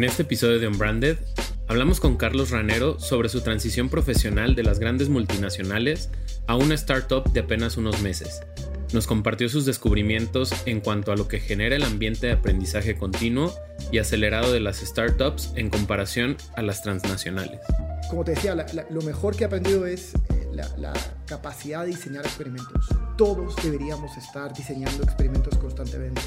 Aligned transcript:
En 0.00 0.04
este 0.04 0.22
episodio 0.22 0.58
de 0.58 0.66
Unbranded, 0.66 1.18
hablamos 1.68 2.00
con 2.00 2.16
Carlos 2.16 2.48
Ranero 2.48 2.98
sobre 2.98 3.28
su 3.28 3.42
transición 3.42 3.90
profesional 3.90 4.54
de 4.54 4.62
las 4.62 4.78
grandes 4.78 5.10
multinacionales 5.10 6.08
a 6.46 6.56
una 6.56 6.74
startup 6.74 7.30
de 7.34 7.40
apenas 7.40 7.76
unos 7.76 8.00
meses. 8.00 8.40
Nos 8.94 9.06
compartió 9.06 9.50
sus 9.50 9.66
descubrimientos 9.66 10.54
en 10.64 10.80
cuanto 10.80 11.12
a 11.12 11.16
lo 11.16 11.28
que 11.28 11.38
genera 11.38 11.76
el 11.76 11.82
ambiente 11.82 12.28
de 12.28 12.32
aprendizaje 12.32 12.96
continuo 12.96 13.52
y 13.92 13.98
acelerado 13.98 14.54
de 14.54 14.60
las 14.60 14.78
startups 14.78 15.52
en 15.56 15.68
comparación 15.68 16.38
a 16.56 16.62
las 16.62 16.82
transnacionales. 16.82 17.60
Como 18.08 18.24
te 18.24 18.30
decía, 18.30 18.56
lo 18.88 19.02
mejor 19.02 19.36
que 19.36 19.44
he 19.44 19.48
aprendido 19.48 19.84
es 19.84 20.14
eh, 20.14 20.48
la, 20.78 20.94
capacidad 21.26 21.82
de 21.82 21.88
diseñar 21.88 22.24
experimentos. 22.24 22.86
Todos 23.18 23.54
deberíamos 23.62 24.16
estar 24.16 24.54
diseñando 24.54 25.02
experimentos 25.02 25.58
constantemente. 25.58 26.22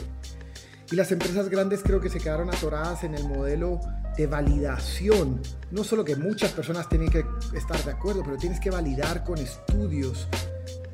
Y 0.93 0.95
las 0.95 1.11
empresas 1.11 1.49
grandes 1.49 1.81
creo 1.81 1.99
que 1.99 2.07
se 2.07 2.19
quedaron 2.19 2.51
atoradas 2.51 3.03
en 3.03 3.15
el 3.15 3.23
modelo 3.23 3.79
de 4.15 4.27
validación. 4.27 5.41
No 5.71 5.83
solo 5.83 6.05
que 6.05 6.15
muchas 6.15 6.51
personas 6.51 6.87
tienen 6.87 7.09
que 7.09 7.25
estar 7.55 7.83
de 7.83 7.89
acuerdo, 7.89 8.21
pero 8.23 8.37
tienes 8.37 8.59
que 8.59 8.69
validar 8.69 9.23
con 9.23 9.39
estudios 9.39 10.27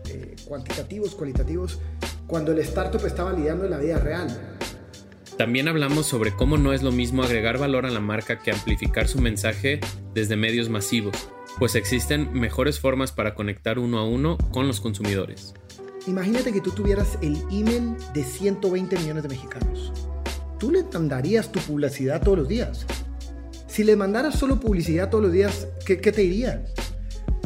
eh, 0.08 0.38
cuantitativos, 0.45 1.16
cualitativos, 1.16 1.81
cuando 2.28 2.53
el 2.53 2.59
startup 2.59 3.06
está 3.06 3.25
validando 3.25 3.66
en 3.66 3.72
la 3.72 3.78
vida 3.78 4.00
real. 4.00 4.30
También 5.38 5.67
hablamos 5.67 6.06
sobre 6.06 6.34
cómo 6.34 6.58
no 6.58 6.72
es 6.72 6.81
lo 6.81 6.94
mismo 6.94 7.22
agregar 7.22 7.58
valor 7.58 7.86
a 7.86 7.89
la 7.89 8.00
marca 8.00 8.39
que 8.39 8.52
amplificar 8.52 9.06
su 9.09 9.19
mensaje 9.19 9.81
desde 10.13 10.38
medios 10.38 10.69
masivos, 10.69 11.28
pues 11.58 11.75
existen 11.75 12.31
mejores 12.31 12.80
formas 12.80 13.11
para 13.11 13.36
conectar 13.36 13.78
uno 13.78 14.00
a 14.00 14.08
uno 14.08 14.38
con 14.53 14.66
los 14.66 14.80
consumidores. 14.80 15.56
Imagínate 16.09 16.52
que 16.52 16.59
tú 16.59 16.71
tuvieras 16.71 17.19
el 17.21 17.38
email 17.52 17.95
de 18.15 18.23
120 18.23 18.97
millones 18.97 19.21
de 19.21 19.29
mexicanos. 19.29 19.93
Tú 20.57 20.71
le 20.71 20.83
mandarías 20.83 21.51
tu 21.51 21.59
publicidad 21.59 22.19
todos 22.23 22.39
los 22.39 22.47
días. 22.47 22.88
Si 23.67 23.83
le 23.83 23.95
mandaras 23.95 24.33
solo 24.33 24.59
publicidad 24.59 25.11
todos 25.11 25.25
los 25.25 25.31
días, 25.31 25.67
¿qué, 25.85 25.97
te 25.97 26.21
diría? 26.21 26.66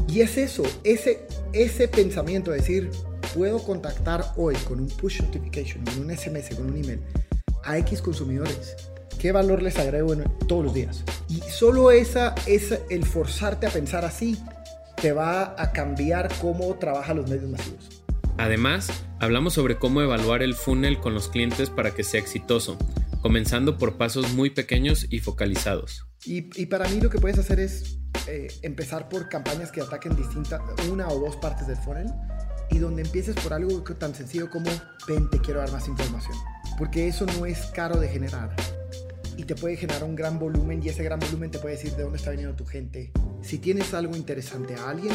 Y 0.07 0.21
es 0.21 0.37
eso, 0.37 0.63
ese, 0.85 1.27
ese 1.51 1.89
pensamiento 1.89 2.51
de 2.51 2.59
decir, 2.59 2.89
puedo 3.35 3.61
contactar 3.61 4.31
hoy 4.37 4.55
con 4.65 4.79
un 4.79 4.87
push 4.87 5.21
notification, 5.21 5.83
con 5.83 5.99
un 5.99 6.15
SMS, 6.15 6.55
con 6.55 6.67
un 6.67 6.77
email, 6.77 7.01
a 7.65 7.77
X 7.79 8.01
consumidores. 8.01 8.77
¿Qué 9.19 9.33
valor 9.33 9.61
les 9.61 9.77
agrego 9.77 10.15
todos 10.47 10.63
los 10.63 10.73
días? 10.73 11.03
Y 11.27 11.41
solo 11.41 11.91
esa, 11.91 12.33
esa, 12.45 12.77
el 12.89 13.05
forzarte 13.05 13.67
a 13.67 13.71
pensar 13.71 14.05
así, 14.05 14.37
te 15.01 15.11
va 15.11 15.53
a 15.61 15.73
cambiar 15.73 16.31
cómo 16.39 16.73
trabajan 16.75 17.17
los 17.17 17.29
medios 17.29 17.49
masivos. 17.49 17.92
Además, 18.37 19.05
hablamos 19.19 19.53
sobre 19.53 19.77
cómo 19.77 20.01
evaluar 20.01 20.41
el 20.41 20.55
funnel 20.55 20.99
con 20.99 21.13
los 21.13 21.29
clientes 21.29 21.69
para 21.69 21.91
que 21.91 22.03
sea 22.03 22.19
exitoso, 22.19 22.77
comenzando 23.21 23.77
por 23.77 23.97
pasos 23.97 24.33
muy 24.33 24.49
pequeños 24.49 25.07
y 25.09 25.19
focalizados. 25.19 26.05
Y, 26.25 26.41
para 26.67 26.87
mí 26.87 26.99
lo 27.01 27.09
que 27.09 27.19
puedes 27.19 27.37
hacer 27.37 27.59
es 27.59 27.99
eh, 28.27 28.47
empezar 28.61 29.09
por 29.09 29.29
campañas 29.29 29.71
que 29.71 29.81
ataquen 29.81 30.15
distintas, 30.15 30.61
una 30.89 31.07
o 31.09 31.19
dos 31.19 31.35
partes 31.35 31.67
del 31.67 31.77
funnel, 31.77 32.07
y 32.69 32.79
donde 32.79 33.03
empieces 33.03 33.35
por 33.35 33.53
algo 33.53 33.83
tan 33.83 34.15
sencillo 34.15 34.49
como, 34.49 34.69
ven, 35.07 35.29
te 35.29 35.39
quiero 35.39 35.59
dar 35.59 35.71
más 35.71 35.87
información. 35.87 36.35
Porque 36.77 37.07
eso 37.07 37.25
no 37.37 37.45
es 37.45 37.67
caro 37.67 37.99
de 37.99 38.07
generar 38.07 38.55
y 39.37 39.43
te 39.43 39.55
puede 39.55 39.75
generar 39.75 40.03
un 40.03 40.15
gran 40.15 40.39
volumen 40.39 40.81
y 40.83 40.89
ese 40.89 41.03
gran 41.03 41.19
volumen 41.19 41.51
te 41.51 41.59
puede 41.59 41.75
decir 41.75 41.91
de 41.95 42.03
dónde 42.03 42.17
está 42.17 42.31
viniendo 42.31 42.55
tu 42.55 42.65
gente. 42.65 43.11
Si 43.41 43.57
tienes 43.57 43.93
algo 43.93 44.15
interesante 44.15 44.75
a 44.75 44.89
alguien, 44.89 45.13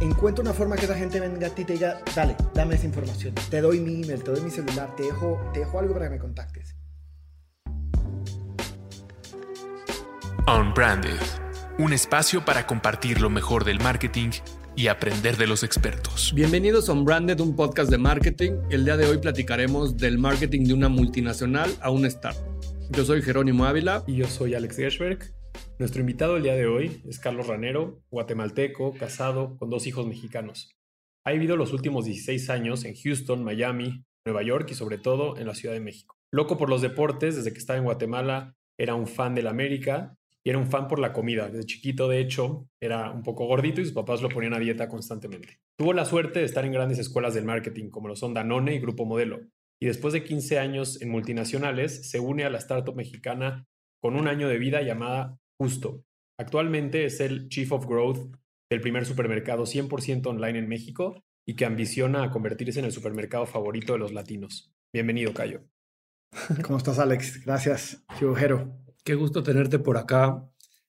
encuentra 0.00 0.42
una 0.42 0.52
forma 0.52 0.76
que 0.76 0.86
esa 0.86 0.96
gente 0.96 1.20
venga 1.20 1.48
a 1.48 1.50
ti 1.50 1.62
y 1.62 1.64
te 1.64 1.72
diga, 1.74 2.00
dale, 2.14 2.36
dame 2.54 2.76
esa 2.76 2.86
información. 2.86 3.34
Te 3.50 3.60
doy 3.60 3.80
mi 3.80 4.02
email, 4.02 4.22
te 4.22 4.30
doy 4.30 4.40
mi 4.40 4.50
celular, 4.50 4.94
te 4.96 5.04
dejo, 5.04 5.38
te 5.52 5.60
dejo 5.60 5.78
algo 5.78 5.94
para 5.94 6.06
que 6.06 6.12
me 6.12 6.18
contactes. 6.18 6.76
Unbranded, 10.46 11.20
un 11.78 11.92
espacio 11.92 12.44
para 12.44 12.66
compartir 12.66 13.20
lo 13.20 13.28
mejor 13.28 13.64
del 13.64 13.80
marketing 13.80 14.30
y 14.76 14.86
aprender 14.86 15.36
de 15.36 15.46
los 15.46 15.62
expertos. 15.62 16.32
Bienvenidos 16.34 16.88
a 16.88 16.92
Unbranded, 16.92 17.40
un 17.40 17.54
podcast 17.54 17.90
de 17.90 17.98
marketing. 17.98 18.52
El 18.70 18.84
día 18.84 18.96
de 18.96 19.06
hoy 19.06 19.18
platicaremos 19.18 19.96
del 19.96 20.18
marketing 20.18 20.64
de 20.64 20.72
una 20.72 20.88
multinacional 20.88 21.70
a 21.80 21.90
un 21.90 22.06
startup. 22.06 22.47
Yo 22.90 23.04
soy 23.04 23.22
Jerónimo 23.22 23.66
Ávila. 23.66 24.02
Y 24.06 24.16
yo 24.16 24.26
soy 24.26 24.54
Alex 24.54 24.76
Gershberg. 24.76 25.18
Nuestro 25.78 26.00
invitado 26.00 26.36
el 26.36 26.42
día 26.42 26.56
de 26.56 26.66
hoy 26.66 27.02
es 27.06 27.18
Carlos 27.18 27.46
Ranero, 27.46 28.02
guatemalteco, 28.10 28.94
casado, 28.94 29.56
con 29.58 29.68
dos 29.68 29.86
hijos 29.86 30.06
mexicanos. 30.06 30.74
Ha 31.24 31.32
vivido 31.32 31.56
los 31.56 31.72
últimos 31.72 32.06
16 32.06 32.48
años 32.50 32.84
en 32.84 32.94
Houston, 32.94 33.44
Miami, 33.44 34.04
Nueva 34.24 34.42
York 34.42 34.68
y 34.70 34.74
sobre 34.74 34.96
todo 34.96 35.36
en 35.36 35.46
la 35.46 35.54
Ciudad 35.54 35.74
de 35.74 35.80
México. 35.80 36.16
Loco 36.32 36.56
por 36.56 36.70
los 36.70 36.80
deportes, 36.80 37.36
desde 37.36 37.52
que 37.52 37.58
estaba 37.58 37.78
en 37.78 37.84
Guatemala 37.84 38.56
era 38.78 38.94
un 38.94 39.06
fan 39.06 39.34
del 39.34 39.48
América 39.48 40.16
y 40.42 40.50
era 40.50 40.58
un 40.58 40.70
fan 40.70 40.88
por 40.88 40.98
la 40.98 41.12
comida. 41.12 41.48
Desde 41.48 41.66
chiquito, 41.66 42.08
de 42.08 42.20
hecho, 42.20 42.68
era 42.80 43.10
un 43.10 43.22
poco 43.22 43.46
gordito 43.46 43.80
y 43.80 43.84
sus 43.84 43.94
papás 43.94 44.22
lo 44.22 44.30
ponían 44.30 44.54
a 44.54 44.58
dieta 44.58 44.88
constantemente. 44.88 45.60
Tuvo 45.76 45.92
la 45.92 46.06
suerte 46.06 46.38
de 46.38 46.46
estar 46.46 46.64
en 46.64 46.72
grandes 46.72 46.98
escuelas 46.98 47.34
del 47.34 47.44
marketing 47.44 47.90
como 47.90 48.08
lo 48.08 48.16
son 48.16 48.34
Danone 48.34 48.74
y 48.74 48.80
Grupo 48.80 49.04
Modelo, 49.04 49.40
y 49.80 49.86
después 49.86 50.12
de 50.12 50.24
15 50.24 50.58
años 50.58 51.00
en 51.00 51.10
multinacionales 51.10 52.10
se 52.10 52.20
une 52.20 52.44
a 52.44 52.50
la 52.50 52.58
startup 52.58 52.96
mexicana 52.96 53.66
con 54.00 54.16
un 54.16 54.28
año 54.28 54.48
de 54.48 54.58
vida 54.58 54.82
llamada 54.82 55.38
Justo. 55.60 56.04
Actualmente 56.38 57.04
es 57.04 57.20
el 57.20 57.48
Chief 57.48 57.70
of 57.72 57.86
Growth 57.86 58.32
del 58.70 58.80
primer 58.80 59.06
supermercado 59.06 59.64
100% 59.64 60.26
online 60.26 60.58
en 60.58 60.68
México 60.68 61.24
y 61.46 61.54
que 61.54 61.64
ambiciona 61.64 62.24
a 62.24 62.30
convertirse 62.30 62.78
en 62.78 62.84
el 62.84 62.92
supermercado 62.92 63.46
favorito 63.46 63.94
de 63.94 63.98
los 63.98 64.12
latinos. 64.12 64.72
Bienvenido, 64.92 65.32
Cayo. 65.32 65.62
¿Cómo 66.64 66.78
estás, 66.78 66.98
Alex? 66.98 67.44
Gracias, 67.44 68.04
Jero. 68.18 68.76
Qué 69.04 69.14
gusto 69.14 69.42
tenerte 69.42 69.78
por 69.78 69.96
acá. 69.96 70.48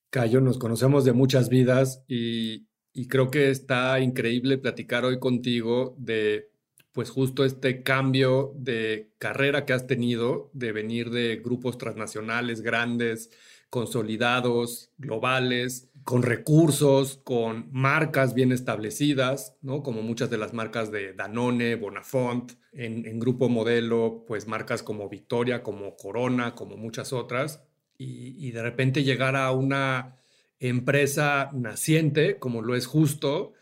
Cayo, 0.10 0.42
nos 0.42 0.58
conocemos 0.58 1.06
de 1.06 1.14
muchas 1.14 1.50
vidas 1.50 2.04
y, 2.08 2.68
y 2.94 3.08
creo 3.08 3.32
que 3.32 3.50
está 3.50 4.00
increíble 4.00 4.58
platicar 4.58 5.06
hoy 5.06 5.20
contigo 5.20 5.96
de 5.98 6.52
pues 6.92 7.10
justo 7.10 7.46
este 7.46 7.84
cambio 7.84 8.54
de 8.56 9.12
carrera 9.18 9.66
que 9.66 9.74
has 9.74 9.88
tenido, 9.88 10.50
de 10.54 10.72
venir 10.72 11.10
de 11.12 11.38
grupos 11.38 11.78
transnacionales 11.78 12.62
grandes, 12.62 13.30
consolidados, 13.70 14.92
globales, 14.98 15.90
con 16.04 16.24
recursos, 16.24 17.22
con 17.24 17.70
marcas 17.72 18.34
bien 18.34 18.52
establecidas, 18.52 19.56
¿no? 19.62 19.84
Como 19.84 20.02
muchas 20.02 20.30
de 20.30 20.38
las 20.38 20.54
marcas 20.54 20.92
de 20.92 21.14
Danone, 21.14 21.76
Bonafont, 21.76 22.54
en, 22.72 23.20
Grupo 23.20 23.50
Modelo, 23.50 24.24
pues 24.28 24.48
marcas 24.48 24.82
como 24.84 25.10
Victoria, 25.10 25.62
como 25.62 25.96
Corona, 25.98 26.56
como 26.56 26.78
muchas 26.78 27.14
otras, 27.14 27.64
y, 27.98 28.52
de 28.52 28.62
repente 28.64 29.04
llegar 29.04 29.36
a 29.36 29.52
una 29.52 30.18
empresa 30.60 31.50
naciente, 31.54 32.40
como 32.40 32.62
lo 32.62 32.76
es 32.76 32.86
justo, 32.86 33.54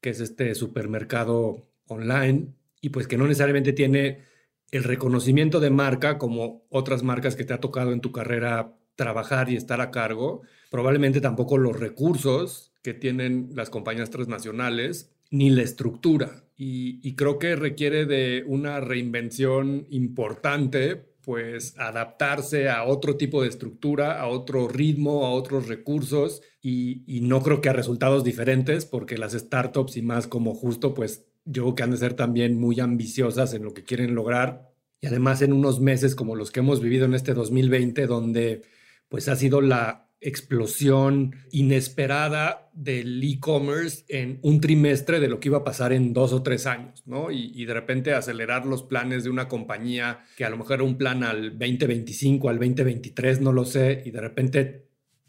que 0.00 0.10
es 0.10 0.20
este 0.20 0.54
supermercado 0.54 1.68
online, 1.86 2.54
y 2.84 2.90
pues 2.90 3.06
que 3.08 3.16
no 3.16 3.26
necesariamente 3.26 3.72
tiene 3.72 4.24
el 4.70 4.84
reconocimiento 4.84 5.58
de 5.58 5.70
marca 5.70 6.18
como 6.18 6.66
otras 6.68 7.02
marcas 7.02 7.34
que 7.34 7.44
te 7.44 7.54
ha 7.54 7.60
tocado 7.60 7.92
en 7.92 8.02
tu 8.02 8.12
carrera 8.12 8.74
trabajar 8.94 9.48
y 9.48 9.56
estar 9.56 9.80
a 9.80 9.90
cargo, 9.90 10.42
probablemente 10.70 11.22
tampoco 11.22 11.56
los 11.56 11.80
recursos 11.80 12.74
que 12.82 12.92
tienen 12.92 13.52
las 13.54 13.70
compañías 13.70 14.10
transnacionales, 14.10 15.10
ni 15.30 15.48
la 15.48 15.62
estructura. 15.62 16.44
Y, 16.58 17.14
creo 17.14 17.38
que 17.38 17.56
requiere 17.56 18.04
de 18.04 18.44
una 18.46 18.80
reinvención 18.80 19.86
importante, 19.88 21.06
pues 21.22 21.74
adaptarse 21.78 22.68
a 22.68 22.84
otro 22.84 23.16
tipo 23.16 23.40
de 23.40 23.48
estructura, 23.48 24.20
a 24.20 24.28
otro 24.28 24.68
ritmo, 24.68 25.24
a 25.24 25.30
otros 25.30 25.68
recursos, 25.68 26.42
y, 26.60 27.02
y 27.06 27.22
no 27.22 27.42
creo 27.42 27.62
que 27.62 27.70
a 27.70 27.72
resultados 27.72 28.24
diferentes, 28.24 28.84
porque 28.84 29.16
las 29.16 29.32
startups 29.32 29.96
y 29.96 30.02
más 30.02 30.26
como 30.26 30.54
justo, 30.54 30.92
pues 30.92 31.24
yo 31.44 31.62
creo 31.62 31.74
que 31.74 31.82
han 31.82 31.90
de 31.90 31.96
ser 31.96 32.14
también 32.14 32.58
muy 32.58 32.80
ambiciosas 32.80 33.54
en 33.54 33.64
lo 33.64 33.74
que 33.74 33.84
quieren 33.84 34.14
lograr 34.14 34.70
y 35.00 35.06
además 35.06 35.42
en 35.42 35.52
unos 35.52 35.80
meses 35.80 36.14
como 36.14 36.36
los 36.36 36.50
que 36.50 36.60
hemos 36.60 36.80
vivido 36.80 37.04
en 37.04 37.14
este 37.14 37.34
2020 37.34 38.06
donde 38.06 38.62
pues 39.08 39.28
ha 39.28 39.36
sido 39.36 39.60
la 39.60 40.08
explosión 40.24 41.36
inesperada 41.50 42.70
del 42.72 43.22
e-commerce 43.22 44.04
en 44.08 44.38
un 44.42 44.58
trimestre 44.60 45.20
de 45.20 45.28
lo 45.28 45.38
que 45.38 45.48
iba 45.48 45.58
a 45.58 45.64
pasar 45.64 45.92
en 45.92 46.14
dos 46.14 46.32
o 46.32 46.42
tres 46.42 46.66
años, 46.66 47.02
¿no? 47.04 47.30
Y, 47.30 47.52
y, 47.54 47.66
de 47.66 47.74
repente 47.74 48.14
acelerar 48.14 48.64
los 48.64 48.82
planes 48.82 49.24
de 49.24 49.30
una 49.30 49.48
compañía 49.48 50.24
que 50.36 50.46
a 50.46 50.50
lo 50.50 50.56
mejor 50.56 50.76
era 50.76 50.84
un 50.84 50.96
plan 50.96 51.22
al 51.22 51.50
2025, 51.58 52.48
al 52.48 52.56
2023, 52.56 53.42
no 53.42 53.52
lo 53.52 53.66
sé, 53.66 54.02
y 54.06 54.12
de 54.12 54.20
repente 54.22 54.88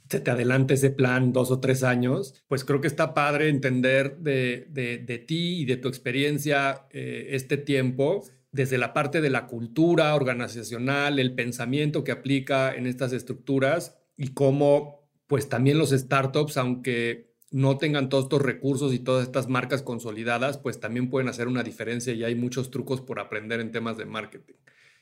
se 0.09 0.19
te 0.19 0.31
adelante 0.31 0.75
ese 0.75 0.91
plan 0.91 1.33
dos 1.33 1.51
o 1.51 1.59
tres 1.59 1.83
años, 1.83 2.43
pues 2.47 2.63
creo 2.63 2.81
que 2.81 2.87
está 2.87 3.13
padre 3.13 3.49
entender 3.49 4.17
de, 4.17 4.67
de, 4.69 4.99
de 4.99 5.17
ti 5.17 5.61
y 5.61 5.65
de 5.65 5.77
tu 5.77 5.87
experiencia 5.87 6.87
eh, 6.91 7.27
este 7.31 7.57
tiempo 7.57 8.23
desde 8.51 8.77
la 8.77 8.93
parte 8.93 9.19
de 9.19 9.29
la 9.29 9.47
cultura 9.47 10.15
organizacional, 10.15 11.19
el 11.19 11.33
pensamiento 11.35 12.05
que 12.05 12.13
aplica 12.13 12.73
en 12.73 12.87
estas 12.87 13.11
estructuras 13.11 13.97
y 14.15 14.29
cómo 14.29 15.09
pues 15.27 15.49
también 15.49 15.77
los 15.77 15.89
startups, 15.89 16.55
aunque 16.55 17.35
no 17.51 17.77
tengan 17.77 18.09
todos 18.09 18.25
estos 18.25 18.41
recursos 18.41 18.93
y 18.93 18.99
todas 18.99 19.25
estas 19.25 19.49
marcas 19.49 19.81
consolidadas, 19.81 20.57
pues 20.57 20.79
también 20.79 21.09
pueden 21.09 21.27
hacer 21.27 21.47
una 21.47 21.63
diferencia 21.63 22.13
y 22.13 22.23
hay 22.23 22.35
muchos 22.35 22.71
trucos 22.71 23.01
por 23.01 23.19
aprender 23.19 23.59
en 23.59 23.71
temas 23.71 23.97
de 23.97 24.05
marketing. 24.05 24.55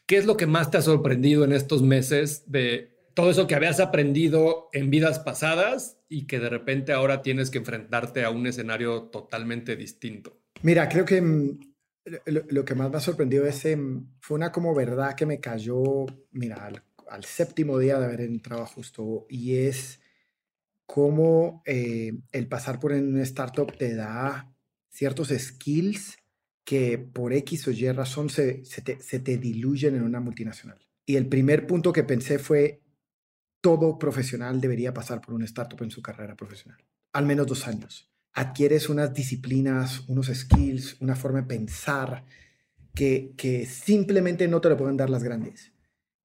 ¿Qué 0.06 0.18
es 0.18 0.26
lo 0.26 0.36
que 0.36 0.48
más 0.48 0.72
te 0.72 0.78
ha 0.78 0.82
sorprendido 0.82 1.44
en 1.44 1.52
estos 1.52 1.82
meses 1.82 2.44
de 2.48 2.93
todo 3.13 3.30
eso 3.31 3.48
que 3.48 3.56
habías 3.56 3.80
aprendido 3.80 4.69
en 4.74 4.89
vidas 4.89 5.19
pasadas 5.19 5.98
y 6.10 6.25
que 6.25 6.39
de 6.39 6.50
repente 6.50 6.94
ahora 6.94 7.21
tienes 7.21 7.50
que 7.50 7.60
enfrentarte 7.60 8.24
a 8.24 8.30
un 8.30 8.48
escenario 8.48 9.04
totalmente 9.04 9.75
distinto? 9.75 10.39
Mira, 10.62 10.88
creo 10.89 11.06
que 11.06 11.21
mm, 11.21 11.60
lo, 12.25 12.65
que 12.65 12.75
más 12.75 12.89
me 12.89 12.98
ha 12.98 13.01
sorprendido 13.01 13.45
es, 13.45 13.65
em, 13.65 14.07
fue 14.19 14.36
una 14.36 14.51
como 14.51 14.74
verdad 14.75 15.15
que 15.15 15.25
me 15.25 15.39
cayó, 15.39 16.06
mira, 16.31 16.71
al, 17.10 17.24
séptimo 17.24 17.77
día 17.77 18.00
de 18.00 18.06
haber 18.06 18.21
entrado 18.21 18.65
justo 18.65 19.25
y 19.30 19.57
es 19.57 20.01
cómo 20.86 21.62
eh, 21.66 22.13
el 22.31 22.48
pasar 22.48 22.80
por 22.80 22.92
una 22.92 23.21
startup 23.24 23.77
te 23.77 23.95
da 23.95 24.51
ciertos 24.89 25.30
skills 25.30 26.18
que 26.66 26.98
por 26.98 27.33
X 27.33 27.68
o 27.68 27.71
Y 27.71 27.92
razón 27.92 28.30
se, 28.30 28.66
se, 28.66 28.81
te, 28.81 29.00
se 29.00 29.19
te 29.19 29.38
diluyen 29.38 29.95
en 29.95 30.04
una 30.04 30.19
multinacional. 30.19 30.80
Y 31.06 31.18
el 31.18 31.27
primer 31.27 31.68
punto 31.68 31.92
que 31.92 32.04
pensé 32.04 32.39
fue, 32.39 32.82
todo 33.63 33.98
profesional 33.98 34.60
debería 34.60 34.94
pasar 34.94 35.21
por 35.21 35.33
una 35.33 35.45
startup 35.45 35.81
en 35.83 35.89
su 35.89 36.01
carrera 36.01 36.36
profesional. 36.36 36.83
Al 37.13 37.25
menos 37.25 37.48
dos 37.48 37.65
años. 37.65 38.12
Adquieres 38.33 38.89
unas 38.89 39.13
disciplinas, 39.13 40.04
unos 40.10 40.27
skills, 40.27 40.98
una 41.00 41.15
forma 41.15 41.42
de 41.42 41.48
pensar 41.48 42.25
que, 42.94 43.31
que 43.38 43.65
simplemente 43.65 44.50
no 44.50 44.60
te 44.60 44.68
lo 44.68 44.75
pueden 44.75 44.98
dar 44.98 45.10
las 45.10 45.24
grandes. 45.24 45.71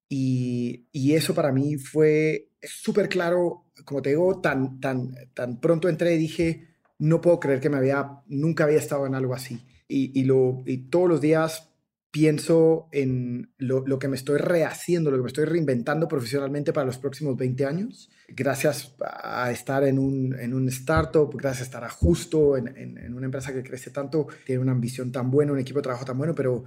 Y, 0.08 0.88
eso 1.14 1.32
para 1.32 1.52
mí 1.52 1.76
fue 1.76 2.50
súper 2.60 3.08
claro, 3.08 3.66
como 3.84 4.02
te 4.02 4.10
digo, 4.10 4.40
tan, 4.40 4.80
tan, 4.80 5.14
tan 5.32 5.60
pronto 5.60 5.88
entré 5.88 6.16
y 6.16 6.18
dije, 6.18 6.66
no 6.98 7.20
puedo 7.20 7.38
creer 7.38 7.60
que 7.60 7.70
me 7.70 7.76
había, 7.76 8.22
nunca 8.26 8.64
había 8.64 8.78
estado 8.78 9.06
en 9.06 9.14
algo 9.14 9.34
así. 9.34 9.60
Y, 9.86 10.24
lo, 10.24 10.64
y 10.66 10.88
todos 10.88 11.08
los 11.08 11.20
días 11.20 11.70
pienso 12.10 12.88
en 12.92 13.52
lo, 13.58 13.98
que 13.98 14.08
me 14.08 14.16
estoy 14.16 14.38
rehaciendo, 14.38 15.10
lo 15.10 15.18
que 15.18 15.22
me 15.24 15.28
estoy 15.28 15.44
reinventando 15.44 16.08
profesionalmente 16.08 16.72
para 16.72 16.86
los 16.86 16.98
próximos 16.98 17.36
20 17.36 17.66
años, 17.66 18.10
gracias 18.28 18.94
a 19.00 19.50
estar 19.50 19.84
en 19.84 19.98
un, 19.98 20.34
en 20.38 20.54
un 20.54 20.68
startup, 20.68 21.30
gracias 21.36 21.62
a 21.62 21.64
estar 21.64 21.84
a 21.84 21.90
justo 21.90 22.56
en, 22.56 22.68
en, 22.76 23.14
una 23.14 23.26
empresa 23.26 23.52
que 23.52 23.62
crece 23.62 23.90
tanto, 23.90 24.26
tiene 24.46 24.62
una 24.62 24.72
ambición 24.72 25.12
tan 25.12 25.30
buena, 25.30 25.52
un 25.52 25.58
equipo 25.58 25.80
de 25.80 25.84
trabajo 25.84 26.04
tan 26.04 26.16
bueno, 26.16 26.34
pero 26.34 26.64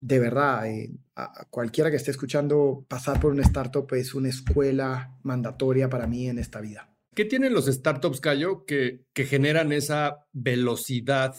de 0.00 0.18
verdad, 0.18 0.70
eh, 0.70 0.90
a 1.16 1.46
cualquiera 1.50 1.90
que 1.90 1.96
esté 1.96 2.12
escuchando, 2.12 2.86
pasar 2.88 3.20
por 3.20 3.32
un 3.32 3.40
startup 3.40 3.92
es 3.94 4.14
una 4.14 4.28
escuela 4.28 5.18
mandatoria 5.22 5.90
para 5.90 6.06
mí 6.06 6.28
en 6.28 6.38
esta 6.38 6.60
vida. 6.60 6.94
¿Qué 7.14 7.24
tienen 7.24 7.52
los 7.52 7.66
startups, 7.66 8.20
Cayo, 8.20 8.64
que, 8.64 9.04
que 9.12 9.24
generan 9.24 9.72
esa 9.72 10.28
velocidad 10.32 11.34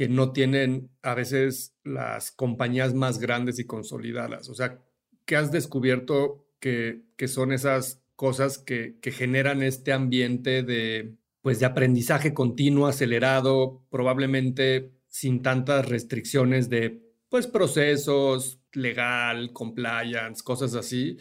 que 0.00 0.08
no 0.08 0.32
tienen 0.32 0.88
a 1.02 1.14
veces 1.14 1.76
las 1.84 2.30
compañías 2.30 2.94
más 2.94 3.18
grandes 3.18 3.58
y 3.58 3.66
consolidadas. 3.66 4.48
O 4.48 4.54
sea, 4.54 4.82
¿qué 5.26 5.36
has 5.36 5.52
descubierto 5.52 6.46
que, 6.58 7.02
que 7.18 7.28
son 7.28 7.52
esas 7.52 8.02
cosas 8.16 8.56
que, 8.56 8.98
que, 9.02 9.12
generan 9.12 9.62
este 9.62 9.92
ambiente 9.92 10.62
de, 10.62 11.18
pues, 11.42 11.60
de 11.60 11.66
aprendizaje 11.66 12.32
continuo, 12.32 12.86
acelerado, 12.86 13.84
probablemente 13.90 14.90
sin 15.06 15.42
tantas 15.42 15.86
restricciones 15.86 16.70
de 16.70 17.02
pues, 17.28 17.46
procesos, 17.46 18.58
legal, 18.72 19.52
compliance, 19.52 20.42
cosas 20.42 20.76
así, 20.76 21.18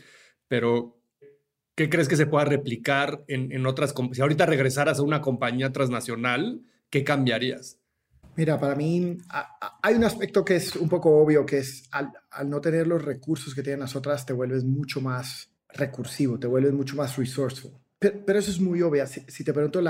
pero 0.47 1.01
¿qué 1.75 1.89
crees 1.89 2.07
que 2.07 2.15
se 2.15 2.27
pueda 2.27 2.45
replicar 2.45 3.25
en, 3.27 3.51
en 3.51 3.65
otras? 3.65 3.93
Si 4.13 4.21
ahorita 4.21 4.45
regresaras 4.45 4.99
a 4.99 5.03
una 5.03 5.19
compañía 5.19 5.73
transnacional, 5.73 6.61
¿qué 6.89 7.03
cambiarías? 7.03 7.79
Mira, 8.39 8.57
para 8.57 8.74
mí 8.74 9.18
hay 9.81 9.95
un 9.95 10.06
aspecto 10.06 10.45
que 10.45 10.56
es 10.56 10.77
un 10.77 10.88
poco 10.88 11.09
obvio, 11.09 11.45
que 11.45 11.57
es 11.57 11.89
al, 11.91 12.13
no 12.45 12.62
tener 12.62 12.88
los 12.88 13.03
recursos 13.03 13.53
que 13.53 13.62
tienen 13.62 13.81
las 13.81 13.97
otras, 13.97 14.25
te 14.25 14.31
vuelves 14.31 14.63
mucho 14.63 15.01
más 15.01 15.51
recursivo, 15.68 16.39
te 16.39 16.47
vuelves 16.47 16.71
mucho 16.71 16.95
más 16.95 17.18
resourceful. 17.18 17.74
Pero, 18.00 18.39
eso 18.39 18.50
es 18.50 18.62
muy 18.62 18.81
obvio. 18.81 19.06
Si, 19.06 19.44
te 19.44 19.51
pregunto 19.51 19.81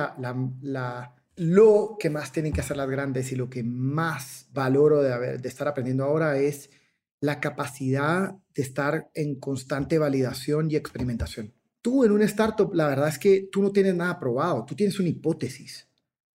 lo 1.36 1.96
que 2.00 2.10
más 2.10 2.32
tienen 2.32 2.52
que 2.52 2.62
hacer 2.62 2.76
las 2.76 2.90
grandes 2.90 3.32
y 3.32 3.36
lo 3.36 3.52
que 3.52 3.62
más 3.62 4.48
valoro 4.52 5.04
de, 5.04 5.14
haber, 5.14 5.40
de 5.40 5.48
estar 5.48 5.68
aprendiendo 5.68 6.06
ahora 6.06 6.40
es 6.40 6.72
la 7.20 7.40
capacidad 7.40 8.34
de 8.56 8.62
estar 8.64 9.12
en 9.14 9.36
constante 9.36 10.00
validación 10.00 10.72
y 10.72 10.76
experimentación. 10.76 11.54
Tú 11.84 12.04
en 12.04 12.14
un 12.14 12.24
startup, 12.24 12.74
la 12.74 12.88
verdad 12.88 13.10
es 13.10 13.20
que 13.20 13.48
tú 13.52 13.62
no 13.62 13.72
tienes 13.72 13.94
nada 13.94 14.20
probado, 14.20 14.66
tú 14.66 14.76
tienes 14.76 15.00
una 15.00 15.10
hipótesis 15.10 15.89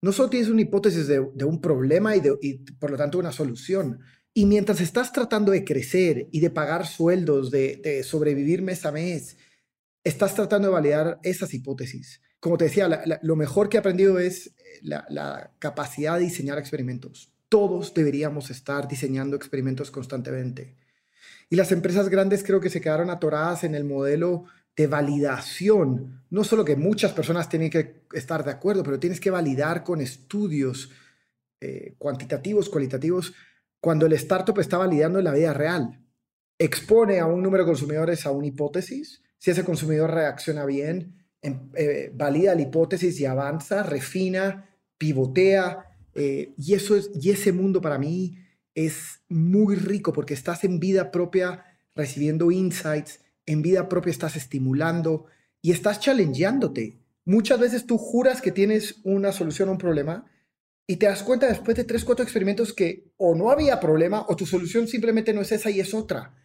no 0.01 0.11
solo 0.11 0.29
tienes 0.29 0.49
una 0.49 0.61
hipótesis 0.61 1.07
de, 1.07 1.19
un 1.19 1.61
problema 1.61 2.15
y, 2.15 2.57
por 2.79 2.91
lo 2.91 2.97
tanto 2.97 3.19
una 3.19 3.31
solución. 3.31 3.99
Y 4.33 4.45
mientras 4.45 4.81
estás 4.81 5.13
tratando 5.13 5.51
de 5.51 5.63
crecer 5.63 6.27
y 6.31 6.39
de 6.39 6.49
pagar 6.49 6.87
sueldos, 6.87 7.51
de, 7.51 8.03
sobrevivir 8.03 8.63
mes 8.63 8.85
a 8.85 8.91
mes, 8.91 9.37
estás 10.03 10.33
tratando 10.33 10.69
de 10.69 10.73
validar 10.73 11.19
esas 11.21 11.53
hipótesis. 11.53 12.21
Como 12.39 12.57
te 12.57 12.65
decía, 12.65 13.03
lo 13.21 13.35
mejor 13.35 13.69
que 13.69 13.77
he 13.77 13.79
aprendido 13.79 14.17
es 14.17 14.47
eh, 14.47 14.51
la, 14.81 15.53
capacidad 15.59 16.17
de 16.17 16.23
diseñar 16.23 16.57
experimentos. 16.57 17.31
Todos 17.49 17.93
deberíamos 17.93 18.49
estar 18.49 18.87
diseñando 18.87 19.35
experimentos 19.35 19.91
constantemente. 19.91 20.75
Y 21.49 21.57
las 21.57 21.71
empresas 21.71 22.09
grandes 22.09 22.43
creo 22.43 22.59
que 22.59 22.71
se 22.71 22.81
quedaron 22.81 23.11
atoradas 23.11 23.63
en 23.63 23.75
el 23.75 23.83
modelo 23.83 24.45
de 24.75 24.87
validación. 24.87 26.23
No 26.29 26.43
solo 26.43 26.63
que 26.63 26.75
muchas 26.75 27.11
personas 27.11 27.49
tienen 27.49 27.69
que 27.69 28.03
estar 28.13 28.43
de 28.43 28.51
acuerdo, 28.51 28.83
pero 28.83 28.99
tienes 28.99 29.19
que 29.19 29.31
validar 29.31 29.83
con 29.83 30.01
estudios 30.01 30.91
eh, 31.59 31.95
cuantitativos, 31.97 32.69
cualitativos, 32.69 33.33
cuando 33.79 34.05
el 34.05 34.13
startup 34.13 34.59
está 34.59 34.77
validando 34.77 35.19
en 35.19 35.25
la 35.25 35.33
vida 35.33 35.53
real. 35.53 35.99
Expone 36.57 37.19
a 37.19 37.25
un 37.25 37.41
número 37.41 37.63
de 37.63 37.69
consumidores 37.69 38.25
a 38.25 38.31
una 38.31 38.47
hipótesis, 38.47 39.23
si 39.37 39.51
ese 39.51 39.63
consumidor 39.63 40.11
reacciona 40.11 40.65
bien, 40.65 41.25
em, 41.41 41.69
eh, 41.75 42.11
valida 42.13 42.53
la 42.53 42.61
hipótesis 42.61 43.19
y 43.19 43.25
avanza, 43.25 43.83
refina, 43.83 44.69
pivotea, 44.97 45.85
eh, 46.13 46.53
y, 46.57 46.73
eso 46.73 46.95
es, 46.95 47.09
y 47.19 47.31
ese 47.31 47.51
mundo 47.51 47.81
para 47.81 47.97
mí 47.97 48.37
es 48.75 49.21
muy 49.29 49.75
rico 49.75 50.13
porque 50.13 50.33
estás 50.33 50.63
en 50.63 50.79
vida 50.79 51.11
propia 51.11 51.65
recibiendo 51.95 52.51
insights, 52.51 53.19
en 53.45 53.61
vida 53.61 53.89
propia 53.89 54.11
estás 54.11 54.35
estimulando 54.35 55.25
y 55.61 55.71
estás 55.71 55.99
challengeándote. 55.99 56.99
Muchas 57.25 57.59
veces 57.59 57.85
tú 57.85 57.97
juras 57.97 58.41
que 58.41 58.51
tienes 58.51 58.99
una 59.03 59.31
solución 59.31 59.69
a 59.69 59.73
un 59.73 59.77
problema 59.77 60.25
y 60.87 60.97
te 60.97 61.05
das 61.05 61.23
cuenta 61.23 61.47
después 61.47 61.77
de 61.77 61.83
tres, 61.83 62.03
cuatro 62.03 62.23
experimentos 62.23 62.73
que 62.73 63.13
o 63.17 63.35
no 63.35 63.51
había 63.51 63.79
problema 63.79 64.25
o 64.27 64.35
tu 64.35 64.45
solución 64.45 64.87
simplemente 64.87 65.33
no 65.33 65.41
es 65.41 65.51
esa 65.51 65.69
y 65.69 65.79
es 65.79 65.93
otra. 65.93 66.35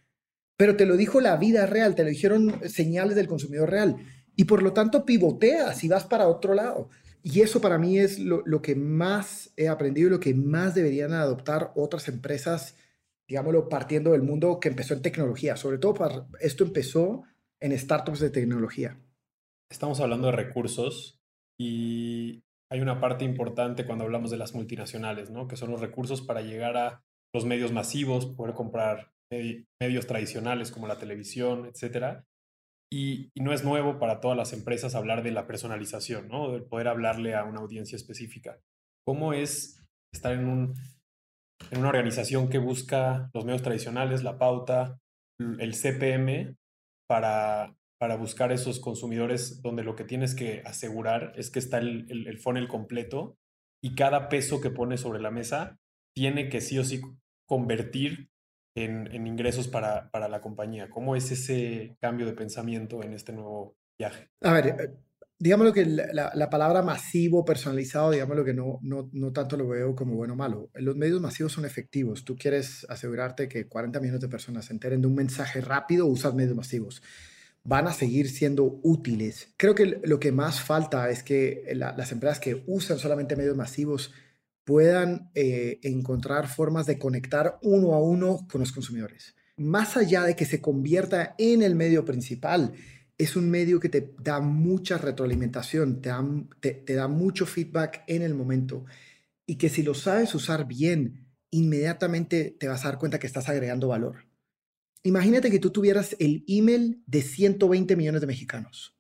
Pero 0.57 0.77
te 0.77 0.87
lo 0.87 0.97
dijo 0.97 1.21
la 1.21 1.37
vida 1.37 1.67
real, 1.67 1.95
te 1.95 2.05
lo 2.05 2.11
dijeron 2.11 2.61
señales 2.67 3.17
del 3.17 3.27
consumidor 3.29 3.71
real. 3.71 3.97
Y 4.37 4.45
por 4.45 4.63
lo 4.63 4.73
tanto 4.73 5.05
pivoteas 5.05 5.83
y 5.83 5.89
vas 5.89 6.05
para 6.05 6.29
otro 6.29 6.55
lado. 6.55 6.91
Y 7.23 7.41
eso 7.41 7.61
para 7.61 7.79
mí 7.79 7.99
es 7.99 8.19
lo, 8.19 8.43
lo 8.47 8.63
que 8.63 8.77
más 8.77 9.51
he 9.57 9.69
aprendido 9.69 10.09
y 10.09 10.11
lo 10.13 10.21
que 10.21 10.35
más 10.35 10.75
deberían 10.75 11.13
adoptar 11.13 11.73
otras 11.75 12.07
empresas 12.09 12.77
digámoslo, 13.29 13.69
partiendo 13.69 14.13
del 14.13 14.23
mundo 14.23 14.61
que 14.61 14.69
empezó 14.69 14.95
en 14.95 15.03
tecnología. 15.03 15.57
Sobre 15.57 15.79
todo, 15.79 16.29
esto 16.41 16.65
empezó 16.65 17.25
en 17.61 17.77
startups 17.77 18.21
de 18.21 18.31
tecnología. 18.31 19.01
Estamos 19.71 20.01
hablando 20.01 20.27
de 20.27 20.33
recursos 20.33 21.19
y 21.59 22.43
hay 22.71 22.81
una 22.81 23.01
parte 23.01 23.25
importante 23.25 23.87
cuando 23.87 24.05
hablamos 24.05 24.31
de 24.31 24.37
las 24.37 24.55
multinacionales, 24.55 25.31
¿no? 25.31 25.49
Que 25.49 25.57
son 25.57 25.71
los 25.71 25.81
recursos 25.81 26.23
para 26.23 26.43
llegar 26.43 26.77
a 26.77 27.03
los 27.33 27.45
medios 27.45 27.73
masivos, 27.73 28.27
poder 28.27 28.55
comprar 28.55 29.13
medios 29.81 30.07
tradicionales 30.07 30.71
como 30.71 30.87
la 30.87 30.99
televisión, 30.99 31.67
etcétera. 31.67 32.27
Y, 32.93 33.31
no 33.35 33.53
es 33.53 33.65
nuevo 33.65 33.99
para 33.99 34.21
todas 34.21 34.37
las 34.37 34.53
empresas 34.53 34.95
hablar 34.95 35.23
de 35.23 35.33
la 35.33 35.47
personalización, 35.47 36.29
¿no? 36.29 36.53
De 36.53 36.61
poder 36.61 36.89
hablarle 36.89 37.35
a 37.35 37.45
una 37.45 37.61
audiencia 37.61 37.97
específica. 37.97 38.61
¿Cómo 39.05 39.33
es 39.33 39.85
estar 40.13 40.33
en 40.33 40.47
un 40.47 40.75
en 41.71 41.79
una 41.79 41.89
organización 41.89 42.49
que 42.49 42.59
busca 42.59 43.31
los 43.33 43.45
medios 43.45 43.63
tradicionales, 43.63 44.23
la 44.23 44.39
pauta, 44.39 44.99
el 45.39 45.75
CPM, 45.75 46.57
para 47.09 47.77
para 47.99 48.17
buscar 48.17 48.53
esos 48.53 48.81
consumidores 48.81 49.63
donde 49.63 49.83
lo 49.83 49.97
que 49.97 50.05
tienes 50.05 50.35
que 50.35 50.63
asegurar 50.65 51.33
es 51.37 51.51
que 51.51 51.59
está 51.59 51.79
el, 51.79 52.07
el, 52.11 52.39
funnel 52.39 52.69
completo 52.69 53.37
y 53.83 53.95
cada 53.95 54.29
peso 54.29 54.61
que 54.61 54.71
pones 54.71 55.01
sobre 55.01 55.21
la 55.21 55.31
mesa 55.31 55.79
tiene 56.15 56.49
que 56.49 56.61
sí 56.61 56.79
o 56.79 56.85
sí 56.85 57.01
convertir 57.47 58.29
en, 58.77 59.07
en 59.15 59.27
ingresos 59.27 59.69
para, 59.69 60.11
para, 60.11 60.29
la 60.29 60.41
compañía. 60.41 60.91
¿Cómo 60.91 61.17
es 61.17 61.31
ese 61.31 61.97
cambio 62.01 62.27
de 62.27 62.35
pensamiento 62.35 63.03
en 63.03 63.15
este 63.15 63.33
nuevo 63.33 63.77
viaje? 63.99 64.29
A 64.43 64.53
ver, 64.53 64.99
digamos 65.39 65.73
que 65.73 65.85
la, 65.85 66.33
la, 66.35 66.51
palabra 66.51 66.83
masivo, 66.83 67.45
personalizado, 67.45 68.11
digamos 68.11 68.37
lo 68.37 68.45
que 68.45 68.55
no, 68.55 68.79
no, 68.83 69.11
no, 69.13 69.33
tanto 69.33 69.57
lo 69.57 69.69
veo 69.69 69.95
como 69.95 70.15
bueno 70.15 70.33
o 70.33 70.37
malo. 70.37 70.71
Los 70.75 70.97
medios 70.97 71.21
masivos 71.21 71.53
son 71.53 71.65
efectivos. 71.65 72.25
Tú 72.25 72.37
quieres 72.37 72.87
asegurarte 72.89 73.49
que 73.49 73.69
40 73.69 74.01
millones 74.01 74.23
de 74.23 74.29
personas 74.29 74.67
se 74.67 74.73
enteren 74.73 75.03
de 75.03 75.09
un 75.09 75.15
mensaje 75.15 75.61
rápido, 75.61 76.07
usas 76.07 76.35
medios 76.35 76.57
masivos. 76.57 77.03
Van 77.65 77.87
a 77.87 77.93
seguir 77.93 78.31
siendo 78.31 78.81
útiles. 78.83 79.53
Creo 79.57 79.75
que 79.75 80.01
lo 80.03 80.21
que 80.21 80.33
más 80.33 80.61
falta 80.61 81.11
es 81.11 81.23
que 81.23 81.65
las 81.75 82.13
empresas 82.13 82.41
que 82.41 82.63
usan 82.67 82.99
solamente 82.99 83.37
medios 83.37 83.57
masivos 83.57 84.13
puedan 84.65 85.31
eh, 85.35 85.79
encontrar 85.83 86.49
formas 86.49 86.87
de 86.87 86.99
conectar 86.99 87.59
uno 87.63 87.95
a 87.95 88.03
uno 88.03 88.47
con 88.51 88.61
los 88.61 88.73
consumidores. 88.73 89.35
Más 89.57 89.97
allá 89.97 90.25
de 90.25 90.35
que 90.35 90.45
se 90.45 90.61
convierta 90.61 91.35
en 91.39 91.63
el 91.63 91.77
medio 91.77 92.05
principal, 92.05 92.73
es 93.19 93.37
un 93.37 93.51
medio 93.51 93.81
que 93.81 93.89
te 93.89 94.15
da 94.19 94.41
mucha 94.41 94.99
retroalimentación, 94.99 96.03
te 96.03 96.95
da, 96.95 97.09
mucho 97.09 97.47
feedback 97.47 98.05
en 98.07 98.23
el 98.23 98.35
momento 98.35 98.85
y 99.47 99.57
que 99.57 99.69
si 99.69 99.83
lo 99.83 99.95
sabes 99.95 100.35
usar 100.35 100.67
bien, 100.67 101.27
inmediatamente 101.51 102.57
te 102.59 102.69
vas 102.69 102.85
a 102.85 102.89
dar 102.89 102.99
cuenta 102.99 103.19
que 103.19 103.27
estás 103.27 103.49
agregando 103.49 103.89
valor. 103.89 104.27
Imagínate 105.03 105.51
que 105.51 105.61
tú 105.61 105.71
tuvieras 105.71 106.17
el 106.19 106.45
email 106.47 107.03
de 107.07 107.23
120 107.23 107.97
millones 107.97 108.21
de 108.21 108.27
mexicanos. 108.27 108.99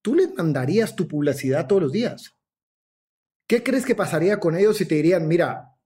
Tú 0.00 0.14
les 0.14 0.34
mandarías 0.34 0.96
tu 0.96 1.06
publicidad 1.06 1.66
todos 1.68 1.82
los 1.82 1.92
días. 1.92 2.34
¿Qué 3.46 3.62
crees 3.62 3.84
que 3.84 3.94
pasaría 3.94 4.40
con 4.40 4.56
ellos 4.56 4.78
si 4.78 4.86
te 4.86 4.96
dirían, 4.96 5.28
mira, 5.28 5.76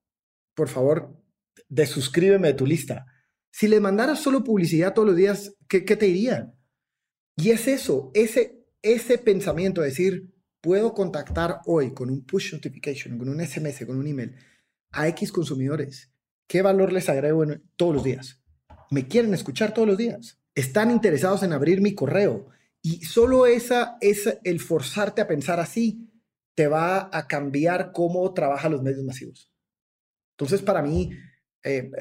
por 0.55 0.69
favor, 0.69 1.21
desuscríbeme 1.67 2.47
de 2.47 2.53
tu 2.53 2.65
lista? 2.65 3.05
Si 3.51 3.67
les 3.67 3.81
mandaras 3.81 4.19
solo 4.19 4.43
publicidad 4.43 4.93
todos 4.93 5.09
los 5.09 5.17
días, 5.17 5.55
¿qué, 5.67 5.83
qué 5.83 5.95
te 5.95 6.05
dirían? 6.05 6.56
Y 7.39 7.51
es 7.51 7.67
eso, 7.67 8.09
ese, 8.15 8.65
ese 8.81 9.19
pensamiento 9.19 9.81
de 9.81 9.89
decir, 9.89 10.33
puedo 10.59 10.95
contactar 10.95 11.61
hoy 11.67 11.93
con 11.93 12.09
un 12.09 12.25
push 12.25 12.51
notification, 12.51 13.19
con 13.19 13.29
un 13.29 13.45
SMS, 13.45 13.85
con 13.85 13.99
un 13.99 14.07
email 14.07 14.35
a 14.91 15.07
X 15.09 15.31
consumidores. 15.31 16.11
¿Qué 16.47 16.63
valor 16.63 16.91
les 16.91 17.09
agrego 17.09 17.45
todos 17.75 17.93
los 17.93 18.03
días? 18.03 18.41
Me 18.89 19.07
quieren 19.07 19.35
escuchar 19.35 19.71
todos 19.71 19.87
los 19.87 19.97
días. 19.97 20.39
Están 20.55 20.89
interesados 20.89 21.43
en 21.43 21.53
abrir 21.53 21.79
mi 21.79 21.93
correo. 21.93 22.47
Y 22.81 23.05
solo 23.05 23.45
esa, 23.45 23.97
esa, 24.01 24.39
el 24.43 24.59
forzarte 24.59 25.21
a 25.21 25.27
pensar 25.27 25.59
así 25.59 26.09
te 26.55 26.67
va 26.67 27.15
a 27.15 27.27
cambiar 27.27 27.91
cómo 27.91 28.33
trabajan 28.33 28.71
los 28.71 28.81
medios 28.81 29.03
masivos. 29.03 29.53
Entonces, 30.31 30.63
para 30.63 30.81
mí, 30.81 31.11
eh, 31.63 31.91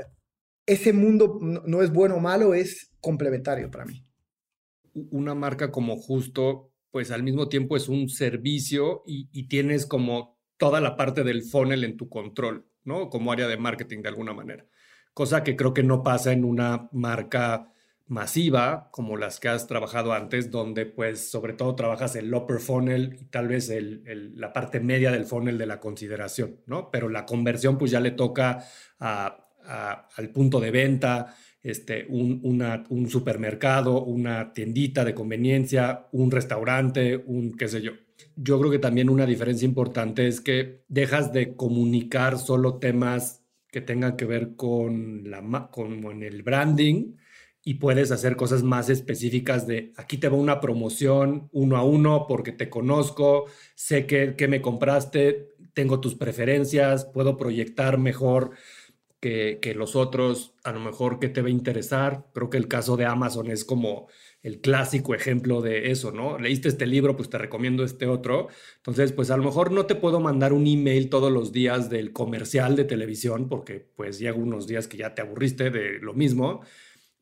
ese 0.65 0.95
mundo 0.95 1.39
no 1.43 1.83
es 1.83 1.93
bueno 1.93 2.15
o 2.17 2.21
malo, 2.21 2.55
es 2.55 2.91
complementario 3.01 3.71
para 3.71 3.85
mí 3.85 4.06
una 5.11 5.35
marca 5.35 5.71
como 5.71 5.97
justo, 5.97 6.73
pues 6.91 7.11
al 7.11 7.23
mismo 7.23 7.49
tiempo 7.49 7.77
es 7.77 7.89
un 7.89 8.09
servicio 8.09 9.03
y, 9.07 9.49
tienes 9.49 9.87
como 9.87 10.39
toda 10.57 10.81
la 10.81 10.97
parte 10.97 11.25
del 11.25 11.43
funnel 11.43 11.85
en 11.85 11.97
tu 11.97 12.09
control, 12.09 12.67
¿no? 12.85 13.11
Como 13.11 13.33
área 13.33 13.47
de 13.47 13.59
marketing 13.59 14.03
de 14.03 14.09
alguna 14.09 14.33
manera. 14.33 14.67
Cosa 15.13 15.45
que 15.45 15.57
creo 15.57 15.75
que 15.75 15.83
no 15.83 16.03
pasa 16.03 16.33
en 16.33 16.45
una 16.45 16.89
marca 16.93 17.73
masiva 18.09 18.89
como 18.93 19.17
las 19.17 19.41
que 19.41 19.49
has 19.49 19.67
trabajado 19.67 20.13
antes, 20.13 20.51
donde 20.51 20.87
pues 20.87 21.31
sobre 21.31 21.53
todo 21.53 21.75
trabajas 21.75 22.15
el 22.17 22.33
upper 22.33 22.61
funnel 22.61 23.19
y 23.21 23.25
tal 23.27 23.49
vez 23.49 23.71
la 23.71 24.53
parte 24.53 24.81
media 24.81 25.11
del 25.11 25.27
funnel 25.27 25.59
de 25.59 25.67
la 25.67 25.81
consideración, 25.81 26.61
¿no? 26.67 26.91
Pero 26.91 27.09
la 27.09 27.27
conversión 27.27 27.79
pues 27.79 27.91
ya 27.91 28.01
le 28.01 28.13
toca 28.13 28.65
al 28.99 30.31
punto 30.33 30.61
de 30.61 30.71
venta, 30.71 31.35
este, 31.67 32.07
un, 32.09 33.09
supermercado, 33.11 34.05
una 34.05 34.53
tiendita 34.53 35.05
de 35.05 35.15
conveniencia, 35.15 36.07
un 36.13 36.31
restaurante, 36.31 37.17
un 37.27 37.57
qué 37.57 37.67
sé 37.67 37.83
yo. 37.83 37.93
Yo 38.37 38.61
creo 38.61 38.71
que 38.71 38.79
también 38.79 39.11
una 39.11 39.27
diferencia 39.27 39.67
importante 39.67 40.29
es 40.29 40.41
que 40.41 40.85
dejas 40.87 41.33
de 41.33 41.57
comunicar 41.57 42.39
solo 42.39 42.77
temas 42.77 43.43
que 43.69 43.81
tengan 43.81 44.17
que 44.17 44.27
ver 44.27 44.55
con, 44.55 45.29
la, 45.29 45.69
con, 45.73 46.23
el 46.23 46.45
branding 46.45 47.17
y 47.65 47.75
puedes 47.75 48.13
hacer 48.13 48.37
cosas 48.37 48.63
más 48.63 48.89
específicas 48.89 49.67
de 49.67 49.93
aquí 49.97 50.19
te 50.19 50.29
va 50.29 50.37
una 50.37 50.61
promoción 50.61 51.49
uno 51.51 51.77
a 51.77 51.83
uno 51.83 52.27
porque 52.29 52.53
te 52.53 52.71
conozco, 52.71 53.47
sé 53.75 54.07
que, 54.07 54.37
que 54.37 54.47
me 54.47 54.63
compraste, 54.63 55.49
tengo 55.75 56.01
tus 56.01 56.15
preferencias, 56.15 57.07
puedo 57.07 57.37
proyectar 57.37 57.99
mejor 57.99 58.53
que, 59.61 59.75
los 59.75 59.97
otros, 59.97 60.55
a 60.63 60.73
lo 60.73 60.81
mejor 60.81 61.19
que 61.19 61.29
te 61.29 61.43
va 61.43 61.49
a 61.49 61.51
interesar. 61.51 62.27
Creo 62.33 62.51
que 62.51 62.59
el 62.59 62.69
caso 62.69 62.97
de 62.97 63.07
Amazon 63.07 63.51
es 63.51 63.65
como 63.65 64.09
el 64.43 64.61
clásico 64.61 65.15
ejemplo 65.15 65.61
de 65.61 65.91
eso, 65.91 66.13
¿no? 66.13 66.39
Leíste 66.39 66.69
este 66.69 66.87
libro, 66.87 67.17
pues 67.17 67.29
te 67.29 67.39
recomiendo 67.39 67.83
este 67.83 68.07
otro. 68.07 68.49
Entonces, 68.77 69.13
pues 69.13 69.31
a 69.31 69.37
lo 69.37 69.43
mejor 69.43 69.73
no 69.73 69.87
te 69.87 69.97
puedo 69.97 70.21
mandar 70.21 70.53
un 70.53 70.67
email 70.67 71.11
todos 71.11 71.33
los 71.33 71.51
días 71.53 71.91
del 71.91 72.13
comercial 72.13 72.77
de 72.77 72.85
televisión, 72.85 73.49
porque 73.49 73.85
pues 73.97 74.19
llega 74.19 74.37
unos 74.37 74.67
días 74.69 74.87
que 74.87 74.99
ya 74.99 75.15
te 75.15 75.23
aburriste 75.23 75.71
de 75.71 75.99
lo 75.99 76.15
mismo. 76.15 76.61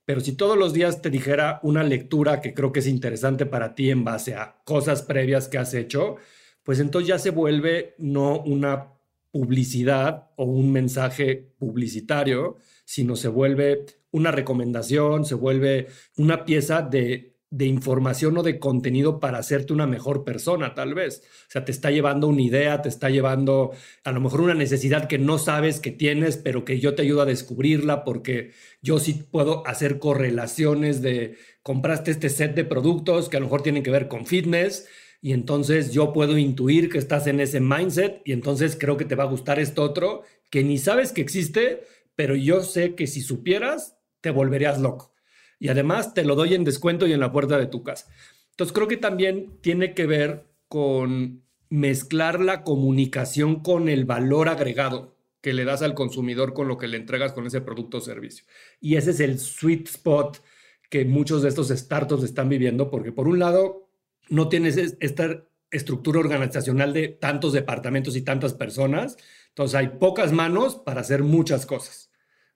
Pero 0.04 0.20
si 0.20 0.36
todos 0.36 0.58
los 0.58 0.74
días 0.74 1.00
te 1.00 1.08
dijera 1.08 1.60
una 1.62 1.82
lectura 1.82 2.42
que 2.42 2.52
creo 2.52 2.72
que 2.72 2.80
es 2.80 2.86
interesante 2.86 3.46
para 3.46 3.74
ti 3.74 3.90
en 3.90 4.04
base 4.04 4.34
a 4.34 4.56
cosas 4.64 5.02
previas 5.02 5.48
que 5.48 5.56
has 5.56 5.72
hecho, 5.72 6.16
pues 6.62 6.80
entonces 6.80 7.08
ya 7.08 7.18
se 7.18 7.30
vuelve 7.30 7.94
no 7.98 8.40
una 8.40 8.93
publicidad 9.34 10.30
o 10.36 10.44
un 10.44 10.70
mensaje 10.70 11.50
publicitario, 11.58 12.56
sino 12.84 13.16
se 13.16 13.26
vuelve 13.26 13.84
una 14.12 14.30
recomendación, 14.30 15.24
se 15.24 15.34
vuelve 15.34 15.88
una 16.16 16.44
pieza 16.44 16.82
de, 16.82 17.34
de, 17.50 17.66
información 17.66 18.38
o 18.38 18.44
de 18.44 18.60
contenido 18.60 19.18
para 19.18 19.38
hacerte 19.38 19.72
una 19.72 19.88
mejor 19.88 20.22
persona, 20.22 20.76
tal 20.76 20.94
vez. 20.94 21.24
O 21.48 21.50
sea, 21.50 21.64
te 21.64 21.72
está 21.72 21.90
llevando 21.90 22.28
una 22.28 22.42
idea, 22.42 22.80
te 22.80 22.88
está 22.88 23.10
llevando 23.10 23.72
a 24.04 24.12
lo 24.12 24.20
mejor 24.20 24.40
una 24.40 24.54
necesidad 24.54 25.08
que 25.08 25.18
no 25.18 25.38
sabes 25.38 25.80
que 25.80 25.90
tienes, 25.90 26.36
pero 26.36 26.64
que 26.64 26.78
yo 26.78 26.94
te 26.94 27.02
ayudo 27.02 27.22
a 27.22 27.26
descubrirla 27.26 28.04
porque 28.04 28.52
yo 28.82 29.00
sí 29.00 29.14
puedo 29.32 29.66
hacer 29.66 29.98
correlaciones 29.98 31.02
de 31.02 31.38
compraste 31.64 32.12
este 32.12 32.28
set 32.28 32.54
de 32.54 32.64
productos 32.64 33.28
que 33.28 33.38
a 33.38 33.40
lo 33.40 33.46
mejor 33.46 33.62
tienen 33.62 33.82
que 33.82 33.90
ver 33.90 34.06
con 34.06 34.26
fitness 34.26 34.86
y 35.24 35.32
entonces 35.32 35.90
yo 35.90 36.12
puedo 36.12 36.36
intuir 36.36 36.90
que 36.90 36.98
estás 36.98 37.26
en 37.26 37.40
ese 37.40 37.58
mindset 37.58 38.20
y 38.26 38.32
entonces 38.32 38.76
creo 38.78 38.98
que 38.98 39.06
te 39.06 39.14
va 39.14 39.24
a 39.24 39.28
gustar 39.28 39.58
esto 39.58 39.82
otro 39.82 40.22
que 40.50 40.62
ni 40.62 40.76
sabes 40.76 41.12
que 41.12 41.22
existe, 41.22 41.86
pero 42.14 42.36
yo 42.36 42.60
sé 42.60 42.94
que 42.94 43.06
si 43.06 43.22
supieras 43.22 43.96
te 44.20 44.30
volverías 44.30 44.78
loco. 44.82 45.14
Y 45.58 45.68
además 45.68 46.12
te 46.12 46.26
lo 46.26 46.34
doy 46.34 46.52
en 46.52 46.64
descuento 46.64 47.06
y 47.06 47.14
en 47.14 47.20
la 47.20 47.32
puerta 47.32 47.56
de 47.56 47.64
tu 47.64 47.82
casa. 47.82 48.06
Entonces 48.50 48.74
creo 48.74 48.86
que 48.86 48.98
también 48.98 49.56
tiene 49.62 49.94
que 49.94 50.04
ver 50.04 50.44
con 50.68 51.42
mezclar 51.70 52.40
la 52.40 52.62
comunicación 52.62 53.60
con 53.62 53.88
el 53.88 54.04
valor 54.04 54.50
agregado 54.50 55.16
que 55.40 55.54
le 55.54 55.64
das 55.64 55.80
al 55.80 55.94
consumidor 55.94 56.52
con 56.52 56.68
lo 56.68 56.76
que 56.76 56.86
le 56.86 56.98
entregas 56.98 57.32
con 57.32 57.46
ese 57.46 57.62
producto 57.62 57.96
o 57.96 58.02
servicio. 58.02 58.44
Y 58.78 58.96
ese 58.96 59.12
es 59.12 59.20
el 59.20 59.38
sweet 59.38 59.88
spot 59.88 60.42
que 60.90 61.06
muchos 61.06 61.40
de 61.40 61.48
estos 61.48 61.68
startups 61.68 62.24
están 62.24 62.50
viviendo, 62.50 62.90
porque 62.90 63.10
por 63.10 63.26
un 63.26 63.38
lado 63.38 63.83
no 64.28 64.48
tienes 64.48 64.76
esta 65.00 65.44
estructura 65.70 66.20
organizacional 66.20 66.92
de 66.92 67.08
tantos 67.08 67.52
departamentos 67.52 68.16
y 68.16 68.22
tantas 68.22 68.54
personas, 68.54 69.16
entonces 69.48 69.74
hay 69.74 69.88
pocas 69.98 70.32
manos 70.32 70.76
para 70.76 71.00
hacer 71.00 71.22
muchas 71.22 71.66
cosas. 71.66 72.10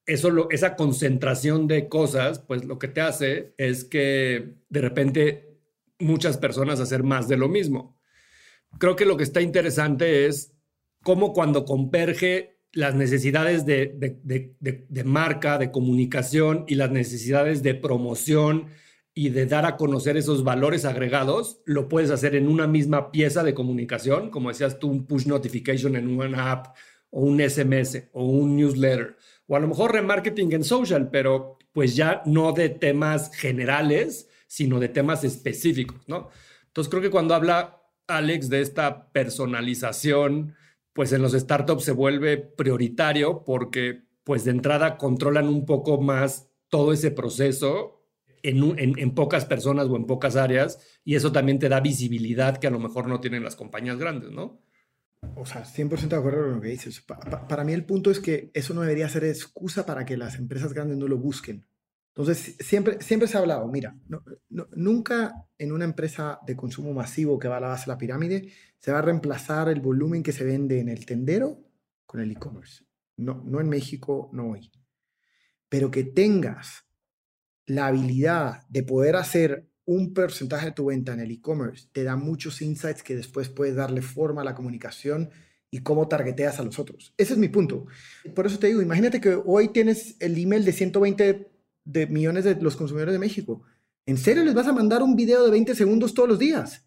Eso 0.06 0.30
lo, 0.30 0.50
esa 0.50 0.76
concentración 0.76 1.66
de 1.66 1.88
cosas, 1.88 2.38
pues 2.38 2.64
lo 2.64 2.78
que 2.78 2.88
te 2.88 3.00
hace 3.00 3.54
es 3.58 3.84
que 3.84 4.54
de 4.68 4.80
repente 4.80 5.58
muchas 5.98 6.38
personas 6.38 6.80
hacer 6.80 7.02
más 7.02 7.28
de 7.28 7.37
lo 7.37 7.48
mismo. 7.48 7.98
Creo 8.78 8.96
que 8.96 9.04
lo 9.04 9.16
que 9.16 9.25
está 9.25 9.40
interesante 9.40 10.26
es 10.26 10.54
cómo 11.02 11.32
cuando 11.32 11.64
converge 11.64 12.58
las 12.72 12.94
necesidades 12.94 13.66
de, 13.66 13.94
de 13.98 15.04
marca, 15.04 15.58
de 15.58 15.70
comunicación 15.70 16.64
y 16.68 16.76
las 16.76 16.90
necesidades 16.90 17.62
de 17.62 17.75
promoción, 17.75 18.68
y 19.18 19.30
de 19.30 19.46
dar 19.46 19.66
a 19.66 19.76
conocer 19.76 20.16
esos 20.16 20.44
valores 20.44 20.84
agregados, 20.84 21.60
lo 21.64 21.88
puedes 21.88 22.12
hacer 22.12 22.37
en 22.37 22.46
una 22.46 22.68
misma 22.68 23.10
pieza 23.10 23.42
de 23.42 23.52
comunicación, 23.52 24.30
como 24.30 24.50
decías 24.50 24.78
tú, 24.78 24.88
un 24.88 25.06
push 25.06 25.26
notification 25.26 25.96
en 25.96 26.06
una 26.06 26.52
app 26.52 26.76
o 27.10 27.22
un 27.22 27.40
SMS 27.40 28.04
o 28.12 28.25
un 28.25 28.54
newsletter, 28.54 29.16
o 29.48 29.56
a 29.56 29.58
lo 29.58 29.66
mejor 29.66 29.90
remarketing 29.90 30.52
en 30.52 30.62
social, 30.62 31.10
pero 31.10 31.58
pues 31.72 31.96
ya 31.96 32.22
no 32.26 32.52
de 32.52 32.68
temas 32.68 33.34
generales, 33.34 34.28
sino 34.46 34.78
de 34.78 34.88
temas 34.88 35.25
específicos, 35.25 35.98
¿no? 36.06 36.30
Entonces 36.68 36.88
creo 36.88 37.02
que 37.02 37.10
cuando 37.10 37.34
habla 37.34 37.82
Alex 38.06 38.48
de 38.48 38.60
esta 38.60 39.10
personalización, 39.10 40.54
pues 40.92 41.10
en 41.12 41.22
los 41.22 41.32
startups 41.32 41.82
se 41.82 41.90
vuelve 41.90 42.37
prioritario 42.37 43.42
porque 43.44 44.04
pues 44.22 44.44
de 44.44 44.52
entrada 44.52 44.96
controlan 44.96 45.48
un 45.48 45.66
poco 45.66 46.00
más 46.00 46.52
todo 46.68 46.92
ese 46.92 47.10
proceso 47.10 47.97
en, 48.42 48.99
en, 48.99 49.14
pocas 49.14 49.45
personas 49.45 49.87
o 49.87 49.97
en 49.97 50.07
pocas 50.07 50.37
áreas, 50.37 50.78
y 51.04 51.14
eso 51.14 51.33
también 51.33 51.59
te 51.59 51.68
da 51.68 51.80
visibilidad 51.80 52.59
que 52.59 52.66
a 52.66 52.71
lo 52.71 52.78
mejor 52.78 53.09
no 53.09 53.21
tienen 53.21 53.45
las 53.45 53.57
compañías 53.57 53.99
grandes, 53.99 54.30
¿no? 54.30 54.61
O 55.35 55.47
sea, 55.47 55.64
100% 55.64 56.09
de 56.09 56.16
acuerdo 56.16 56.42
con 56.42 56.54
lo 56.57 56.61
que 56.61 56.68
dices. 56.68 57.04
para 57.49 57.64
mí 57.64 57.73
el 57.73 57.85
punto 57.85 58.11
es 58.11 58.21
que 58.21 58.50
eso 58.54 58.75
no 58.75 58.83
debería 58.83 59.09
ser 59.09 59.25
excusa 59.25 59.85
para 59.85 60.04
que 60.04 60.16
las 60.16 60.37
empresas 60.37 60.73
grandes 60.73 60.97
no 60.97 61.09
lo 61.09 61.18
busquen. 61.18 61.66
Entonces, 62.14 62.57
siempre, 62.59 63.00
siempre 63.00 63.28
se 63.28 63.37
ha 63.37 63.40
hablado, 63.40 63.68
mira, 63.68 63.97
nunca 64.49 65.47
en 65.57 65.71
una 65.71 65.85
empresa 65.85 66.40
de 66.45 66.57
consumo 66.57 66.92
masivo 66.92 67.38
que 67.38 67.47
va 67.47 67.59
a 67.59 67.61
la 67.61 67.68
base 67.68 67.85
de 67.85 67.92
la 67.92 67.99
pirámide 67.99 68.52
se 68.78 68.90
va 68.90 68.99
a 68.99 69.02
reemplazar 69.02 69.68
el 69.68 69.80
volumen 69.80 70.25
que 70.25 70.33
se 70.33 70.45
vende 70.45 70.80
en 70.80 70.88
el 70.88 71.07
tendero 71.07 71.61
con 72.07 72.21
el 72.21 72.33
e-commerce. 72.33 72.85
No, 73.18 73.42
no 73.45 73.61
en 73.61 73.68
México, 73.68 74.30
no 74.33 74.50
hoy. 74.50 74.71
Pero 75.68 75.92
que 75.92 76.04
tengas 76.04 76.88
la 77.68 77.87
habilidad 77.87 78.66
de 78.68 78.82
poder 78.82 79.16
hacer 79.16 79.68
un 79.84 80.12
porcentaje 80.14 80.66
de 80.66 80.72
tu 80.72 80.87
venta 80.87 81.12
en 81.12 81.20
el 81.20 81.30
e-commerce 81.30 81.88
te 81.92 82.02
da 82.02 82.16
muchos 82.16 82.60
insights 82.62 83.02
que 83.02 83.14
después 83.14 83.48
puedes 83.48 83.76
darle 83.76 84.02
forma 84.02 84.40
a 84.40 84.44
la 84.44 84.54
comunicación 84.54 85.30
y 85.70 85.80
cómo 85.80 86.08
targeteas 86.08 86.58
a 86.58 86.62
los 86.62 86.78
otros. 86.78 87.12
Ese 87.18 87.34
es 87.34 87.38
mi 87.38 87.48
punto. 87.48 87.87
Por 88.34 88.46
eso 88.46 88.58
te 88.58 88.68
digo, 88.68 88.80
imagínate 88.80 89.20
que 89.20 89.38
hoy 89.44 89.68
tienes 89.68 90.16
el 90.20 90.38
email 90.38 90.64
de 90.64 90.72
120 90.72 91.50
de 91.84 92.06
millones 92.06 92.44
de 92.44 92.54
los 92.56 92.75
consumidores 92.75 93.12
de 93.12 93.18
México. 93.18 93.62
¿En 94.06 94.16
serio 94.16 94.44
les 94.44 94.54
vas 94.54 94.66
a 94.66 94.72
mandar 94.72 95.02
un 95.02 95.14
video 95.14 95.44
de 95.44 95.50
20 95.50 95.75
segundos 95.75 96.14
todos 96.14 96.28
los 96.28 96.38
días? 96.38 96.87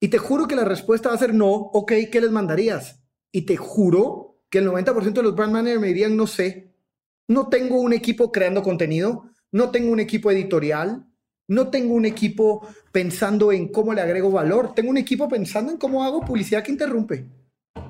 Y 0.00 0.08
te 0.08 0.18
juro 0.18 0.48
que 0.48 0.56
la 0.56 0.64
respuesta 0.64 1.08
va 1.08 1.14
a 1.14 1.18
ser 1.18 1.32
no, 1.32 1.52
ok, 1.52 1.92
¿qué 2.10 2.20
les 2.20 2.32
mandarías? 2.32 3.00
Y 3.30 3.42
te 3.42 3.56
juro 3.56 4.42
que 4.50 4.58
el 4.58 4.68
90% 4.68 5.12
de 5.12 5.22
los 5.22 5.36
brand 5.36 5.52
managers 5.52 5.80
me 5.80 5.86
dirían 5.86 6.16
no 6.16 6.26
sé. 6.26 6.74
No 7.28 7.48
tengo 7.48 7.80
un 7.80 7.92
equipo 7.92 8.32
creando 8.32 8.62
contenido, 8.64 9.31
no 9.52 9.70
tengo 9.70 9.92
un 9.92 10.00
equipo 10.00 10.30
editorial, 10.30 11.06
no 11.48 11.68
tengo 11.68 11.94
un 11.94 12.06
equipo 12.06 12.66
pensando 12.90 13.52
en 13.52 13.68
cómo 13.68 13.92
le 13.92 14.00
agrego 14.00 14.30
valor, 14.30 14.74
tengo 14.74 14.90
un 14.90 14.96
equipo 14.96 15.28
pensando 15.28 15.70
en 15.70 15.78
cómo 15.78 16.02
hago 16.04 16.24
publicidad 16.24 16.62
que 16.62 16.72
interrumpe. 16.72 17.26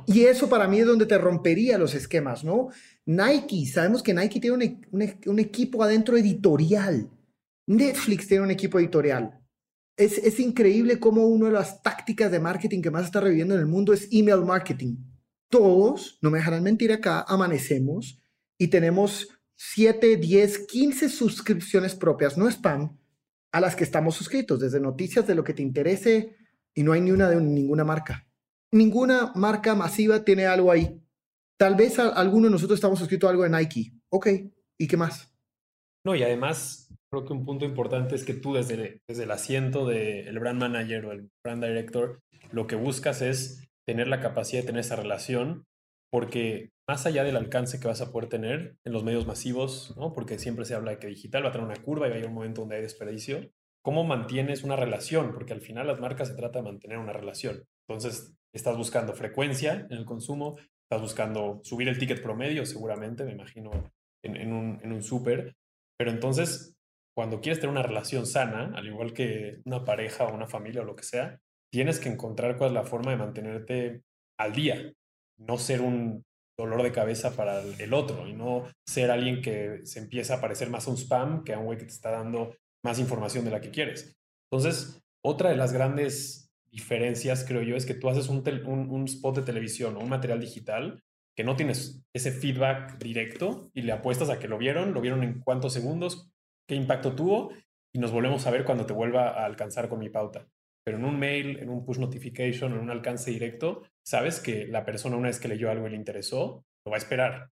Y 0.06 0.22
eso 0.22 0.48
para 0.48 0.66
mí 0.66 0.80
es 0.80 0.86
donde 0.86 1.06
te 1.06 1.16
rompería 1.18 1.78
los 1.78 1.94
esquemas, 1.94 2.42
¿no? 2.44 2.68
Nike, 3.06 3.66
sabemos 3.66 4.02
que 4.02 4.14
Nike 4.14 4.40
tiene 4.40 4.80
un, 4.90 5.38
equipo 5.38 5.82
adentro 5.82 6.16
editorial. 6.16 7.08
Netflix 7.66 8.26
tiene 8.26 8.44
un 8.44 8.50
equipo 8.50 8.80
editorial. 8.80 9.38
Es, 9.96 10.18
es, 10.18 10.40
increíble 10.40 10.98
cómo 10.98 11.26
una 11.26 11.46
de 11.46 11.52
las 11.52 11.82
tácticas 11.82 12.32
de 12.32 12.40
marketing 12.40 12.82
que 12.82 12.90
más 12.90 13.04
está 13.04 13.20
reviviendo 13.20 13.54
en 13.54 13.60
el 13.60 13.66
mundo 13.66 13.92
es 13.92 14.08
email 14.10 14.44
marketing. 14.44 14.96
Todos, 15.48 16.18
no 16.22 16.30
me 16.30 16.38
dejarán 16.38 16.62
mentir 16.62 16.92
acá, 16.92 17.24
amanecemos 17.28 18.20
y 18.58 18.68
tenemos 18.68 19.28
7, 19.64 20.16
10, 20.16 20.66
15 20.66 21.08
suscripciones 21.08 21.94
propias, 21.94 22.36
no 22.36 22.48
spam, 22.48 22.98
a 23.52 23.60
las 23.60 23.76
que 23.76 23.84
estamos 23.84 24.16
suscritos, 24.16 24.58
desde 24.58 24.80
noticias 24.80 25.24
de 25.26 25.36
lo 25.36 25.44
que 25.44 25.54
te 25.54 25.62
interese 25.62 26.36
y 26.74 26.82
no 26.82 26.92
hay 26.92 27.00
ni 27.00 27.12
una 27.12 27.28
de 27.28 27.40
ninguna 27.40 27.84
marca. 27.84 28.26
Ninguna 28.72 29.32
marca 29.36 29.76
masiva 29.76 30.24
tiene 30.24 30.46
algo 30.46 30.72
ahí. 30.72 31.00
Tal 31.56 31.76
vez 31.76 32.00
alguno 32.00 32.48
de 32.48 32.52
nosotros 32.52 32.78
estamos 32.78 32.98
suscritos 32.98 33.28
a 33.28 33.30
algo 33.30 33.44
de 33.44 33.50
Nike. 33.50 33.92
Ok, 34.10 34.28
¿y 34.78 34.88
qué 34.88 34.96
más? 34.96 35.32
No, 36.04 36.16
y 36.16 36.24
además 36.24 36.92
creo 37.08 37.24
que 37.24 37.32
un 37.32 37.44
punto 37.44 37.64
importante 37.64 38.16
es 38.16 38.24
que 38.24 38.34
tú 38.34 38.54
desde, 38.54 39.00
desde 39.06 39.22
el 39.22 39.30
asiento 39.30 39.86
del 39.86 40.38
brand 40.40 40.58
manager 40.58 41.06
o 41.06 41.12
el 41.12 41.30
brand 41.44 41.64
director, 41.64 42.20
lo 42.50 42.66
que 42.66 42.74
buscas 42.74 43.22
es 43.22 43.68
tener 43.86 44.08
la 44.08 44.20
capacidad 44.20 44.62
de 44.62 44.66
tener 44.66 44.80
esa 44.80 44.96
relación, 44.96 45.64
porque 46.12 46.70
más 46.86 47.06
allá 47.06 47.24
del 47.24 47.36
alcance 47.36 47.80
que 47.80 47.88
vas 47.88 48.02
a 48.02 48.12
poder 48.12 48.28
tener 48.28 48.76
en 48.84 48.92
los 48.92 49.02
medios 49.02 49.26
masivos, 49.26 49.94
¿no? 49.96 50.12
porque 50.12 50.38
siempre 50.38 50.66
se 50.66 50.74
habla 50.74 50.90
de 50.92 50.98
que 50.98 51.06
digital 51.06 51.44
va 51.44 51.48
a 51.48 51.52
tener 51.52 51.66
una 51.66 51.82
curva 51.82 52.06
y 52.06 52.10
va 52.10 52.16
a 52.16 52.18
haber 52.18 52.28
un 52.28 52.34
momento 52.34 52.60
donde 52.60 52.76
hay 52.76 52.82
desperdicio, 52.82 53.50
¿cómo 53.82 54.04
mantienes 54.04 54.62
una 54.62 54.76
relación? 54.76 55.32
Porque 55.32 55.54
al 55.54 55.62
final 55.62 55.86
las 55.86 56.00
marcas 56.00 56.28
se 56.28 56.34
trata 56.34 56.58
de 56.58 56.66
mantener 56.66 56.98
una 56.98 57.14
relación. 57.14 57.64
Entonces, 57.88 58.34
estás 58.54 58.76
buscando 58.76 59.14
frecuencia 59.14 59.86
en 59.88 59.96
el 59.96 60.04
consumo, 60.04 60.58
estás 60.58 61.00
buscando 61.00 61.60
subir 61.64 61.88
el 61.88 61.98
ticket 61.98 62.22
promedio, 62.22 62.66
seguramente, 62.66 63.24
me 63.24 63.32
imagino, 63.32 63.70
en, 64.22 64.52
un, 64.52 64.80
en 64.82 64.92
un 64.92 65.02
súper. 65.02 65.56
Pero 65.98 66.10
entonces, 66.10 66.74
cuando 67.16 67.40
quieres 67.40 67.58
tener 67.58 67.72
una 67.72 67.82
relación 67.82 68.26
sana, 68.26 68.70
al 68.74 68.86
igual 68.86 69.14
que 69.14 69.62
una 69.64 69.84
pareja 69.84 70.24
o 70.24 70.34
una 70.34 70.46
familia 70.46 70.82
o 70.82 70.84
lo 70.84 70.94
que 70.94 71.04
sea, 71.04 71.38
tienes 71.72 71.98
que 71.98 72.10
encontrar 72.10 72.58
cuál 72.58 72.70
es 72.70 72.74
la 72.74 72.84
forma 72.84 73.12
de 73.12 73.16
mantenerte 73.16 74.02
al 74.38 74.52
día, 74.52 74.92
no 75.46 75.58
ser 75.58 75.80
un 75.80 76.24
dolor 76.58 76.82
de 76.82 76.92
cabeza 76.92 77.34
para 77.34 77.60
el 77.60 77.94
otro 77.94 78.28
y 78.28 78.34
no 78.34 78.66
ser 78.86 79.10
alguien 79.10 79.42
que 79.42 79.80
se 79.84 79.98
empieza 79.98 80.34
a 80.34 80.40
parecer 80.40 80.70
más 80.70 80.86
a 80.86 80.90
un 80.90 80.96
spam 80.96 81.44
que 81.44 81.54
a 81.54 81.58
un 81.58 81.66
güey 81.66 81.78
que 81.78 81.84
te 81.84 81.92
está 81.92 82.10
dando 82.10 82.54
más 82.84 82.98
información 82.98 83.44
de 83.44 83.50
la 83.50 83.60
que 83.60 83.70
quieres. 83.70 84.14
Entonces, 84.50 85.02
otra 85.24 85.50
de 85.50 85.56
las 85.56 85.72
grandes 85.72 86.50
diferencias, 86.70 87.44
creo 87.44 87.62
yo, 87.62 87.76
es 87.76 87.86
que 87.86 87.94
tú 87.94 88.08
haces 88.08 88.28
un, 88.28 88.42
un, 88.66 89.04
spot 89.04 89.36
de 89.36 89.42
televisión 89.42 89.96
o 89.96 90.00
un 90.00 90.08
material 90.08 90.40
digital 90.40 91.02
que 91.36 91.44
no 91.44 91.56
tienes 91.56 92.02
ese 92.14 92.32
feedback 92.32 92.98
directo 92.98 93.70
y 93.74 93.82
le 93.82 93.92
apuestas 93.92 94.30
a 94.30 94.38
que 94.38 94.48
lo 94.48 94.58
vieron, 94.58 94.92
lo 94.94 95.00
vieron 95.00 95.22
en 95.22 95.40
cuántos 95.40 95.72
segundos, 95.72 96.30
qué 96.68 96.74
impacto 96.74 97.14
tuvo 97.14 97.52
y 97.94 97.98
nos 97.98 98.10
volvemos 98.10 98.46
a 98.46 98.50
ver 98.50 98.64
cuando 98.64 98.86
te 98.86 98.92
vuelva 98.92 99.28
a 99.28 99.44
alcanzar 99.44 99.88
con 99.88 99.98
mi 99.98 100.08
pauta. 100.08 100.46
Pero 100.84 100.98
en 100.98 101.04
un 101.04 101.18
mail, 101.18 101.58
en 101.58 101.68
un 101.68 101.84
push 101.84 101.98
notification, 101.98 102.72
en 102.72 102.78
un 102.78 102.90
alcance 102.90 103.30
directo, 103.30 103.82
sabes 104.04 104.40
que 104.40 104.66
la 104.66 104.84
persona 104.84 105.16
una 105.16 105.28
vez 105.28 105.38
que 105.38 105.48
leyó 105.48 105.70
algo 105.70 105.86
y 105.86 105.90
le 105.90 105.96
interesó, 105.96 106.64
lo 106.84 106.90
va 106.90 106.96
a 106.96 106.98
esperar 106.98 107.50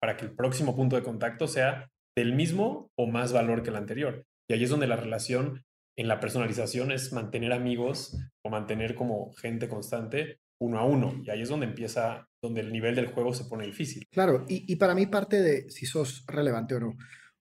para 0.00 0.16
que 0.16 0.24
el 0.24 0.34
próximo 0.34 0.76
punto 0.76 0.96
de 0.96 1.02
contacto 1.02 1.48
sea 1.48 1.90
del 2.16 2.34
mismo 2.34 2.90
o 2.96 3.06
más 3.06 3.32
valor 3.32 3.62
que 3.62 3.70
el 3.70 3.76
anterior. 3.76 4.24
Y 4.48 4.54
ahí 4.54 4.64
es 4.64 4.70
donde 4.70 4.86
la 4.86 4.96
relación 4.96 5.64
en 5.96 6.08
la 6.08 6.20
personalización 6.20 6.92
es 6.92 7.12
mantener 7.12 7.52
amigos 7.52 8.16
o 8.44 8.50
mantener 8.50 8.94
como 8.94 9.32
gente 9.34 9.68
constante 9.68 10.38
uno 10.60 10.78
a 10.78 10.84
uno. 10.84 11.20
Y 11.24 11.30
ahí 11.30 11.42
es 11.42 11.48
donde 11.48 11.66
empieza, 11.66 12.28
donde 12.42 12.60
el 12.60 12.72
nivel 12.72 12.94
del 12.94 13.08
juego 13.08 13.34
se 13.34 13.44
pone 13.44 13.66
difícil. 13.66 14.06
Claro, 14.10 14.44
y, 14.48 14.76
para 14.76 14.94
mí 14.94 15.06
parte 15.06 15.42
de 15.42 15.70
si 15.70 15.86
sos 15.86 16.24
relevante 16.26 16.76
o 16.76 16.80
no, 16.80 16.96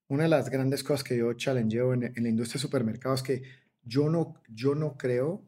una 0.09 0.23
de 0.23 0.29
las 0.29 0.49
grandes 0.49 0.83
cosas 0.83 1.03
que 1.03 1.17
yo 1.17 1.33
challengeo 1.33 1.93
en, 1.93 2.03
en 2.03 2.23
la 2.23 2.29
industria 2.29 2.59
de 2.59 2.63
supermercados 2.63 3.21
es 3.21 3.27
que 3.27 3.41
yo 3.87 4.09
no, 4.09 4.41
yo 4.49 4.75
no 4.75 4.97
creo 4.97 5.45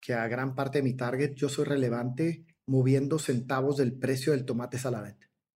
que 0.00 0.14
a 0.14 0.28
gran 0.28 0.54
parte 0.54 0.78
de 0.78 0.84
mi 0.84 0.94
target 0.94 1.34
yo 1.34 1.48
soy 1.48 1.64
relevante 1.64 2.46
moviendo 2.66 3.18
centavos 3.18 3.76
del 3.76 3.92
precio 3.98 4.32
del 4.32 4.44
tomate 4.44 4.78
saladet 4.78 5.16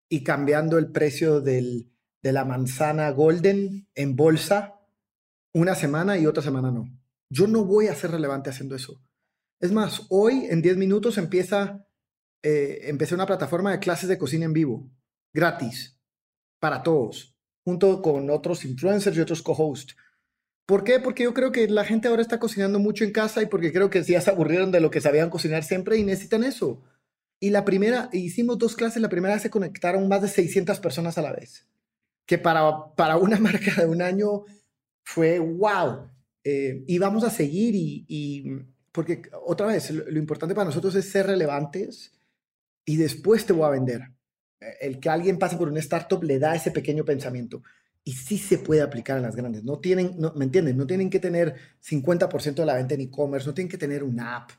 y 0.08 0.22
cambiando 0.22 0.78
el 0.78 0.92
precio 0.92 1.40
del, 1.40 1.90
de 2.22 2.32
la 2.32 2.44
manzana 2.44 3.10
golden 3.10 3.88
en 3.94 4.16
bolsa 4.16 4.80
una 5.52 5.74
semana 5.74 6.18
y 6.18 6.26
otra 6.26 6.42
semana 6.42 6.70
no. 6.70 6.86
Yo 7.30 7.46
no 7.46 7.64
voy 7.64 7.88
a 7.88 7.94
ser 7.94 8.10
relevante 8.10 8.50
haciendo 8.50 8.76
eso. 8.76 9.00
Es 9.60 9.72
más, 9.72 10.06
hoy 10.10 10.46
en 10.50 10.60
10 10.60 10.76
minutos 10.76 11.18
empieza, 11.18 11.86
eh, 12.42 12.80
empecé 12.84 13.14
una 13.14 13.26
plataforma 13.26 13.72
de 13.72 13.78
clases 13.78 14.08
de 14.08 14.18
cocina 14.18 14.44
en 14.44 14.52
vivo, 14.52 14.90
gratis, 15.32 15.98
para 16.60 16.82
todos, 16.82 17.36
junto 17.64 18.02
con 18.02 18.28
otros 18.30 18.64
influencers 18.64 19.16
y 19.16 19.20
otros 19.20 19.42
co-hosts. 19.42 19.96
¿Por 20.66 20.82
qué? 20.82 20.98
Porque 20.98 21.22
yo 21.22 21.32
creo 21.32 21.52
que 21.52 21.68
la 21.68 21.84
gente 21.84 22.08
ahora 22.08 22.22
está 22.22 22.40
cocinando 22.40 22.80
mucho 22.80 23.04
en 23.04 23.12
casa 23.12 23.40
y 23.40 23.46
porque 23.46 23.72
creo 23.72 23.88
que 23.88 24.02
ya 24.02 24.20
se 24.20 24.30
aburrieron 24.30 24.72
de 24.72 24.80
lo 24.80 24.90
que 24.90 25.00
sabían 25.00 25.30
cocinar 25.30 25.62
siempre 25.62 25.96
y 25.96 26.02
necesitan 26.02 26.42
eso. 26.42 26.82
Y 27.38 27.50
la 27.50 27.64
primera, 27.64 28.08
hicimos 28.12 28.58
dos 28.58 28.74
clases, 28.74 29.00
la 29.00 29.08
primera 29.08 29.38
se 29.38 29.50
conectaron 29.50 30.08
más 30.08 30.22
de 30.22 30.28
600 30.28 30.80
personas 30.80 31.18
a 31.18 31.22
la 31.22 31.32
vez, 31.32 31.68
que 32.26 32.38
para, 32.38 32.94
para 32.96 33.16
una 33.16 33.38
marca 33.40 33.80
de 33.80 33.86
un 33.86 34.02
año 34.02 34.44
fue 35.04 35.38
wow. 35.38 36.10
Eh, 36.42 36.84
y 36.86 36.98
vamos 36.98 37.22
a 37.24 37.30
seguir 37.30 37.74
y, 37.74 38.48
porque 38.90 39.22
otra 39.44 39.66
vez, 39.66 39.90
lo, 39.90 40.18
importante 40.18 40.54
para 40.54 40.66
nosotros 40.66 40.94
es 40.96 41.10
ser 41.10 41.26
relevantes 41.26 42.12
y 42.84 42.96
después 42.96 43.46
te 43.46 43.52
voy 43.52 43.66
a 43.66 43.70
vender. 43.70 44.00
El 44.80 44.98
que 44.98 45.10
alguien 45.10 45.38
pase 45.38 45.56
por 45.56 45.68
una 45.68 45.80
startup 45.80 46.22
le 46.22 46.38
da 46.38 46.54
ese 46.54 46.70
pequeño 46.70 47.04
pensamiento 47.04 47.62
y 48.06 48.12
sí 48.12 48.38
se 48.38 48.58
puede 48.58 48.82
aplicar 48.82 49.16
en 49.16 49.24
las 49.24 49.34
grandes. 49.34 49.64
No 49.64 49.80
tienen, 49.80 50.12
no, 50.16 50.32
¿me 50.36 50.44
entienden? 50.44 50.76
No 50.76 50.86
tienen 50.86 51.10
que 51.10 51.18
tener 51.18 51.56
50% 51.82 52.54
de 52.54 52.64
la 52.64 52.76
venta 52.76 52.94
en 52.94 53.00
e-commerce, 53.00 53.48
no 53.48 53.52
tienen 53.52 53.68
que 53.68 53.78
tener 53.78 54.04
una 54.04 54.36
app. 54.36 54.50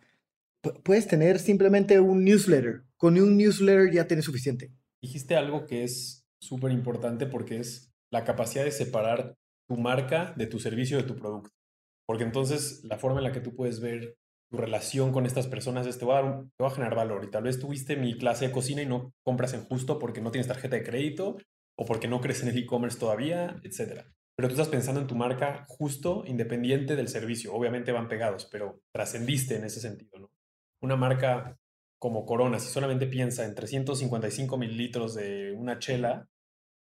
puedes 0.83 1.07
tener 1.07 1.39
simplemente 1.39 1.97
un 2.01 2.25
newsletter. 2.25 2.83
Con 2.97 3.17
un 3.17 3.37
newsletter 3.37 3.89
ya 3.89 4.05
tienes 4.05 4.25
suficiente. 4.25 4.73
Dijiste 5.01 5.37
algo 5.37 5.65
que 5.65 5.85
es 5.85 6.27
súper 6.41 6.73
importante 6.73 7.25
porque 7.25 7.59
es 7.59 7.93
la 8.11 8.25
capacidad 8.25 8.65
de 8.65 8.71
separar 8.71 9.37
tu 9.65 9.77
marca 9.77 10.33
de 10.35 10.47
tu 10.47 10.59
servicio, 10.59 10.97
de 10.97 11.03
tu 11.03 11.15
producto. 11.15 11.49
Porque 12.05 12.25
entonces 12.25 12.83
la 12.83 12.97
forma 12.97 13.19
en 13.19 13.23
la 13.23 13.31
que 13.31 13.39
tú 13.39 13.55
puedes 13.55 13.79
ver 13.79 14.17
tu 14.49 14.57
relación 14.57 15.13
con 15.13 15.25
estas 15.25 15.47
personas 15.47 15.87
es 15.87 15.97
va 16.05 16.19
a, 16.19 16.21
dar 16.21 16.43
te 16.57 16.63
va 16.63 16.67
a 16.67 16.73
generar 16.73 16.95
valor. 16.95 17.23
Y 17.23 17.31
tal 17.31 17.43
vez 17.43 17.59
tuviste 17.59 17.95
mi 17.95 18.17
clase 18.17 18.47
de 18.47 18.51
cocina 18.51 18.81
y 18.81 18.85
no 18.85 19.13
compras 19.23 19.53
en 19.53 19.63
justo 19.63 19.99
porque 19.99 20.19
no 20.19 20.31
tienes 20.31 20.47
tarjeta 20.47 20.75
de 20.75 20.83
crédito 20.83 21.37
o 21.77 21.85
porque 21.85 22.07
no 22.07 22.21
crees 22.21 22.41
en 22.41 22.49
el 22.49 22.57
e-commerce 22.57 22.99
todavía, 22.99 23.59
etc. 23.63 24.05
Pero 24.35 24.49
tú 24.49 24.53
estás 24.53 24.69
pensando 24.69 24.99
en 25.01 25.07
tu 25.07 25.15
marca 25.15 25.65
justo, 25.67 26.23
independiente 26.25 26.95
del 26.95 27.07
servicio. 27.07 27.53
Obviamente 27.53 27.91
van 27.91 28.07
pegados, 28.07 28.47
pero 28.51 28.81
trascendiste 28.93 29.55
en 29.55 29.63
ese 29.63 29.79
sentido. 29.79 30.19
¿no? 30.19 30.31
Una 30.81 30.95
marca 30.95 31.57
como 31.99 32.25
Corona, 32.25 32.59
si 32.59 32.69
solamente 32.69 33.07
piensa 33.07 33.45
en 33.45 33.55
355 33.55 34.57
mililitros 34.57 35.15
de 35.15 35.53
una 35.53 35.79
chela, 35.79 36.27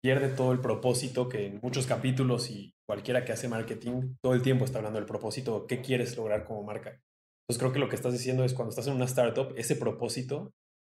pierde 0.02 0.30
todo 0.30 0.52
el 0.52 0.60
propósito 0.60 1.30
que 1.30 1.46
en 1.46 1.60
muchos 1.62 1.86
capítulos 1.86 2.50
y 2.50 2.74
cualquiera 2.86 3.24
que 3.24 3.32
hace 3.32 3.48
marketing 3.48 4.16
todo 4.22 4.34
el 4.34 4.42
tiempo 4.42 4.66
está 4.66 4.80
hablando 4.80 5.00
del 5.00 5.08
propósito, 5.08 5.66
qué 5.68 5.82
quieres 5.82 6.18
lograr 6.18 6.44
como 6.44 6.64
marca. 6.64 6.90
Entonces 6.90 7.60
creo 7.60 7.72
que 7.72 7.80
lo 7.80 7.90
que 7.90 7.96
estás 7.96 8.14
diciendo 8.14 8.44
es 8.44 8.54
cuando 8.54 8.72
estás 8.72 8.88
en 8.88 8.96
una 8.96 9.06
startup, 9.06 9.54
ese 9.56 9.76
propósito 9.76 10.52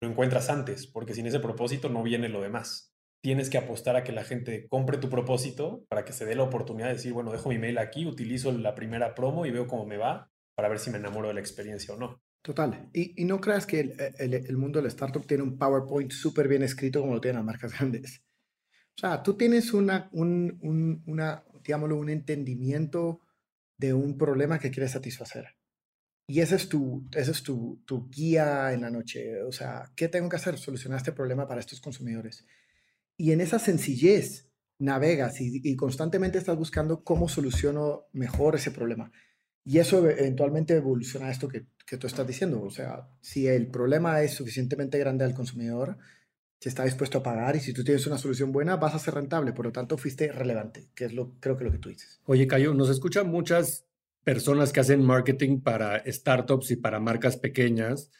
lo 0.02 0.10
encuentras 0.10 0.50
antes, 0.50 0.88
porque 0.88 1.14
sin 1.14 1.26
ese 1.26 1.40
propósito 1.40 1.90
no 1.90 2.04
viene 2.04 2.30
lo 2.30 2.42
demás. 2.42 2.93
Tienes 3.24 3.50
que 3.50 3.58
apostar 3.58 3.96
a 3.96 4.04
que 4.04 4.12
la 4.12 4.26
gente 4.26 4.68
compre 4.68 4.98
tu 4.98 5.10
propósito 5.10 5.86
para 5.88 6.04
que 6.04 6.12
se 6.12 6.26
dé 6.26 6.36
la 6.36 6.44
oportunidad 6.44 6.88
de 6.88 6.96
decir, 6.96 7.14
bueno, 7.14 7.32
dejo 7.32 7.48
mi 7.48 7.58
mail 7.58 7.78
aquí, 7.78 8.06
utilizo 8.06 8.52
la 8.52 8.76
primera 8.76 9.16
promo 9.16 9.46
y 9.46 9.52
veo 9.52 9.66
cómo 9.66 9.86
me 9.86 9.96
va 9.96 10.30
para 10.56 10.68
ver 10.68 10.78
si 10.78 10.92
me 10.92 10.98
enamoro 10.98 11.30
de 11.30 11.36
la 11.36 11.40
experiencia 11.40 11.94
o 11.94 11.98
no. 11.98 12.22
Total. 12.42 12.90
Y, 12.92 13.24
no 13.24 13.40
creas 13.40 13.66
que 13.66 13.80
el, 14.20 14.34
el, 14.34 14.58
mundo 14.58 14.82
del 14.82 14.90
startup 14.90 15.26
tiene 15.26 15.44
un 15.44 15.58
PowerPoint 15.58 16.12
súper 16.12 16.50
bien 16.50 16.64
escrito 16.64 17.00
como 17.00 17.14
lo 17.14 17.22
tienen 17.22 17.38
las 17.38 17.46
marcas 17.46 17.72
grandes. 17.80 18.22
O 18.98 19.00
sea, 19.00 19.24
tú 19.24 19.36
tienes 19.36 19.74
una, 19.74 20.10
un, 20.12 20.60
un, 20.62 21.02
una, 21.08 21.46
digámoslo, 21.64 21.96
un 21.96 22.10
entendimiento 22.10 23.22
de 23.78 23.94
un 23.94 24.18
problema 24.18 24.60
que 24.60 24.70
quieres 24.70 24.92
satisfacer. 24.92 25.56
Y 26.28 26.42
ese 26.42 26.56
es, 26.56 26.68
tu, 26.68 27.08
ese 27.14 27.32
es 27.32 27.42
tu, 27.44 27.82
tu, 27.86 28.10
guía 28.10 28.74
en 28.74 28.82
la 28.82 28.90
noche. 28.90 29.42
O 29.44 29.54
sea, 29.54 29.92
¿qué 29.96 30.10
tengo 30.10 30.28
que 30.28 30.36
hacer? 30.36 30.58
Solucionar 30.58 30.98
este 30.98 31.14
problema 31.14 31.48
para 31.48 31.62
estos 31.62 31.80
consumidores. 31.80 32.46
Y 33.18 33.32
en 33.32 33.42
esa 33.42 33.60
sencillez 33.60 34.50
navegas 34.80 35.40
y, 35.42 35.62
y 35.64 35.76
constantemente 35.76 36.38
estás 36.38 36.58
buscando 36.58 37.04
cómo 37.04 37.30
soluciono 37.30 38.08
mejor 38.12 38.56
ese 38.56 38.72
problema. 38.72 39.12
Y 39.66 39.78
eso 39.78 40.10
eventualmente 40.10 40.76
evoluciona 40.76 41.28
a 41.28 41.32
esto 41.32 41.48
que, 41.48 41.68
que, 41.86 41.98
tú 41.98 42.08
estás 42.08 42.28
diciendo. 42.28 42.62
O 42.62 42.70
sea, 42.70 43.08
si 43.22 43.48
el 43.48 43.68
problema 43.68 44.22
es 44.22 44.34
suficientemente 44.34 44.98
grande 44.98 45.24
al 45.24 45.34
consumidor, 45.34 45.98
se 46.60 46.70
está 46.70 46.84
dispuesto 46.84 47.18
a 47.18 47.24
pagar 47.24 47.56
y 47.56 47.60
si 47.60 47.74
tú 47.74 47.84
tienes 47.84 48.06
una 48.08 48.18
solución 48.18 48.52
buena, 48.52 48.76
vas 48.76 48.96
a 48.96 49.00
ser 49.00 49.14
rentable. 49.14 49.54
Por 49.54 49.66
lo 49.66 49.72
tanto, 49.72 49.98
fuiste 49.98 50.32
relevante, 50.32 50.90
que 50.96 51.06
es 51.06 51.14
lo 51.14 51.34
creo 51.40 51.58
que 51.58 51.64
lo 51.64 51.72
que 51.72 51.78
tú 51.78 51.90
dices. 51.90 52.22
Oye, 52.26 52.48
Cayo, 52.48 52.74
nos 52.74 52.90
escuchan 52.90 53.30
muchas 53.30 53.86
personas 54.24 54.72
que 54.72 54.80
hacen 54.80 55.04
marketing 55.04 55.62
para 55.62 56.04
startups 56.06 56.72
y 56.72 56.78
para 56.78 57.00
marcas 57.00 57.38
pequeñas 57.38 58.12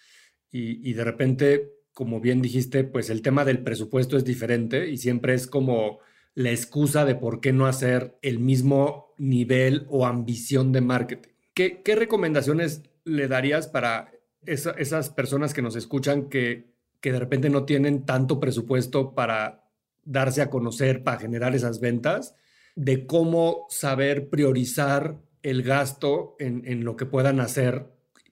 y, 0.52 0.90
y 0.90 0.94
de 0.94 1.04
repente, 1.04 1.74
como 1.94 2.20
bien 2.20 2.42
dijiste, 2.42 2.84
pues 2.84 3.10
el 3.10 3.22
tema 3.22 3.46
del 3.46 3.64
presupuesto 3.64 4.18
es 4.18 4.26
diferente 4.26 4.90
y 4.90 4.98
siempre 4.98 5.34
es 5.34 5.48
como 5.48 6.00
la 6.36 6.50
excusa 6.50 7.06
de 7.06 7.16
por 7.16 7.40
qué 7.40 7.54
no 7.54 7.68
hacer 7.68 8.18
el 8.22 8.40
mismo 8.40 9.14
nivel 9.18 9.86
o 9.90 10.06
ambición 10.06 10.72
de 10.72 10.82
marketing. 10.82 11.30
¿Qué, 11.54 11.82
recomendaciones 11.96 12.82
le 13.06 13.28
darías 13.28 13.68
para 13.68 14.12
esas 14.46 15.10
personas 15.12 15.54
que 15.54 15.62
nos 15.62 15.76
escuchan 15.76 16.30
que, 16.30 16.74
que 17.00 17.12
de 17.12 17.20
repente 17.20 17.50
no 17.50 17.66
tienen 17.66 18.06
tanto 18.06 18.40
presupuesto 18.40 19.14
para 19.14 19.70
darse 20.04 20.42
a 20.42 20.50
conocer, 20.50 21.04
para 21.04 21.20
generar 21.20 21.54
esas 21.54 21.80
ventas, 21.80 22.36
de 22.76 23.06
cómo 23.06 23.68
saber 23.70 24.30
priorizar 24.30 25.22
el 25.44 25.62
gasto 25.62 26.36
en, 26.40 26.64
en, 26.66 26.84
lo 26.84 26.96
que 26.96 27.06
puedan 27.06 27.40
hacer 27.40 27.86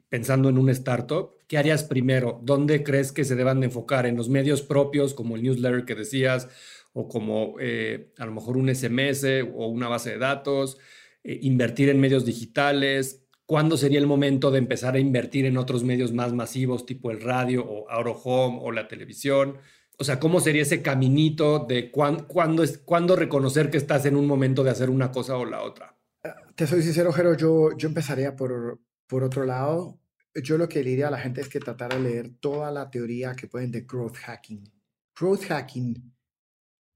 pensando 0.10 0.50
en 0.50 0.58
un 0.58 0.70
startup? 0.70 1.36
¿Qué 1.52 1.58
harías 1.58 1.84
primero? 1.84 2.40
¿Dónde 2.42 2.82
crees 2.82 3.12
que 3.12 3.26
se 3.26 3.36
deban 3.36 3.60
de 3.60 3.66
enfocar? 3.66 4.06
¿En 4.06 4.16
los 4.16 4.30
medios 4.30 4.62
propios, 4.62 5.14
como 5.14 5.36
el 5.36 5.44
newsletter 5.44 5.84
que 5.84 5.96
decías, 5.96 6.48
o 6.94 7.10
como 7.10 7.56
eh, 7.60 8.14
a 8.20 8.26
lo 8.26 8.32
mejor 8.32 8.56
un 8.56 8.74
SMS 8.74 9.26
o 9.54 9.68
una 9.68 9.90
base 9.90 10.12
de 10.12 10.18
datos? 10.18 10.78
Eh, 11.26 11.40
¿Invertir 11.42 11.90
en 11.90 12.00
medios 12.00 12.24
digitales? 12.24 13.26
¿Cuándo 13.46 13.76
sería 13.76 14.00
el 14.00 14.08
momento 14.08 14.50
de 14.50 14.60
empezar 14.60 14.96
a 14.96 15.00
invertir 15.00 15.46
en 15.46 15.58
otros 15.58 15.84
medios 15.84 16.14
más 16.14 16.32
masivos, 16.32 16.86
tipo 16.86 17.12
el 17.12 17.20
radio 17.20 17.66
o 17.66 17.90
Out 17.90 18.22
Home 18.24 18.60
o 18.62 18.72
la 18.72 18.88
televisión? 18.88 19.58
O 19.98 20.06
sea, 20.06 20.22
¿cómo 20.22 20.40
sería 20.40 20.62
ese 20.62 20.82
caminito 20.82 21.66
de 21.68 21.92
cuándo, 21.92 22.64
es, 22.64 22.78
cuándo 22.78 23.18
reconocer 23.18 23.70
que 23.70 23.78
estás 23.78 24.06
en 24.06 24.16
un 24.16 24.26
momento 24.26 24.64
de 24.64 24.70
hacer 24.70 24.90
una 24.90 25.12
cosa 25.12 25.36
o 25.36 25.44
la 25.44 25.64
otra? 25.64 25.98
Te 26.56 26.66
soy 26.66 26.82
sincero, 26.82 27.12
Jero, 27.12 27.36
yo, 27.36 27.76
yo 27.76 27.90
empezaría 27.90 28.38
por, 28.38 28.80
por 29.06 29.26
otro 29.26 29.44
lado. 29.44 30.01
Yo 30.34 30.58
lo 30.58 30.70
que 30.70 30.84
le 30.84 30.92
diría 30.92 31.08
a 31.10 31.12
la 31.12 31.20
gente 31.20 31.42
es 31.42 31.50
que 31.50 31.60
tratara 31.60 31.98
de 31.98 32.04
leer 32.04 32.30
toda 32.40 32.72
la 32.72 32.90
teoría 32.90 33.36
que 33.36 33.48
pueden 33.48 33.72
de 33.72 33.82
growth 33.82 34.16
hacking. 34.16 34.64
Growth 35.18 35.44
hacking 35.44 36.14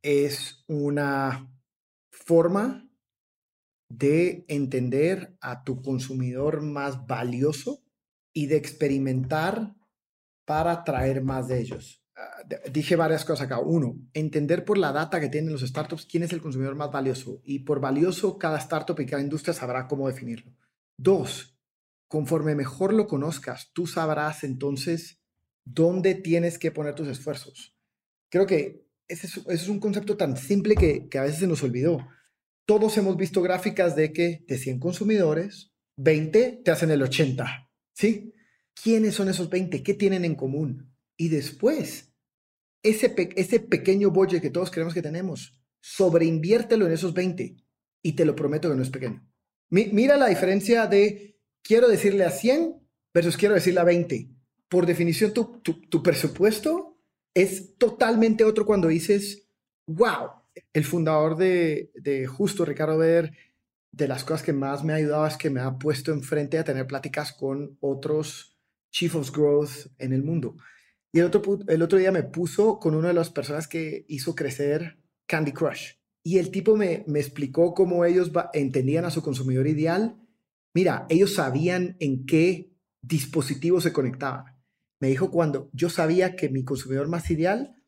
es 0.02 0.64
una 0.68 1.52
forma 2.12 2.88
de 3.90 4.46
entender 4.48 5.38
a 5.42 5.64
tu 5.64 5.82
consumidor 5.82 6.62
más 6.62 7.06
valioso 7.06 7.84
y 8.34 8.48
de 8.48 8.58
experimentar 8.58 9.76
para 10.46 10.72
atraer 10.72 11.24
más 11.24 11.48
de 11.48 11.60
ellos. 11.60 12.04
Ah, 12.16 12.44
dije 12.72 12.96
varias 12.96 13.26
cosas 13.26 13.46
acá. 13.46 13.60
Uno, 13.60 13.98
entender 14.14 14.64
por 14.64 14.78
la 14.78 14.92
data 14.92 15.20
que 15.20 15.30
tienen 15.30 15.52
los 15.52 15.62
startups 15.62 16.06
quién 16.06 16.24
es 16.24 16.32
el 16.32 16.42
consumidor 16.42 16.76
más 16.76 16.92
valioso. 16.92 17.42
Y 17.44 17.60
por 17.60 17.80
valioso, 17.80 18.38
cada 18.38 18.58
startup 18.60 19.00
y 19.00 19.06
cada 19.06 19.22
industria 19.22 19.54
sabrá 19.54 19.88
cómo 19.88 20.08
definirlo. 20.08 20.54
Dos, 20.98 21.55
conforme 22.08 22.56
mejor 22.56 22.94
lo 22.94 23.08
conozcas, 23.08 23.72
tú 23.74 23.88
sabrás 23.88 24.44
entonces 24.44 25.20
dónde 25.66 26.16
tienes 26.16 26.60
que 26.60 26.72
poner 26.72 26.96
tus 26.96 27.08
esfuerzos. 27.08 27.76
Creo 28.30 28.46
que 28.46 28.86
ese 29.08 29.28
es, 29.48 29.68
un 29.68 29.80
concepto 29.80 30.18
tan 30.18 30.38
simple 30.38 30.76
que, 30.76 31.08
a 31.18 31.24
veces 31.24 31.40
se 31.40 31.48
nos 31.48 31.64
olvidó. 31.64 32.08
Todos 32.66 32.98
hemos 32.98 33.18
visto 33.18 33.42
gráficas 33.42 33.96
de 33.96 34.12
que 34.12 34.44
de 34.48 34.58
100 34.58 34.80
consumidores, 34.80 35.74
20 35.98 36.62
te 36.64 36.72
hacen 36.72 36.92
el 36.92 37.04
80. 37.04 37.70
¿Sí? 37.94 38.34
¿Quiénes 38.74 39.16
son 39.16 39.30
esos 39.30 39.50
20? 39.50 39.84
¿Qué 39.84 39.94
tienen 39.94 40.26
en 40.26 40.36
común? 40.36 40.94
Y 41.18 41.30
después, 41.30 42.14
ese, 42.84 43.16
ese 43.36 43.60
pequeño 43.60 44.12
budget 44.12 44.42
que 44.42 44.50
todos 44.50 44.72
creemos 44.72 44.94
que 44.94 45.02
tenemos, 45.02 45.62
sobreinviértelo 45.82 46.88
en 46.88 46.94
esos 46.94 47.14
20 47.14 47.56
y 48.02 48.14
te 48.14 48.26
lo 48.26 48.36
prometo 48.36 48.70
que 48.70 48.76
no 48.76 48.84
es 48.84 48.90
pequeño. 48.90 49.28
mira 49.70 50.18
la 50.18 50.28
diferencia 50.28 50.88
de 50.88 51.35
quiero 51.66 51.88
decirle 51.88 52.24
a 52.24 52.30
100 52.30 52.76
versus 53.14 53.36
quiero 53.36 53.56
decirle 53.56 53.80
a 53.80 53.86
20. 53.86 54.30
Por 54.70 54.86
definición, 54.86 55.34
tu, 55.34 55.62
tu, 55.62 56.04
presupuesto 56.04 56.98
es 57.34 57.76
totalmente 57.78 58.44
otro 58.44 58.66
cuando 58.66 58.88
dices, 58.88 59.48
wow, 59.88 60.30
el 60.74 60.86
fundador 60.86 61.36
de, 61.36 61.92
de 61.96 62.28
Justo, 62.28 62.66
Ricardo 62.66 62.98
Ver, 62.98 63.34
de 63.92 64.08
las 64.08 64.24
cosas 64.24 64.44
que 64.44 64.54
más 64.54 64.84
me 64.84 64.94
ha 64.94 64.98
ayudado 64.98 65.26
es 65.26 65.38
que 65.38 65.50
me 65.50 65.62
ha 65.62 65.78
puesto 65.78 66.12
enfrente 66.12 66.58
a 66.58 66.64
tener 66.64 66.86
pláticas 66.88 67.32
con 67.32 67.78
otros 67.80 68.58
Chief 68.92 69.16
of 69.16 69.32
Growth 69.32 69.88
en 69.98 70.14
el 70.14 70.24
mundo. 70.24 70.58
Y 71.12 71.20
el 71.20 71.26
otro, 71.26 71.60
el 71.68 71.82
otro 71.82 71.98
día 71.98 72.12
me 72.12 72.24
puso 72.24 72.80
con 72.80 72.94
una 72.94 73.10
de 73.10 73.14
las 73.14 73.30
personas 73.30 73.68
que 73.68 74.06
hizo 74.10 74.36
crecer 74.36 75.00
Candy 75.26 75.54
Crush. 75.54 75.94
Y 76.24 76.40
el 76.40 76.52
tipo 76.52 76.76
me, 76.76 77.06
me 77.08 77.20
explicó 77.20 77.74
cómo 77.74 78.04
ellos 78.04 78.32
entendían 78.54 79.06
a 79.06 79.12
su 79.12 79.22
consumidor 79.22 79.68
ideal. 79.68 80.18
Mira, 80.76 81.08
ellos 81.10 81.34
sabían 81.34 81.96
en 82.00 82.26
qué 82.26 82.76
dispositivo 83.02 83.80
se 83.80 83.94
conectaban. 83.94 84.46
Me 85.00 85.08
dijo 85.08 85.32
cuando 85.32 85.70
yo 85.74 85.90
sabía 85.90 86.36
que 86.36 86.50
mi 86.50 86.66
consumidor 86.66 87.08
más 87.08 87.32
ideal 87.32 87.82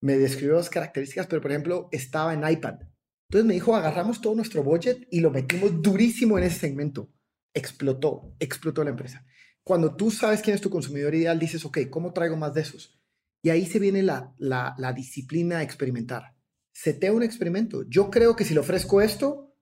me 0.00 0.16
describió 0.16 0.56
las 0.56 0.70
características, 0.70 1.26
pero 1.26 1.42
por 1.42 1.50
ejemplo 1.50 1.88
estaba 1.92 2.32
en 2.32 2.48
iPad. 2.48 2.80
Entonces 3.28 3.46
me 3.46 3.54
dijo, 3.54 3.76
agarramos 3.76 4.20
todo 4.20 4.34
nuestro 4.34 4.62
budget 4.62 5.06
y 5.10 5.20
lo 5.20 5.30
metimos 5.30 5.82
durísimo 5.82 6.38
en 6.38 6.44
ese 6.44 6.58
segmento. 6.58 7.12
Explotó, 7.54 8.34
explotó 8.40 8.82
la 8.82 8.90
empresa. 8.90 9.26
Cuando 9.62 9.94
tú 9.94 10.10
sabes 10.10 10.40
quién 10.40 10.54
es 10.54 10.62
tu 10.62 10.70
consumidor 10.70 11.14
ideal, 11.14 11.38
dices, 11.38 11.64
ok, 11.64 11.80
¿cómo 11.90 12.14
traigo 12.14 12.36
más 12.36 12.54
de 12.54 12.62
esos? 12.62 12.98
Y 13.42 13.50
ahí 13.50 13.66
se 13.66 13.78
viene 13.78 14.02
la, 14.02 14.34
la, 14.38 14.92
disciplina 14.94 15.58
a 15.58 15.62
experimentar. 15.62 16.34
Setea 16.72 17.12
un 17.12 17.22
experimento. 17.22 17.84
Yo 17.88 18.10
creo 18.10 18.34
que 18.36 18.44
si 18.44 18.54
le 18.54 18.60
ofrezco 18.60 19.02
esto, 19.02 19.54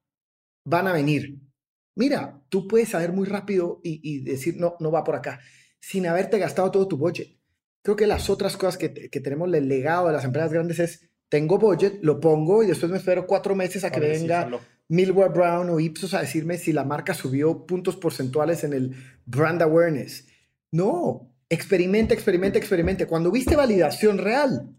van 0.65 0.87
a 0.87 0.93
venir. 0.93 1.50
Mira, 1.97 2.43
tú 2.49 2.69
puedes 2.69 2.91
saber 2.91 3.13
muy 3.13 3.27
rápido 3.27 3.81
y, 3.83 4.21
decir, 4.21 4.57
no, 4.57 4.77
no 4.81 4.91
va 4.91 5.05
por 5.05 5.17
acá, 5.17 5.41
sin 5.81 6.07
haberte 6.07 6.39
gastado 6.39 6.71
todo 6.71 6.89
tu 6.89 6.97
budget. 6.97 7.37
Creo 7.83 7.97
que 7.97 8.07
las 8.07 8.31
otras 8.31 8.57
cosas 8.57 8.77
que, 8.77 8.93
que 8.93 9.21
tenemos 9.21 9.53
el 9.53 9.69
legado 9.69 10.07
de 10.07 10.13
las 10.13 10.25
empresas 10.25 10.53
grandes 10.53 10.79
es, 10.79 11.11
tengo 11.31 11.59
budget, 11.59 12.01
lo 12.03 12.21
pongo 12.21 12.63
y 12.63 12.67
después 12.67 12.91
me 12.91 12.99
espero 12.99 13.27
cuatro 13.27 13.55
meses 13.55 13.85
a 13.85 13.91
que 13.91 14.01
venga 14.01 14.51
Millward 14.89 15.33
Brown 15.33 15.71
o 15.71 15.79
Ipsos 15.79 16.13
a 16.15 16.21
decirme 16.21 16.59
si 16.59 16.73
la 16.73 16.85
marca 16.85 17.15
subió 17.15 17.65
puntos 17.65 17.97
porcentuales 17.97 18.65
en 18.65 18.73
el 18.73 18.97
brand 19.25 19.63
awareness. 19.63 20.27
No, 20.73 21.33
experimenta, 21.49 22.13
experimenta, 22.13 22.59
experimenta. 22.59 23.07
Cuando 23.07 23.31
viste 23.31 23.55
validación 23.55 24.19
real, 24.19 24.75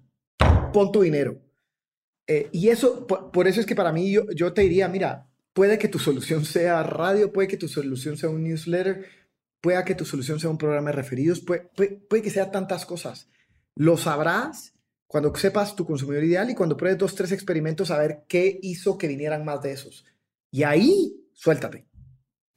pon 0.73 0.91
tu 0.91 1.01
dinero. 1.01 1.41
Eh, 2.27 2.49
y 2.51 2.67
eso, 2.67 3.07
por, 3.07 3.47
eso 3.47 3.61
es 3.61 3.65
que 3.65 3.75
para 3.75 3.93
mí 3.93 4.11
yo, 4.11 4.23
yo 4.35 4.51
te 4.53 4.63
diría, 4.63 4.89
mira, 4.89 5.30
puede 5.53 5.77
que 5.77 5.87
tu 5.87 5.99
solución 5.99 6.45
sea 6.45 6.83
radio, 6.83 7.31
puede 7.31 7.47
que 7.47 7.57
tu 7.57 7.67
solución 7.67 8.17
sea 8.17 8.29
un 8.29 8.43
newsletter, 8.43 9.05
puede 9.61 9.83
que 9.85 9.95
tu 9.95 10.05
solución 10.05 10.39
sea 10.39 10.49
un 10.49 10.57
programa 10.57 10.89
de 10.89 10.95
referidos, 10.95 11.41
puede, 11.41 11.69
que 12.09 12.29
sea 12.29 12.51
tantas 12.51 12.85
cosas. 12.85 13.29
Lo 13.75 13.97
sabrás 13.97 14.73
cuando 15.07 15.33
sepas 15.35 15.75
tu 15.75 15.85
consumidor 15.85 16.23
ideal 16.23 16.49
y 16.49 16.55
cuando 16.55 16.77
pruebes 16.77 16.99
dos, 16.99 17.15
tres 17.15 17.31
experimentos 17.31 17.91
a 17.91 17.97
ver 17.97 18.23
qué 18.27 18.59
hizo 18.61 18.97
que 18.97 19.07
vinieran 19.07 19.45
más 19.45 19.61
de 19.61 19.71
esos. 19.73 20.05
Y 20.51 20.63
ahí, 20.63 21.27
suéltate. 21.33 21.85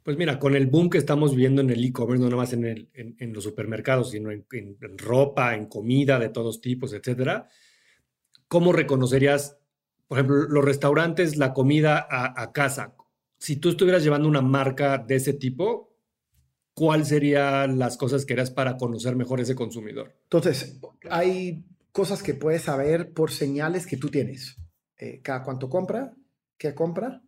Pues 0.03 0.17
mira, 0.19 0.39
con 0.39 0.55
el 0.55 0.67
boom 0.67 0.91
que 0.91 0.99
estamos 0.99 1.35
viendo 1.35 1.63
en 1.63 1.71
el 1.71 1.83
e-commerce, 1.83 2.23
no 2.23 2.29
nada 2.29 2.43
más 2.43 2.53
en, 2.53 3.33
los 3.33 3.43
supermercados, 3.43 4.11
sino 4.11 4.31
en, 4.31 4.47
ropa, 4.99 5.55
en 5.55 5.67
comida 5.67 6.19
de 6.19 6.29
todos 6.29 6.61
tipos, 6.61 6.93
etcétera, 6.93 7.49
¿cómo 8.47 8.73
reconocerías 8.73 9.57
por 10.07 10.19
ejemplo, 10.19 10.37
los 10.49 10.65
restaurantes, 10.65 11.37
la 11.37 11.53
comida 11.53 12.07
a, 12.11 12.53
casa. 12.53 12.95
Si 13.39 13.57
tú 13.57 13.71
estuvieras 13.71 14.03
llevando 14.03 14.29
una 14.29 14.43
marca 14.43 14.99
de 14.99 15.17
ese 15.17 15.33
tipo, 15.33 15.95
¿cuál 16.75 17.05
serían 17.05 17.79
las 17.79 17.97
cosas 17.97 18.25
que 18.25 18.35
harías 18.35 18.51
para 18.51 18.77
conocer 18.77 19.17
mejor 19.17 19.41
ese 19.41 19.55
consumidor? 19.55 20.15
Entonces, 20.25 20.79
hay 21.11 21.65
cosas 21.93 22.23
que 22.23 22.35
puedes 22.35 22.63
saber 22.63 23.13
por 23.13 23.31
señales 23.31 23.87
que 23.87 23.97
tú 23.97 24.09
tienes. 24.09 24.57
Eh, 24.99 25.21
cada 25.23 25.43
cuánto 25.43 25.69
compra, 25.69 26.15
qué 26.59 26.75
compra, 26.75 27.23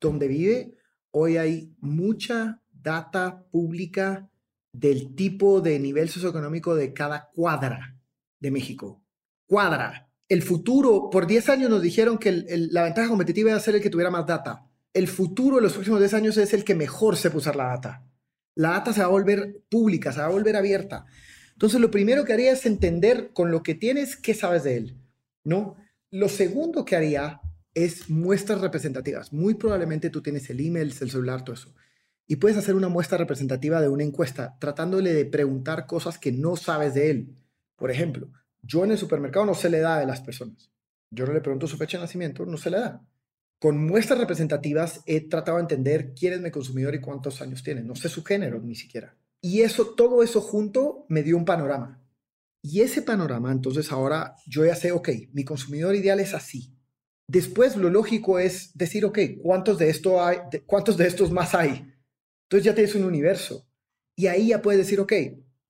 dónde 0.00 0.28
vive. 0.28 0.76
Hoy 1.10 1.36
hay 1.36 1.74
mucha 1.80 2.62
data 2.70 3.44
pública 3.50 4.28
del 4.72 5.14
tipo 5.14 5.60
de 5.60 5.78
nivel 5.78 6.08
socioeconómico 6.08 6.74
de 6.74 6.92
cada 6.92 7.30
cuadra 7.34 7.96
de 8.40 8.50
México. 8.50 9.02
Cuadra. 9.46 10.11
El 10.32 10.40
futuro, 10.40 11.10
por 11.10 11.26
10 11.26 11.50
años 11.50 11.68
nos 11.68 11.82
dijeron 11.82 12.16
que 12.16 12.32
la 12.70 12.84
ventaja 12.84 13.06
competitiva 13.06 13.50
era 13.50 13.60
ser 13.60 13.74
el 13.74 13.82
que 13.82 13.90
tuviera 13.90 14.10
más 14.10 14.26
data. 14.26 14.66
El 14.94 15.06
futuro 15.06 15.56
de 15.56 15.62
los 15.62 15.74
próximos 15.74 16.00
10 16.00 16.14
años 16.14 16.38
es 16.38 16.54
el 16.54 16.64
que 16.64 16.74
mejor 16.74 17.18
sepa 17.18 17.36
usar 17.36 17.54
la 17.54 17.66
data. 17.66 18.06
La 18.54 18.70
data 18.70 18.94
se 18.94 19.00
va 19.00 19.08
a 19.08 19.10
volver 19.10 19.62
pública, 19.68 20.10
se 20.10 20.20
va 20.20 20.28
a 20.28 20.30
volver 20.30 20.56
abierta. 20.56 21.04
Entonces, 21.52 21.82
lo 21.82 21.90
primero 21.90 22.24
que 22.24 22.32
haría 22.32 22.52
es 22.52 22.64
entender 22.64 23.32
con 23.34 23.50
lo 23.50 23.62
que 23.62 23.74
tienes 23.74 24.16
qué 24.16 24.32
sabes 24.32 24.64
de 24.64 24.78
él, 24.78 24.96
¿no? 25.44 25.76
Lo 26.10 26.30
segundo 26.30 26.86
que 26.86 26.96
haría 26.96 27.42
es 27.74 28.08
muestras 28.08 28.62
representativas. 28.62 29.34
Muy 29.34 29.52
probablemente 29.52 30.08
tú 30.08 30.22
tienes 30.22 30.48
el 30.48 30.60
email, 30.60 30.86
el 30.86 30.92
celular, 30.94 31.44
todo 31.44 31.56
eso. 31.56 31.74
Y 32.26 32.36
puedes 32.36 32.56
hacer 32.56 32.74
una 32.74 32.88
muestra 32.88 33.18
representativa 33.18 33.82
de 33.82 33.90
una 33.90 34.04
encuesta, 34.04 34.56
tratándole 34.58 35.12
de 35.12 35.26
preguntar 35.26 35.86
cosas 35.86 36.16
que 36.16 36.32
no 36.32 36.56
sabes 36.56 36.94
de 36.94 37.10
él. 37.10 37.36
Por 37.76 37.90
ejemplo, 37.90 38.30
yo 38.62 38.84
en 38.84 38.92
el 38.92 38.98
supermercado 38.98 39.44
no 39.46 39.54
se 39.54 39.68
le 39.68 39.80
da 39.80 39.98
a 39.98 40.06
las 40.06 40.20
personas. 40.20 40.70
Yo 41.10 41.26
no 41.26 41.32
le 41.32 41.40
pregunto 41.40 41.66
su 41.66 41.76
fecha 41.76 41.98
de 41.98 42.04
nacimiento, 42.04 42.46
no 42.46 42.56
se 42.56 42.70
le 42.70 42.78
da. 42.78 43.04
Con 43.58 43.84
muestras 43.86 44.18
representativas 44.18 45.02
he 45.06 45.28
tratado 45.28 45.58
de 45.58 45.62
entender 45.62 46.14
quién 46.18 46.32
es 46.32 46.40
mi 46.40 46.50
consumidor 46.50 46.94
y 46.94 47.00
cuántos 47.00 47.42
años 47.42 47.62
tiene. 47.62 47.82
No 47.82 47.94
sé 47.94 48.08
su 48.08 48.24
género 48.24 48.60
ni 48.60 48.74
siquiera. 48.74 49.16
Y 49.40 49.62
eso, 49.62 49.94
todo 49.94 50.22
eso 50.22 50.40
junto 50.40 51.04
me 51.08 51.22
dio 51.22 51.36
un 51.36 51.44
panorama. 51.44 52.00
Y 52.62 52.80
ese 52.80 53.02
panorama, 53.02 53.50
entonces 53.50 53.90
ahora 53.90 54.36
yo 54.46 54.64
ya 54.64 54.76
sé, 54.76 54.92
ok, 54.92 55.08
mi 55.32 55.44
consumidor 55.44 55.94
ideal 55.96 56.20
es 56.20 56.32
así. 56.32 56.72
Después 57.28 57.76
lo 57.76 57.90
lógico 57.90 58.38
es 58.38 58.76
decir, 58.76 59.04
ok, 59.04 59.18
¿cuántos 59.42 59.78
de, 59.78 59.90
esto 59.90 60.24
hay, 60.24 60.38
¿cuántos 60.66 60.96
de 60.96 61.08
estos 61.08 61.32
más 61.32 61.54
hay? 61.54 61.92
Entonces 62.44 62.64
ya 62.64 62.74
tienes 62.74 62.94
un 62.94 63.04
universo. 63.04 63.66
Y 64.16 64.26
ahí 64.26 64.48
ya 64.48 64.62
puedes 64.62 64.78
decir, 64.78 65.00
ok, 65.00 65.12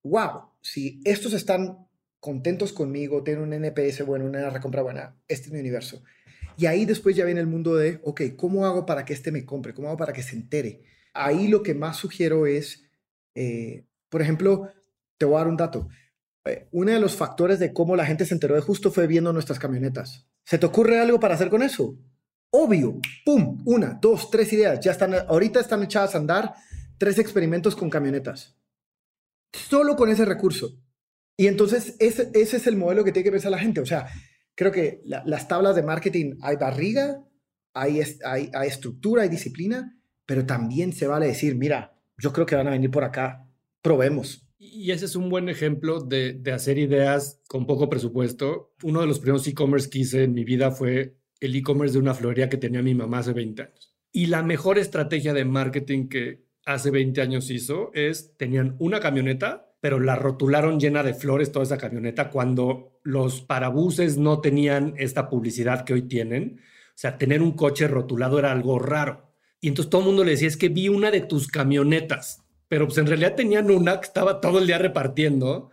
wow, 0.02 0.50
si 0.61 1.00
estos 1.05 1.33
están 1.33 1.82
contentos 2.23 2.73
conmigo, 2.73 3.25
tienen 3.25 3.43
un 3.43 3.53
NPS 3.53 4.07
bueno, 4.07 4.27
una 4.27 4.49
recompra 4.49 4.81
buena, 4.81 5.17
este 5.27 5.47
es 5.47 5.53
mi 5.53 5.59
universo. 5.59 6.05
Y 6.57 6.67
ahí 6.67 6.85
después 6.85 7.17
ya 7.17 7.25
viene 7.25 7.41
el 7.41 7.49
mundo 7.49 7.75
de, 7.75 7.99
ok, 8.05 8.23
¿cómo 8.37 8.65
hago 8.65 8.87
para 8.87 9.05
que 9.05 9.13
este 9.13 9.33
me 9.33 9.45
compre? 9.45 9.75
¿Cómo 9.75 9.89
hago 9.89 9.97
para 9.97 10.13
que 10.13 10.23
se 10.23 10.37
entere? 10.37 10.85
Ahí 11.15 11.49
lo 11.49 11.65
que 11.65 11.75
más 11.75 11.97
sugiero 11.97 12.47
es, 12.47 12.85
eh, 13.35 13.87
por 14.09 14.23
ejemplo, 14.23 14.71
te 15.19 15.27
voy 15.27 15.35
a 15.35 15.39
dar 15.39 15.49
un 15.49 15.57
dato. 15.57 15.89
Eh, 16.45 16.69
uno 16.71 16.93
de 16.93 17.01
los 17.01 17.17
factores 17.17 17.59
de 17.59 17.73
cómo 17.73 17.97
la 17.97 18.07
gente 18.07 18.25
se 18.25 18.35
enteró 18.35 18.55
de 18.55 18.61
justo 18.61 18.93
fue 18.93 19.09
viendo 19.09 19.33
nuestras 19.33 19.59
camionetas. 19.59 20.29
¿Se 20.45 20.59
te 20.59 20.67
ocurre 20.67 21.01
algo 21.01 21.19
para 21.19 21.35
hacer 21.35 21.51
con 21.51 21.61
eso? 21.61 21.99
Obvio, 22.51 23.01
pum, 23.25 23.65
una, 23.67 23.99
dos, 24.01 24.31
tres 24.31 24.53
ideas. 24.53 24.79
Ya 24.79 24.93
están, 24.93 25.13
ahorita 25.13 25.59
están 25.59 25.83
echadas 25.83 26.15
a 26.15 26.19
andar 26.19 26.55
tres 26.99 27.19
experimentos 27.19 27.75
con 27.75 27.91
camionetas. 27.91 28.57
Solo 29.53 29.97
con 29.97 30.09
ese 30.09 30.25
recurso. 30.25 30.79
Y 31.42 31.48
entonces 31.48 31.96
ese, 31.98 32.31
ese 32.35 32.57
es 32.57 32.68
el 32.68 32.76
modelo 32.76 33.02
que 33.02 33.11
tiene 33.11 33.24
que 33.24 33.33
pensar 33.33 33.50
la 33.50 33.59
gente. 33.59 33.81
O 33.81 33.85
sea, 33.85 34.07
creo 34.55 34.70
que 34.70 35.02
las 35.05 35.48
tablas 35.48 35.74
de 35.74 35.83
marketing 35.83 36.37
hay 36.40 36.55
barriga, 36.55 37.20
hay, 37.74 38.00
hay, 38.24 38.48
hay 38.55 38.68
estructura, 38.68 39.24
hay 39.24 39.28
disciplina, 39.28 40.00
pero 40.24 40.46
también 40.46 40.92
se 40.92 41.09
vale 41.09 41.26
decir, 41.26 41.57
mira, 41.57 41.98
yo 42.16 42.33
creo 42.33 42.46
que 42.46 42.55
van 42.55 42.68
a 42.68 42.70
venir 42.70 42.92
por 42.92 43.02
acá, 43.02 43.44
probemos. 43.81 44.46
Y 44.57 44.92
ese 44.92 45.07
es 45.07 45.16
un 45.16 45.31
buen 45.31 45.48
ejemplo 45.48 45.98
de, 45.98 46.35
de 46.35 46.52
hacer 46.52 46.78
ideas 46.78 47.40
con 47.48 47.66
poco 47.66 47.90
presupuesto. 47.90 48.76
Uno 48.85 49.00
de 49.00 49.09
los 49.09 49.18
primeros 49.18 49.44
e-commerce 49.48 49.90
que 49.90 49.98
hice 49.98 50.22
en 50.22 50.35
mi 50.35 50.44
vida 50.44 50.70
fue 50.70 51.16
el 51.40 51.57
e-commerce 51.57 51.94
de 51.94 51.98
una 51.98 52.14
florería 52.14 52.48
que 52.48 52.57
tenía 52.57 52.83
mi 52.83 52.94
mamá 52.94 53.18
hace 53.18 53.33
20 53.33 53.62
años. 53.62 53.96
Y 54.12 54.26
la 54.26 54.44
mejor 54.44 54.78
estrategia 54.78 55.33
de 55.35 55.44
marketing 55.44 56.09
que, 56.09 56.44
hace 56.64 56.90
20 56.90 57.20
años 57.20 57.50
hizo 57.50 57.90
es, 57.94 58.37
tenían 58.37 58.76
una 58.78 59.00
camioneta, 59.00 59.72
pero 59.83 59.99
la 59.99 60.14
rotularon 60.14 60.79
llena 60.79 61.03
de 61.03 61.12
flores 61.12 61.51
toda 61.51 61.64
esa 61.64 61.77
camioneta 61.77 62.31
cuando 62.31 63.01
los 63.03 63.40
parabuses 63.40 64.16
no 64.16 64.40
tenían 64.40 64.95
esta 64.97 65.29
publicidad 65.29 65.85
que 65.85 65.92
hoy 65.92 66.03
tienen. 66.03 66.61
O 66.90 66.95
sea, 66.95 67.18
tener 67.18 67.42
un 67.42 67.57
coche 67.57 67.88
rotulado 67.88 68.38
era 68.38 68.53
algo 68.53 68.79
raro. 68.79 69.35
Y 69.61 69.66
entonces 69.66 69.90
todo 69.90 70.03
el 70.03 70.07
mundo 70.07 70.23
le 70.23 70.31
decía, 70.31 70.47
es 70.47 70.57
que 70.57 70.68
vi 70.68 70.88
una 70.88 71.11
de 71.11 71.23
tus 71.23 71.49
camionetas, 71.49 72.45
pero 72.68 72.87
pues 72.87 72.97
en 72.99 73.09
realidad 73.09 73.35
tenían 73.35 73.73
una 73.73 73.99
que 73.99 74.07
estaba 74.07 74.40
todo 74.40 74.61
el 74.61 74.68
día 74.68 74.79
repartiendo, 74.79 75.71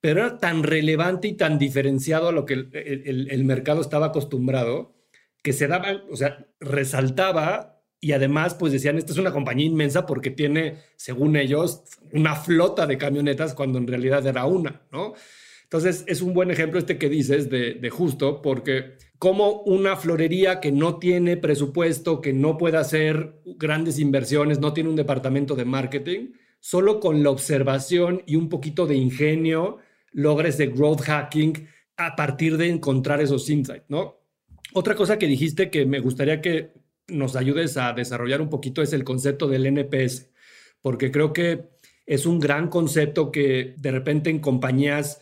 pero 0.00 0.26
era 0.26 0.38
tan 0.38 0.64
relevante 0.64 1.28
y 1.28 1.34
tan 1.34 1.56
diferenciado 1.56 2.30
a 2.30 2.32
lo 2.32 2.44
que 2.44 2.54
el, 2.54 3.44
mercado 3.44 3.80
estaba 3.80 4.06
acostumbrado, 4.06 4.96
que 5.40 5.52
se 5.52 5.68
daba, 5.68 6.02
o 6.10 6.16
sea, 6.16 6.48
resaltaba 6.58 7.81
y 8.04 8.10
además, 8.10 8.54
pues 8.54 8.72
decían, 8.72 8.98
esta 8.98 9.12
es 9.12 9.18
una 9.18 9.30
compañía 9.30 9.64
inmensa 9.64 10.04
porque 10.06 10.30
tiene, 10.30 10.78
según 10.96 11.36
ellos, 11.36 11.84
una 12.12 12.34
flota 12.34 12.84
de 12.84 12.98
camionetas 12.98 13.54
cuando 13.54 13.78
en 13.78 13.86
realidad 13.86 14.26
era 14.26 14.44
una, 14.44 14.82
¿no? 14.90 15.14
Entonces, 15.62 16.02
es 16.08 16.20
un 16.20 16.34
buen 16.34 16.50
ejemplo 16.50 16.80
este 16.80 16.98
que 16.98 17.08
dices 17.08 17.48
de, 17.48 17.90
justo, 17.90 18.42
porque 18.42 18.96
como 19.20 19.62
una 19.62 19.94
florería 19.94 20.58
que 20.58 20.72
no 20.72 20.98
tiene 20.98 21.36
presupuesto, 21.36 22.20
que 22.20 22.32
no 22.32 22.58
puede 22.58 22.76
hacer 22.76 23.40
grandes 23.44 24.00
inversiones, 24.00 24.58
no 24.58 24.72
tiene 24.72 24.90
un 24.90 24.96
departamento 24.96 25.54
de 25.54 25.64
marketing, 25.64 26.32
solo 26.58 26.98
con 26.98 27.22
la 27.22 27.30
observación 27.30 28.24
y 28.26 28.34
un 28.34 28.48
poquito 28.48 28.88
de 28.88 28.96
ingenio 28.96 29.78
logra 30.10 30.48
ese 30.48 30.66
growth 30.66 31.02
hacking 31.02 31.68
a 31.96 32.16
partir 32.16 32.56
de 32.56 32.68
encontrar 32.68 33.20
esos 33.20 33.48
insights, 33.48 33.84
¿no? 33.86 34.18
Otra 34.72 34.96
cosa 34.96 35.18
que 35.20 35.28
dijiste 35.28 35.70
que 35.70 35.86
me 35.86 36.00
gustaría 36.00 36.40
que 36.40 36.81
nos 37.08 37.36
ayudes 37.36 37.76
a 37.76 37.92
desarrollar 37.92 38.40
un 38.40 38.50
poquito 38.50 38.82
es 38.82 38.92
el 38.92 39.04
concepto 39.04 39.48
del 39.48 39.66
NPS, 39.66 40.30
porque 40.80 41.10
creo 41.10 41.32
que 41.32 41.70
es 42.06 42.26
un 42.26 42.38
gran 42.40 42.68
concepto 42.68 43.30
que 43.30 43.74
de 43.78 43.90
repente 43.90 44.30
en 44.30 44.40
compañías 44.40 45.20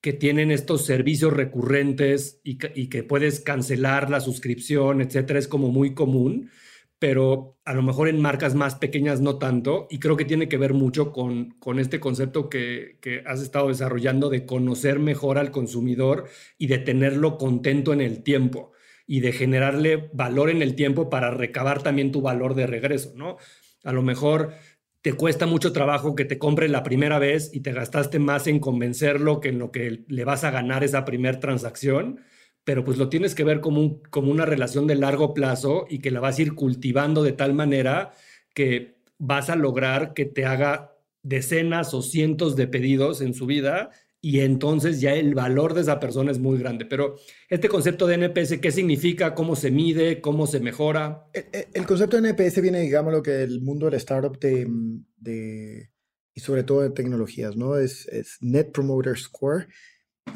que 0.00 0.12
tienen 0.12 0.50
estos 0.50 0.84
servicios 0.84 1.32
recurrentes 1.32 2.40
y 2.42 2.56
que, 2.56 3.02
puedes 3.04 3.40
cancelar 3.40 4.10
la 4.10 4.20
suscripción, 4.20 5.00
etcétera, 5.00 5.38
es 5.38 5.46
como 5.46 5.68
muy 5.68 5.94
común, 5.94 6.50
pero 6.98 7.56
a 7.64 7.72
lo 7.72 7.82
mejor 7.82 8.08
en 8.08 8.20
marcas 8.20 8.54
más 8.54 8.74
pequeñas 8.74 9.20
no 9.20 9.38
tanto, 9.38 9.86
y 9.90 10.00
creo 10.00 10.16
que 10.16 10.24
tiene 10.24 10.48
que 10.48 10.56
ver 10.56 10.74
mucho 10.74 11.12
con, 11.12 11.50
con 11.60 11.78
este 11.78 12.00
concepto 12.00 12.48
que, 12.48 12.98
que 13.00 13.22
has 13.26 13.40
estado 13.40 13.68
desarrollando 13.68 14.28
de 14.28 14.44
conocer 14.44 14.98
mejor 14.98 15.38
al 15.38 15.52
consumidor 15.52 16.24
y 16.58 16.66
de 16.66 16.78
tenerlo 16.78 17.38
contento 17.38 17.92
en 17.92 18.00
el 18.00 18.24
tiempo 18.24 18.72
y 19.12 19.20
de 19.20 19.32
generarle 19.32 20.08
valor 20.14 20.48
en 20.48 20.62
el 20.62 20.74
tiempo 20.74 21.10
para 21.10 21.30
recabar 21.30 21.82
también 21.82 22.12
tu 22.12 22.22
valor 22.22 22.54
de 22.54 22.66
regreso, 22.66 23.12
¿no? 23.14 23.36
A 23.84 23.92
lo 23.92 24.00
mejor 24.00 24.54
te 25.02 25.12
cuesta 25.12 25.44
mucho 25.44 25.74
trabajo 25.74 26.14
que 26.14 26.24
te 26.24 26.38
compre 26.38 26.66
la 26.70 26.82
primera 26.82 27.18
vez 27.18 27.50
y 27.52 27.60
te 27.60 27.74
gastaste 27.74 28.18
más 28.18 28.46
en 28.46 28.58
convencerlo 28.58 29.40
que 29.40 29.50
en 29.50 29.58
lo 29.58 29.70
que 29.70 30.04
le 30.08 30.24
vas 30.24 30.44
a 30.44 30.50
ganar 30.50 30.82
esa 30.82 31.04
primera 31.04 31.40
transacción, 31.40 32.20
pero 32.64 32.84
pues 32.84 32.96
lo 32.96 33.10
tienes 33.10 33.34
que 33.34 33.44
ver 33.44 33.60
como, 33.60 34.00
como 34.08 34.30
una 34.32 34.46
relación 34.46 34.86
de 34.86 34.94
largo 34.94 35.34
plazo 35.34 35.84
y 35.90 35.98
que 35.98 36.10
la 36.10 36.20
vas 36.20 36.38
a 36.38 36.42
ir 36.42 36.54
cultivando 36.54 37.22
de 37.22 37.32
tal 37.32 37.52
manera 37.52 38.12
que 38.54 38.96
vas 39.18 39.50
a 39.50 39.56
lograr 39.56 40.14
que 40.14 40.24
te 40.24 40.46
haga 40.46 40.96
decenas 41.22 41.92
o 41.92 42.00
cientos 42.00 42.56
de 42.56 42.66
pedidos 42.66 43.20
en 43.20 43.34
su 43.34 43.44
vida 43.44 43.90
y 44.24 44.38
entonces 44.38 45.00
ya 45.00 45.14
el 45.14 45.34
valor 45.34 45.74
de 45.74 45.80
esa 45.80 45.98
persona 45.98 46.30
es 46.30 46.38
muy 46.38 46.56
grande. 46.56 46.86
Pero 46.86 47.16
este 47.48 47.68
concepto 47.68 48.06
de 48.06 48.14
NPS, 48.14 48.60
¿qué 48.60 48.70
significa? 48.70 49.34
¿Cómo 49.34 49.56
se 49.56 49.72
mide? 49.72 50.20
¿Cómo 50.20 50.46
se 50.46 50.60
mejora? 50.60 51.26
El, 51.32 51.84
concepto 51.86 52.20
de 52.20 52.28
NPS 52.30 52.62
viene, 52.62 52.80
digamos, 52.80 53.12
lo 53.12 53.20
que 53.20 53.42
el 53.42 53.60
mundo 53.62 53.86
del 53.86 53.96
startup 53.96 54.38
de, 54.38 55.90
y 56.34 56.40
sobre 56.40 56.62
todo 56.62 56.82
de 56.82 56.90
tecnologías, 56.90 57.56
¿no? 57.56 57.76
Es, 57.76 58.06
es 58.08 58.38
Net 58.40 58.70
Promoter 58.70 59.18
Score 59.18 59.66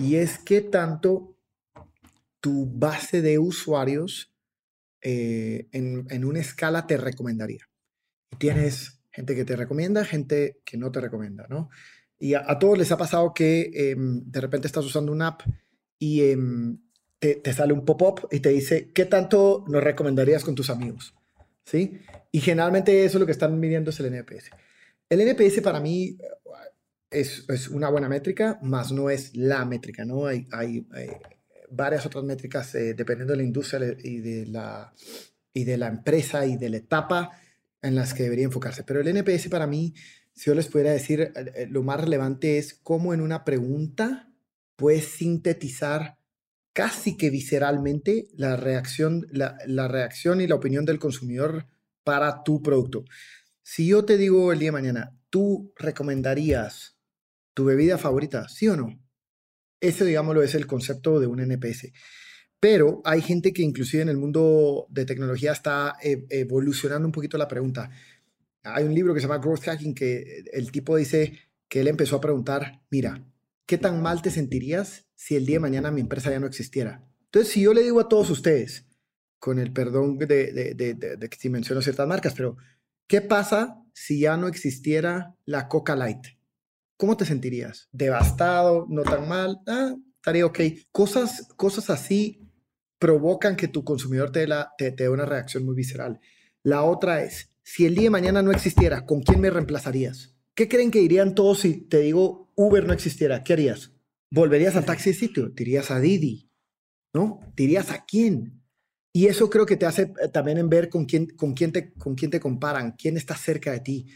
y 0.01 0.17
es 0.17 0.39
qué 0.39 0.63
tanto 0.63 1.39
tu 2.41 2.67
base 2.67 3.23
de 3.23 3.39
usuarios 3.39 4.35
eh, 5.01 5.69
en, 5.71 6.09
en 6.11 6.25
una 6.25 6.41
escala 6.41 6.89
te 6.89 6.97
recomendaría. 6.97 7.69
Y 8.33 8.37
tienes 8.37 9.01
gente 9.13 9.37
que 9.37 9.45
te 9.45 9.55
recomienda, 9.55 10.05
gente 10.05 10.59
que 10.65 10.77
no 10.77 10.91
te 10.91 11.01
recomienda, 11.01 11.47
¿no? 11.49 11.71
Y 12.19 12.35
a, 12.35 12.59
todos 12.59 12.79
les 12.79 12.91
ha 12.93 12.97
pasado 12.97 13.35
que 13.35 13.71
em, 13.75 14.23
de 14.25 14.41
repente 14.41 14.67
estás 14.67 14.85
usando 14.85 15.13
una 15.13 15.29
app 15.29 15.43
y 15.99 16.23
em, 16.23 16.79
te, 17.19 17.53
sale 17.53 17.73
un 17.73 17.85
pop-up 17.85 18.29
y 18.31 18.41
te 18.41 18.51
dice, 18.51 18.91
¿qué 18.93 19.05
tanto 19.05 19.65
nos 19.69 19.83
recomendarías 19.83 20.45
con 20.45 20.55
tus 20.55 20.71
amigos? 20.71 21.15
¿Sí? 21.65 22.01
Y 22.33 22.41
generalmente 22.41 23.05
eso 23.05 23.19
es 23.19 23.21
lo 23.21 23.27
que 23.27 23.33
están 23.33 23.59
midiendo 23.59 23.91
es 23.91 24.01
el 24.01 24.07
NPS. 24.07 24.51
El 25.09 25.21
NPS 25.21 25.61
para 25.61 25.81
mí 25.81 26.17
es, 27.11 27.45
es 27.49 27.69
una 27.69 27.89
buena 27.89 28.09
métrica, 28.09 28.59
más 28.63 28.93
no 28.93 29.11
es 29.11 29.35
la 29.37 29.65
métrica, 29.65 30.05
¿no? 30.05 30.27
Hay, 30.27 30.47
hay, 30.53 30.87
varias 31.69 32.07
otras 32.07 32.23
métricas 32.23 32.75
eh, 32.77 32.95
dependiendo 32.95 33.33
de 33.33 33.39
la 33.39 33.43
industria 33.43 33.97
y 34.03 34.21
de 34.21 34.47
la, 34.47 34.93
y 35.53 35.65
de 35.65 35.77
la 35.77 35.89
empresa 35.89 36.47
y 36.47 36.57
de 36.57 36.71
la 36.71 36.77
etapa 36.77 37.33
en 37.83 37.95
las 37.95 38.15
que 38.15 38.25
debería 38.25 38.45
enfocarse. 38.45 38.85
Pero 38.85 39.01
el 39.01 39.09
NPS 39.09 39.49
para 39.49 39.67
mí, 39.67 39.93
si 40.37 40.51
yo 40.51 40.55
les 40.55 40.69
pudiera 40.69 40.93
decir, 40.93 41.33
lo 41.71 41.83
más 41.83 42.01
relevante 42.01 42.59
es 42.59 42.75
cómo 42.75 43.15
en 43.15 43.23
una 43.23 43.43
pregunta 43.45 44.31
puedes 44.77 45.07
sintetizar 45.07 46.19
casi 46.75 47.17
que 47.17 47.31
visceralmente 47.31 48.29
la 48.35 48.55
reacción, 48.57 49.27
la, 49.31 49.89
reacción 49.89 50.43
y 50.43 50.47
la 50.47 50.57
opinión 50.57 50.85
del 50.85 50.99
consumidor 50.99 51.67
para 52.05 52.45
tu 52.45 52.63
producto. 52.63 53.05
Si 53.63 53.89
yo 53.89 54.05
te 54.05 54.19
digo 54.19 54.53
el 54.53 54.59
día 54.59 54.69
de 54.69 54.73
mañana, 54.73 55.19
¿tú 55.31 55.73
recomendarías 55.75 56.99
tu 57.55 57.65
bebida 57.65 57.97
favorita? 57.97 58.47
¿Sí 58.51 58.69
o 58.69 58.77
no? 58.77 58.89
Ese, 59.81 60.05
digámoslo, 60.05 60.43
es 60.43 60.55
el 60.55 60.67
concepto 60.67 61.19
de 61.19 61.27
un 61.27 61.41
NPS. 61.41 61.93
Pero 62.61 63.01
hay 63.05 63.23
gente 63.23 63.55
que 63.55 63.63
inclusive 63.63 64.03
en 64.03 64.11
el 64.11 64.19
mundo 64.19 64.87
de 64.91 65.07
tecnología 65.07 65.53
está 65.53 65.97
e, 66.03 66.27
evolucionando 66.29 67.07
un 67.07 67.13
poquito 67.13 67.39
la 67.39 67.49
pregunta. 67.49 67.91
Hay 68.75 68.85
un 68.85 68.95
libro 68.95 69.15
que 69.15 69.21
se 69.21 69.27
llama 69.27 69.39
Growth 69.39 69.65
Hacking 69.65 69.95
que 69.95 70.45
el 70.53 70.71
tipo 70.71 70.97
dice 70.97 71.39
que 71.69 71.81
él 71.81 71.89
empezó 71.89 72.17
a 72.17 72.21
preguntar, 72.21 72.83
mira, 72.91 73.25
¿qué 73.67 73.79
tan 73.79 74.03
mal 74.03 74.23
te 74.23 74.31
sentirías 74.31 75.07
si 75.15 75.37
el 75.37 75.47
día 75.47 75.57
de 75.57 75.61
mañana 75.61 75.91
mi 75.91 76.01
empresa 76.01 76.31
ya 76.31 76.41
no 76.41 76.47
existiera? 76.47 77.05
Entonces, 77.25 77.53
si 77.53 77.63
yo 77.63 77.75
le 77.75 77.83
digo 77.83 78.01
a 78.01 78.09
todos 78.09 78.31
ustedes, 78.31 78.87
con 79.39 79.59
el 79.59 79.73
perdón 79.73 80.19
de, 80.19 80.27
de, 80.27 80.75
de, 80.75 80.95
de 80.95 81.29
que 81.29 81.39
si 81.39 81.49
menciono 81.49 81.83
ciertas 81.83 82.09
marcas, 82.09 82.35
pero 82.35 82.57
¿qué 83.07 83.21
pasa 83.21 83.83
si 83.93 84.21
ya 84.21 84.37
no 84.37 84.49
existiera 84.49 85.35
la 85.45 85.69
Coca 85.69 85.95
Light? 85.97 86.27
¿Cómo 86.97 87.17
te 87.17 87.27
sentirías? 87.27 87.89
¿Devastado? 87.93 88.87
¿No 88.89 89.03
tan 89.03 89.29
mal? 89.29 89.61
Ah, 89.67 89.95
estaría 90.17 90.47
ok. 90.47 90.61
Cosas, 90.93 91.49
cosas 91.57 91.91
así 91.91 92.41
provocan 92.99 93.57
que 93.57 93.69
tu 93.69 93.85
consumidor 93.85 94.33
te, 94.33 94.47
la, 94.47 94.73
te, 94.79 94.93
te 94.93 95.05
dé 95.05 95.09
una 95.11 95.27
reacción 95.27 95.65
muy 95.65 95.75
visceral. 95.75 96.19
La 96.63 96.83
otra 96.83 97.23
es, 97.23 97.53
si 97.67 97.85
el 97.85 97.97
día 97.97 98.05
de 98.05 98.11
mañana 98.11 98.43
no 98.43 98.53
existiera, 98.53 99.05
¿con 99.05 99.23
quién 99.23 99.41
me 99.41 99.51
reemplazarías? 99.51 100.37
¿Qué 100.55 100.69
creen 100.69 100.93
que 100.93 101.01
dirían 101.01 101.35
todos 101.35 101.59
si 101.59 101.75
te 101.75 101.99
digo 101.99 102.53
Uber 102.55 102.87
no 102.87 102.93
existiera? 102.93 103.43
¿Qué 103.43 103.55
harías? 103.55 103.91
¿Volverías 104.31 104.77
al 104.77 104.85
taxi 104.85 105.13
sitio? 105.13 105.49
¿Dirías 105.49 105.91
a 105.91 105.99
Didi? 105.99 106.49
¿No? 107.13 107.41
¿Dirías 107.57 107.91
a 107.91 108.05
quién? 108.05 108.63
Y 109.13 109.27
eso 109.27 109.51
creo 109.51 109.67
que 109.67 109.77
te 109.77 109.85
hace 109.85 110.03
eh, 110.03 110.29
también 110.33 110.59
en 110.59 110.69
ver 110.69 110.89
con 110.89 111.07
quién, 111.07 111.27
con 111.27 111.55
quién, 111.55 111.73
te, 111.73 111.93
con 111.95 112.15
quién 112.15 112.31
te 112.31 112.39
comparan, 112.39 112.93
quién 112.93 113.17
está 113.17 113.35
cerca 113.35 113.73
de 113.73 113.81
ti, 113.81 114.07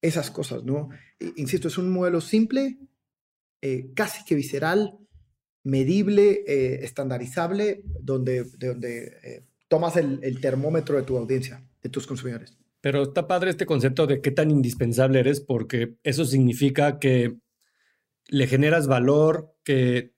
esas 0.00 0.30
cosas, 0.30 0.62
¿no? 0.62 0.90
Insisto, 1.34 1.66
es 1.66 1.78
un 1.78 1.90
modelo 1.90 2.20
simple, 2.20 2.78
eh, 3.60 3.90
casi 3.92 4.24
que 4.24 4.36
visceral, 4.36 5.00
medible, 5.64 6.44
eh, 6.46 6.84
estandarizable, 6.84 7.82
donde, 7.84 8.44
donde 8.56 9.42
tomas 9.66 9.96
el 9.96 10.40
termómetro 10.40 10.96
de 10.96 11.02
tu 11.02 11.16
audiencia, 11.16 11.66
de 11.82 11.88
tus 11.88 12.06
consumidores. 12.06 12.59
Pero 12.80 13.02
está 13.02 13.26
padre 13.26 13.50
este 13.50 13.66
concepto 13.66 14.06
de 14.06 14.20
qué 14.20 14.30
tan 14.30 14.50
indispensable 14.50 15.20
eres, 15.20 15.40
porque 15.40 15.96
eso 16.02 16.24
significa 16.24 16.98
que 16.98 17.36
le 18.28 18.46
generas 18.46 18.86
valor, 18.86 19.54
que 19.64 20.14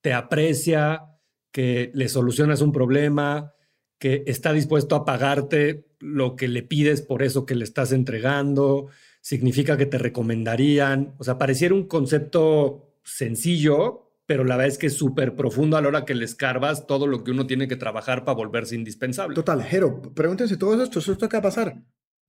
te 0.00 0.12
aprecia, 0.12 1.02
que 1.50 1.90
le 1.94 2.08
solucionas 2.08 2.60
un 2.60 2.72
problema, 2.72 3.54
que 3.98 4.22
está 4.26 4.52
dispuesto 4.52 4.96
a 4.96 5.04
pagarte 5.04 5.86
lo 5.98 6.36
que 6.36 6.48
le 6.48 6.62
pides 6.62 7.00
por 7.00 7.22
eso 7.22 7.46
que 7.46 7.54
le 7.54 7.64
estás 7.64 7.92
entregando, 7.92 8.88
significa 9.20 9.76
que 9.76 9.86
te 9.86 9.96
recomendarían. 9.96 11.14
O 11.18 11.24
sea, 11.24 11.38
pareciera 11.38 11.74
un 11.74 11.88
concepto 11.88 12.98
sencillo, 13.02 14.12
pero 14.26 14.44
la 14.44 14.56
verdad 14.56 14.72
es 14.72 14.78
que 14.78 14.88
es 14.88 14.94
súper 14.94 15.34
profundo 15.34 15.76
a 15.76 15.80
la 15.80 15.88
hora 15.88 16.04
que 16.04 16.14
le 16.14 16.24
escarbas 16.24 16.86
todo 16.86 17.06
lo 17.06 17.24
que 17.24 17.30
uno 17.30 17.46
tiene 17.46 17.68
que 17.68 17.76
trabajar 17.76 18.24
para 18.24 18.36
volverse 18.36 18.74
indispensable. 18.74 19.34
Total, 19.34 19.62
Jero, 19.62 20.02
pregúntense 20.14 20.56
todo 20.56 20.82
esto, 20.82 20.98
¿esto 20.98 21.24
acaba 21.24 21.40
de 21.40 21.48
pasar? 21.48 21.82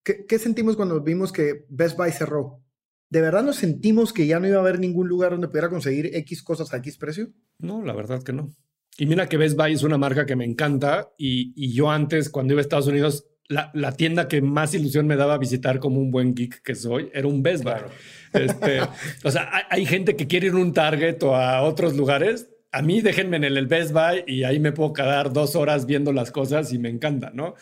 ¿Qué, 0.05 0.37
sentimos 0.37 0.75
cuando 0.75 1.01
vimos 1.01 1.31
que 1.31 1.65
Best 1.67 1.97
Buy 1.97 2.11
cerró? 2.11 2.61
¿De 3.09 3.21
verdad 3.21 3.43
nos 3.43 3.55
sentimos 3.55 4.13
que 4.13 4.27
ya 4.27 4.39
no 4.39 4.47
iba 4.47 4.57
a 4.57 4.59
haber 4.59 4.79
ningún 4.79 5.07
lugar 5.07 5.31
donde 5.31 5.47
pudiera 5.47 5.69
conseguir 5.69 6.11
X 6.13 6.43
cosas 6.43 6.71
a 6.73 6.77
X 6.77 6.97
precio? 6.97 7.29
No, 7.57 7.83
la 7.83 7.93
verdad 7.93 8.21
que 8.21 8.31
no. 8.31 8.53
Y 8.99 9.07
mira 9.07 9.27
que 9.27 9.37
Best 9.37 9.57
Buy 9.57 9.73
es 9.73 9.81
una 9.81 9.97
marca 9.97 10.27
que 10.27 10.35
me 10.35 10.45
encanta 10.45 11.09
y, 11.17 11.73
yo 11.73 11.89
antes, 11.89 12.29
cuando 12.29 12.53
iba 12.53 12.59
a 12.59 12.61
Estados 12.61 12.85
Unidos, 12.85 13.25
la, 13.47 13.91
tienda 13.93 14.27
que 14.27 14.41
más 14.41 14.75
ilusión 14.75 15.07
me 15.07 15.15
daba 15.15 15.39
visitar 15.39 15.79
como 15.79 15.99
un 15.99 16.11
buen 16.11 16.35
geek 16.35 16.61
que 16.61 16.75
soy 16.75 17.09
era 17.11 17.27
un 17.27 17.41
Best 17.41 17.63
Buy. 17.63 17.81
Este, 18.33 18.81
o 19.23 19.31
sea, 19.31 19.49
hay, 19.69 19.85
gente 19.87 20.15
que 20.15 20.27
quiere 20.27 20.47
ir 20.47 20.53
a 20.53 20.57
un 20.57 20.71
Target 20.71 21.23
o 21.23 21.35
a 21.35 21.63
otros 21.63 21.95
lugares. 21.95 22.47
A 22.71 22.83
mí 22.83 23.01
déjenme 23.01 23.37
en 23.37 23.43
el 23.43 23.65
Best 23.65 23.91
Buy 23.91 24.23
y 24.27 24.43
ahí 24.43 24.59
me 24.59 24.71
puedo 24.71 24.93
quedar 24.93 25.33
dos 25.33 25.55
horas 25.55 25.87
viendo 25.87 26.11
las 26.13 26.31
cosas 26.31 26.71
y 26.73 26.77
me 26.77 26.89
encanta, 26.89 27.31
¿no? 27.33 27.55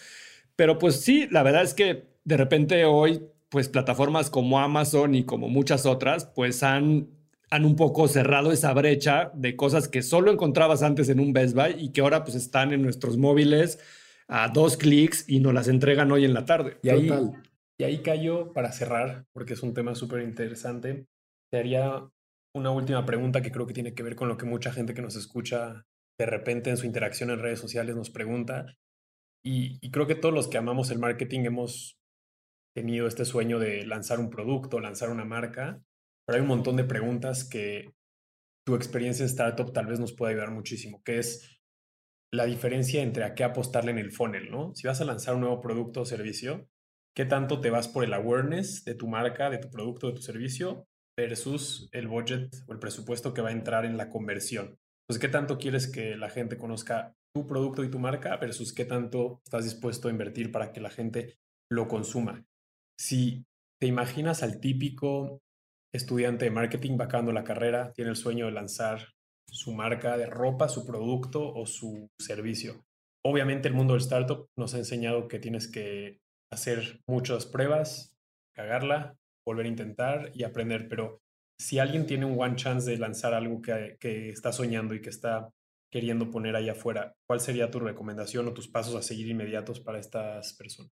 Pero 0.55 0.77
pues 0.77 1.01
sí, 1.01 1.27
la 1.31 1.41
verdad 1.41 1.63
es 1.63 1.73
que 1.73 2.12
de 2.25 2.37
repente 2.37 2.85
hoy, 2.85 3.23
pues 3.49 3.69
plataformas 3.69 4.29
como 4.29 4.59
Amazon 4.59 5.15
y 5.15 5.25
como 5.25 5.49
muchas 5.49 5.85
otras, 5.85 6.25
pues 6.25 6.63
han, 6.63 7.09
han 7.49 7.65
un 7.65 7.75
poco 7.75 8.07
cerrado 8.07 8.51
esa 8.51 8.73
brecha 8.73 9.31
de 9.35 9.55
cosas 9.55 9.87
que 9.87 10.01
solo 10.01 10.31
encontrabas 10.31 10.83
antes 10.83 11.09
en 11.09 11.19
un 11.19 11.33
Best 11.33 11.55
Buy 11.55 11.75
y 11.77 11.91
que 11.91 12.01
ahora 12.01 12.23
pues 12.23 12.35
están 12.35 12.73
en 12.73 12.81
nuestros 12.81 13.17
móviles 13.17 13.79
a 14.27 14.49
dos 14.49 14.77
clics 14.77 15.25
y 15.27 15.39
nos 15.39 15.53
las 15.53 15.67
entregan 15.67 16.11
hoy 16.11 16.25
en 16.25 16.33
la 16.33 16.45
tarde. 16.45 16.77
Y 16.81 16.89
ahí, 16.89 17.11
y 17.77 17.83
ahí 17.83 18.01
cayó 18.01 18.53
para 18.53 18.71
cerrar, 18.71 19.25
porque 19.33 19.53
es 19.53 19.63
un 19.63 19.73
tema 19.73 19.95
súper 19.95 20.21
interesante. 20.23 21.05
Te 21.51 21.59
haría 21.59 22.07
una 22.55 22.71
última 22.71 23.05
pregunta 23.05 23.41
que 23.41 23.51
creo 23.51 23.67
que 23.67 23.73
tiene 23.73 23.93
que 23.93 24.03
ver 24.03 24.15
con 24.15 24.27
lo 24.27 24.37
que 24.37 24.45
mucha 24.45 24.71
gente 24.71 24.93
que 24.93 25.01
nos 25.01 25.15
escucha 25.15 25.85
de 26.17 26.25
repente 26.25 26.69
en 26.69 26.77
su 26.77 26.85
interacción 26.85 27.31
en 27.31 27.39
redes 27.39 27.59
sociales 27.59 27.95
nos 27.95 28.09
pregunta. 28.09 28.77
Y, 29.43 29.77
y, 29.81 29.91
creo 29.91 30.07
que 30.07 30.15
todos 30.15 30.33
los 30.33 30.47
que 30.47 30.57
amamos 30.57 30.89
el 30.89 30.99
marketing 30.99 31.41
hemos 31.41 31.97
tenido 32.73 33.07
este 33.07 33.25
sueño 33.25 33.59
de 33.59 33.85
lanzar 33.85 34.19
un 34.19 34.29
producto, 34.29 34.79
lanzar 34.79 35.09
una 35.09 35.25
marca, 35.25 35.81
pero 36.25 36.37
hay 36.37 36.41
un 36.41 36.47
montón 36.47 36.75
de 36.75 36.83
preguntas 36.83 37.47
que 37.47 37.93
tu 38.65 38.75
experiencia 38.75 39.23
en 39.23 39.29
startup 39.29 39.73
tal 39.73 39.87
vez 39.87 39.99
nos 39.99 40.13
pueda 40.13 40.31
ayudar 40.31 40.51
muchísimo, 40.51 41.01
que 41.03 41.19
es 41.19 41.61
la 42.33 42.45
diferencia 42.45 43.01
entre 43.03 43.25
a 43.25 43.35
qué 43.35 43.43
apostarle 43.43 43.91
en 43.91 43.99
el 43.99 44.11
funnel, 44.11 44.49
¿no? 44.49 44.73
Si 44.73 44.87
vas 44.87 45.01
a 45.01 45.05
lanzar 45.05 45.35
un 45.35 45.41
nuevo 45.41 45.61
producto 45.61 46.01
o 46.01 46.05
servicio, 46.05 46.67
¿qué 47.15 47.25
tanto 47.25 47.61
te 47.61 47.69
vas 47.69 47.87
por 47.87 48.03
el 48.03 48.13
awareness 48.13 48.83
de 48.85 48.95
tu 48.95 49.07
marca, 49.07 49.49
de 49.49 49.59
tu 49.59 49.69
producto, 49.69 50.07
de 50.07 50.13
tu 50.13 50.21
servicio, 50.21 50.87
versus 51.15 51.89
el 51.91 52.07
budget 52.07 52.49
o 52.67 52.73
el 52.73 52.79
presupuesto 52.79 53.33
que 53.33 53.43
va 53.43 53.49
a 53.49 53.53
entrar 53.53 53.85
en 53.85 53.97
la 53.97 54.09
conversión? 54.09 54.79
Entonces, 55.03 55.21
¿qué 55.21 55.27
tanto 55.27 55.57
quieres 55.57 55.91
que 55.91 56.15
la 56.15 56.29
gente 56.29 56.57
conozca 56.57 57.13
tu 57.35 57.45
producto 57.45 57.83
y 57.83 57.91
tu 57.91 57.99
marca 57.99 58.35
versus 58.37 58.73
qué 58.73 58.85
tanto 58.85 59.41
estás 59.45 59.65
dispuesto 59.65 60.07
a 60.07 60.11
invertir 60.11 60.51
para 60.51 60.71
que 60.71 60.81
la 60.81 60.89
gente 60.89 61.37
lo 61.69 61.87
consuma? 61.87 62.45
Si 62.97 63.45
te 63.79 63.87
imaginas 63.87 64.43
al 64.43 64.59
típico 64.59 65.41
estudiante 65.93 66.45
de 66.45 66.51
marketing 66.51 66.97
vacando 66.97 67.31
la 67.31 67.43
carrera, 67.43 67.91
tiene 67.93 68.11
el 68.11 68.15
sueño 68.15 68.45
de 68.45 68.51
lanzar 68.51 69.13
su 69.47 69.73
marca 69.73 70.17
de 70.17 70.25
ropa, 70.25 70.67
su 70.67 70.85
producto 70.85 71.53
o 71.53 71.65
su 71.65 72.09
servicio. 72.19 72.85
Obviamente 73.25 73.67
el 73.67 73.73
mundo 73.73 73.93
del 73.93 74.01
startup 74.01 74.47
nos 74.57 74.73
ha 74.73 74.79
enseñado 74.79 75.27
que 75.27 75.39
tienes 75.39 75.69
que 75.69 76.19
hacer 76.51 77.01
muchas 77.07 77.45
pruebas, 77.45 78.17
cagarla, 78.55 79.15
volver 79.45 79.65
a 79.65 79.69
intentar 79.69 80.31
y 80.33 80.43
aprender, 80.43 80.87
pero 80.89 81.21
si 81.59 81.79
alguien 81.79 82.05
tiene 82.05 82.25
un 82.25 82.39
one 82.39 82.55
chance 82.55 82.89
de 82.89 82.97
lanzar 82.97 83.33
algo 83.33 83.61
que, 83.61 83.97
está 84.29 84.51
soñando 84.51 84.95
y 84.95 85.01
que 85.01 85.09
está 85.09 85.49
queriendo 85.91 86.31
poner 86.31 86.55
ahí 86.55 86.69
afuera, 86.69 87.13
¿cuál 87.27 87.39
sería 87.39 87.69
tu 87.69 87.79
recomendación 87.79 88.47
o 88.47 88.53
tus 88.53 88.67
pasos 88.67 88.95
a 88.95 89.01
seguir 89.01 89.27
inmediatos 89.27 89.79
para 89.79 89.99
estas 89.99 90.53
personas? 90.53 90.91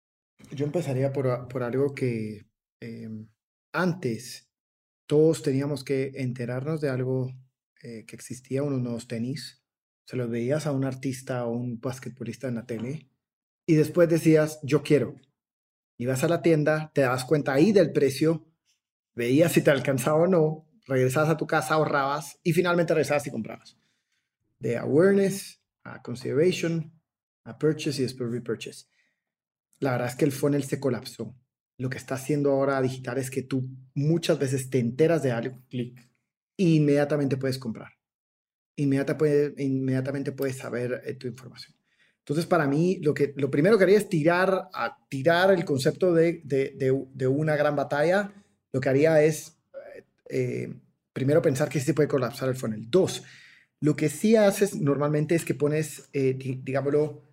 Yo 0.51 0.65
empezaría 0.65 1.11
por, 1.11 1.47
por 1.47 1.63
algo 1.63 1.93
que 1.93 2.47
em, 2.79 3.27
antes 3.73 4.49
todos 5.07 5.41
teníamos 5.41 5.83
que 5.83 6.11
enterarnos 6.15 6.81
de 6.81 6.89
algo 6.89 7.31
eh, 7.81 8.05
que 8.05 8.15
existía, 8.15 8.63
unos 8.63 8.81
nuevos 8.81 9.07
tenis. 9.07 9.63
Se 10.05 10.15
los 10.15 10.29
veías 10.29 10.67
a 10.67 10.71
un 10.71 10.85
artista 10.85 11.45
o 11.45 11.51
un 11.51 11.79
basquetbolista 11.79 12.47
en 12.47 12.55
la 12.55 12.65
tele 12.65 13.09
y 13.65 13.75
después 13.75 14.09
decías, 14.09 14.59
yo 14.63 14.83
quiero. 14.83 15.15
Ibas 15.97 16.23
a 16.23 16.27
la 16.27 16.41
tienda, 16.41 16.91
te 16.93 17.01
das 17.01 17.25
cuenta 17.25 17.53
ahí 17.53 17.71
del 17.71 17.91
precio, 17.91 18.47
veías 19.15 19.51
si 19.51 19.61
te 19.61 19.71
alcanzaba 19.71 20.23
o 20.23 20.27
no, 20.27 20.69
regresabas 20.85 21.29
a 21.29 21.37
tu 21.37 21.47
casa, 21.47 21.73
ahorrabas 21.73 22.39
y 22.43 22.53
finalmente 22.53 22.93
regresabas 22.93 23.27
y 23.27 23.31
comprabas. 23.31 23.77
De 24.59 24.77
awareness 24.77 25.61
a 25.83 26.01
consideration 26.01 26.93
a 27.43 27.57
purchase 27.57 28.01
y 28.01 28.03
después 28.03 28.31
repurchase 28.31 28.85
la 29.79 29.91
verdad 29.91 30.07
es 30.07 30.15
que 30.15 30.25
el 30.25 30.31
funnel 30.31 30.63
se 30.63 30.79
colapsó. 30.79 31.35
Lo 31.77 31.89
que 31.89 31.97
está 31.97 32.15
haciendo 32.15 32.51
ahora 32.51 32.81
digital 32.81 33.17
es 33.17 33.29
que 33.29 33.43
tú 33.43 33.69
muchas 33.93 34.39
veces 34.39 34.69
te 34.69 34.79
enteras 34.79 35.21
de 35.21 35.31
algo, 35.31 35.61
clic, 35.69 36.09
inmediatamente 36.57 37.37
puedes 37.37 37.59
comprar. 37.59 37.93
Inmediatamente, 38.75 39.63
inmediatamente 39.63 40.31
puedes 40.31 40.57
saber 40.57 41.01
eh, 41.05 41.13
tu 41.13 41.27
información. 41.27 41.77
Entonces, 42.19 42.45
para 42.45 42.67
mí, 42.67 42.99
lo, 43.01 43.13
que, 43.13 43.33
lo 43.37 43.49
primero 43.49 43.77
que 43.77 43.85
haría 43.85 43.97
es 43.97 44.09
tirar, 44.09 44.67
a, 44.73 44.97
tirar 45.07 45.51
el 45.51 45.63
concepto 45.63 46.13
de, 46.13 46.41
de, 46.43 47.27
una 47.27 47.55
gran 47.55 47.75
batalla. 47.75 48.33
Lo 48.73 48.81
que 48.81 48.89
haría 48.89 49.23
es, 49.23 49.57
eh, 50.29 50.73
primero, 51.13 51.41
pensar 51.41 51.69
que 51.69 51.79
sí 51.79 51.85
se 51.85 51.93
puede 51.93 52.09
colapsar 52.09 52.49
el 52.49 52.55
funnel. 52.55 52.89
Dos, 52.89 53.23
Lo 53.79 53.95
que 53.95 54.09
sí 54.09 54.35
haces 54.35 54.75
normalmente 54.75 55.35
es 55.35 55.45
que 55.45 55.53
pones, 55.53 56.09
eh, 56.11 56.35
digámoslo, 56.37 57.26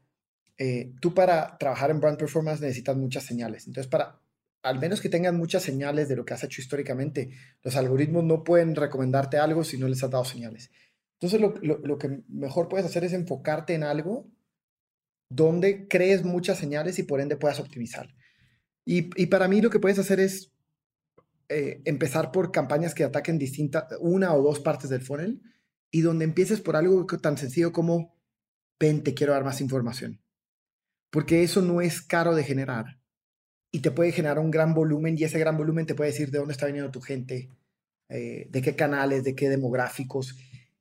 eh, 0.56 0.92
tú 1.00 1.14
para 1.14 1.58
trabajar 1.58 1.90
en 1.90 2.00
brand 2.00 2.18
performance 2.18 2.60
necesitas 2.60 2.96
muchas 2.96 3.24
señales. 3.24 3.66
Entonces, 3.66 3.90
para, 3.90 4.20
al 4.62 4.78
menos 4.78 5.00
que 5.00 5.08
tengan 5.08 5.36
muchas 5.36 5.62
señales 5.62 6.08
de 6.08 6.16
lo 6.16 6.24
que 6.24 6.34
has 6.34 6.44
hecho 6.44 6.60
históricamente, 6.60 7.30
los 7.62 7.76
algoritmos 7.76 8.24
no 8.24 8.44
pueden 8.44 8.74
recomendarte 8.74 9.38
algo 9.38 9.64
si 9.64 9.78
no 9.78 9.88
les 9.88 10.02
has 10.04 10.10
dado 10.10 10.24
señales. 10.24 10.70
Entonces, 11.20 11.40
lo, 11.40 11.98
que 11.98 12.22
mejor 12.28 12.68
puedes 12.68 12.86
hacer 12.86 13.04
es 13.04 13.12
enfocarte 13.12 13.74
en 13.74 13.82
algo 13.82 14.28
donde 15.30 15.88
crees 15.88 16.22
muchas 16.22 16.58
señales 16.58 16.98
y 16.98 17.02
por 17.02 17.20
ende 17.20 17.36
puedas 17.36 17.58
optimizar. 17.58 18.14
Y, 18.84 19.26
para 19.26 19.48
mí 19.48 19.60
lo 19.60 19.70
que 19.70 19.80
puedes 19.80 19.98
hacer 19.98 20.20
es 20.20 20.52
eh, 21.48 21.80
empezar 21.86 22.30
por 22.30 22.52
campañas 22.52 22.94
que 22.94 23.04
ataquen 23.04 23.38
distintas, 23.38 23.86
una 24.00 24.34
o 24.34 24.42
dos 24.42 24.60
partes 24.60 24.90
del 24.90 25.00
funnel 25.00 25.40
y 25.90 26.02
donde 26.02 26.24
empieces 26.24 26.60
por 26.60 26.76
algo 26.76 27.06
tan 27.06 27.38
sencillo 27.38 27.72
como, 27.72 28.14
ven, 28.78 29.02
te 29.02 29.14
quiero 29.14 29.32
dar 29.32 29.44
más 29.44 29.60
información 29.60 30.23
porque 31.14 31.44
eso 31.44 31.62
no 31.62 31.80
es 31.80 32.02
caro 32.02 32.34
de 32.34 32.42
generar 32.42 32.98
y 33.70 33.78
te 33.78 33.92
puede 33.92 34.10
generar 34.10 34.40
un 34.40 34.50
gran 34.50 34.74
volumen 34.74 35.14
y 35.16 35.22
ese 35.22 35.38
gran 35.38 35.56
volumen 35.56 35.86
te 35.86 35.94
puede 35.94 36.10
decir 36.10 36.32
de 36.32 36.38
dónde 36.38 36.54
está 36.54 36.66
viniendo 36.66 36.90
tu 36.90 37.00
gente, 37.00 37.50
eh, 38.08 38.48
de 38.50 38.62
qué 38.62 38.74
canales, 38.74 39.22
de 39.22 39.36
qué 39.36 39.48
demográficos. 39.48 40.34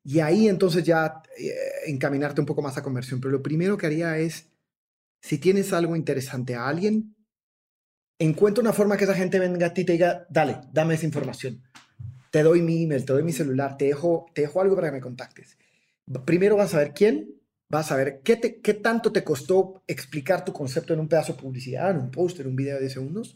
Y 0.04 0.22
ahí 0.22 0.48
entonces 0.48 0.84
ya 0.84 1.22
eh, 1.38 1.54
encaminarte 1.86 2.42
un 2.42 2.48
poco 2.48 2.64
más 2.64 2.76
a 2.76 2.82
conversión. 2.82 3.22
Pero 3.22 3.32
lo 3.32 3.44
primero 3.44 3.78
que 3.78 3.86
haría 3.86 4.18
es, 4.18 4.48
si 5.22 5.38
tienes 5.38 5.72
algo 5.72 5.96
interesante 5.96 6.56
a 6.56 6.68
alguien, 6.68 7.16
encuentra 8.18 8.64
una 8.64 8.74
forma 8.74 8.98
que 8.98 9.04
esa 9.04 9.14
gente 9.14 9.38
venga 9.38 9.68
a 9.68 9.74
ti 9.76 9.82
y 9.82 9.86
te 9.86 9.94
diga, 9.94 10.26
dale, 10.32 10.62
dame 10.72 10.96
esa 10.96 11.06
información. 11.06 11.62
Te 12.32 12.42
doy 12.42 12.64
mi 12.64 12.82
email, 12.82 13.06
te 13.06 13.14
doy 13.14 13.22
mi 13.22 13.34
celular, 13.34 13.78
te 13.78 13.86
dejo, 13.86 14.26
te 14.34 14.42
dejo 14.42 14.62
algo 14.62 14.74
para 14.74 14.88
que 14.88 14.94
me 14.94 15.02
contactes. 15.02 15.60
Primero 16.26 16.56
vas 16.56 16.74
a 16.74 16.80
ver 16.80 16.94
quién, 16.96 17.40
vas 17.74 17.92
a 17.92 17.96
ver 17.96 18.22
qué, 18.24 18.40
qué 18.62 18.74
tanto 18.74 19.12
te 19.12 19.24
costó 19.24 19.84
explicar 19.88 20.46
tu 20.46 20.54
concepto 20.54 20.94
en 20.94 21.00
un 21.00 21.08
pedazo 21.08 21.34
de 21.34 21.40
publicidad, 21.40 21.92
en 21.92 21.98
un 21.98 22.12
post, 22.12 22.40
en 22.40 22.48
un 22.48 22.56
video 22.56 22.76
de 22.76 22.82
10 22.82 22.94
segundos. 22.94 23.36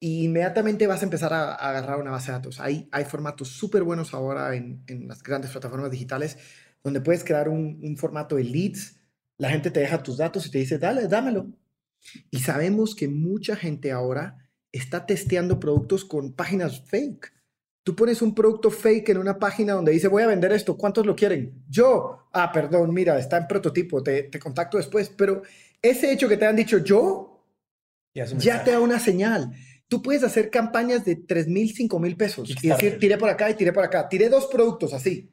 Y 0.00 0.24
inmediatamente 0.24 0.86
vas 0.86 1.02
a 1.02 1.04
empezar 1.04 1.32
a, 1.32 1.54
agarrar 1.54 2.00
una 2.00 2.10
base 2.10 2.30
de 2.30 2.38
datos. 2.38 2.60
Hay, 2.60 2.88
hay 2.92 3.04
formatos 3.04 3.48
súper 3.48 3.82
buenos 3.82 4.14
ahora 4.14 4.54
en, 4.54 4.82
en, 4.86 5.08
las 5.08 5.22
grandes 5.22 5.50
plataformas 5.50 5.90
digitales 5.90 6.38
donde 6.82 7.00
puedes 7.00 7.24
crear 7.24 7.48
un, 7.48 7.80
un, 7.82 7.96
formato 7.96 8.36
de 8.36 8.44
leads. 8.44 9.00
La 9.38 9.50
gente 9.50 9.70
te 9.70 9.80
deja 9.80 10.02
tus 10.02 10.18
datos 10.18 10.46
y 10.46 10.50
te 10.50 10.58
dice, 10.58 10.78
dale, 10.78 11.08
dámelo. 11.08 11.48
Y 12.30 12.40
sabemos 12.40 12.94
que 12.94 13.08
mucha 13.08 13.56
gente 13.56 13.92
ahora 13.92 14.38
está 14.72 15.06
testeando 15.06 15.58
productos 15.58 16.04
con 16.04 16.32
páginas 16.32 16.80
fake. 16.80 17.32
Tú 17.88 17.96
pones 17.96 18.20
un 18.20 18.34
producto 18.34 18.70
fake 18.70 19.08
en 19.08 19.16
una 19.16 19.38
página 19.38 19.72
donde 19.72 19.92
dice, 19.92 20.08
voy 20.08 20.22
a 20.22 20.26
vender 20.26 20.52
esto, 20.52 20.76
¿cuántos 20.76 21.06
lo 21.06 21.16
quieren? 21.16 21.64
Yo, 21.70 22.28
ah, 22.34 22.52
perdón, 22.52 22.92
mira, 22.92 23.18
está 23.18 23.38
en 23.38 23.48
prototipo, 23.48 24.02
te, 24.02 24.24
te 24.24 24.38
contacto 24.38 24.76
después, 24.76 25.08
pero 25.08 25.40
ese 25.80 26.12
hecho 26.12 26.28
que 26.28 26.36
te 26.36 26.44
han 26.44 26.54
dicho 26.54 26.76
yo, 26.76 27.46
ya, 28.12 28.62
te 28.62 28.72
da 28.72 28.80
una 28.80 28.98
señal. 28.98 29.54
Tú 29.88 30.02
puedes 30.02 30.22
hacer 30.22 30.50
campañas 30.50 31.06
de 31.06 31.16
3 31.16 31.48
mil, 31.48 31.74
5 31.74 31.98
mil 31.98 32.14
pesos 32.14 32.54
y 32.62 32.68
decir, 32.68 32.98
tiré 32.98 33.16
por 33.16 33.30
acá 33.30 33.48
y 33.48 33.54
tiré 33.54 33.72
por 33.72 33.84
acá. 33.84 34.06
Tiré 34.06 34.28
dos 34.28 34.48
productos 34.48 34.92
así. 34.92 35.30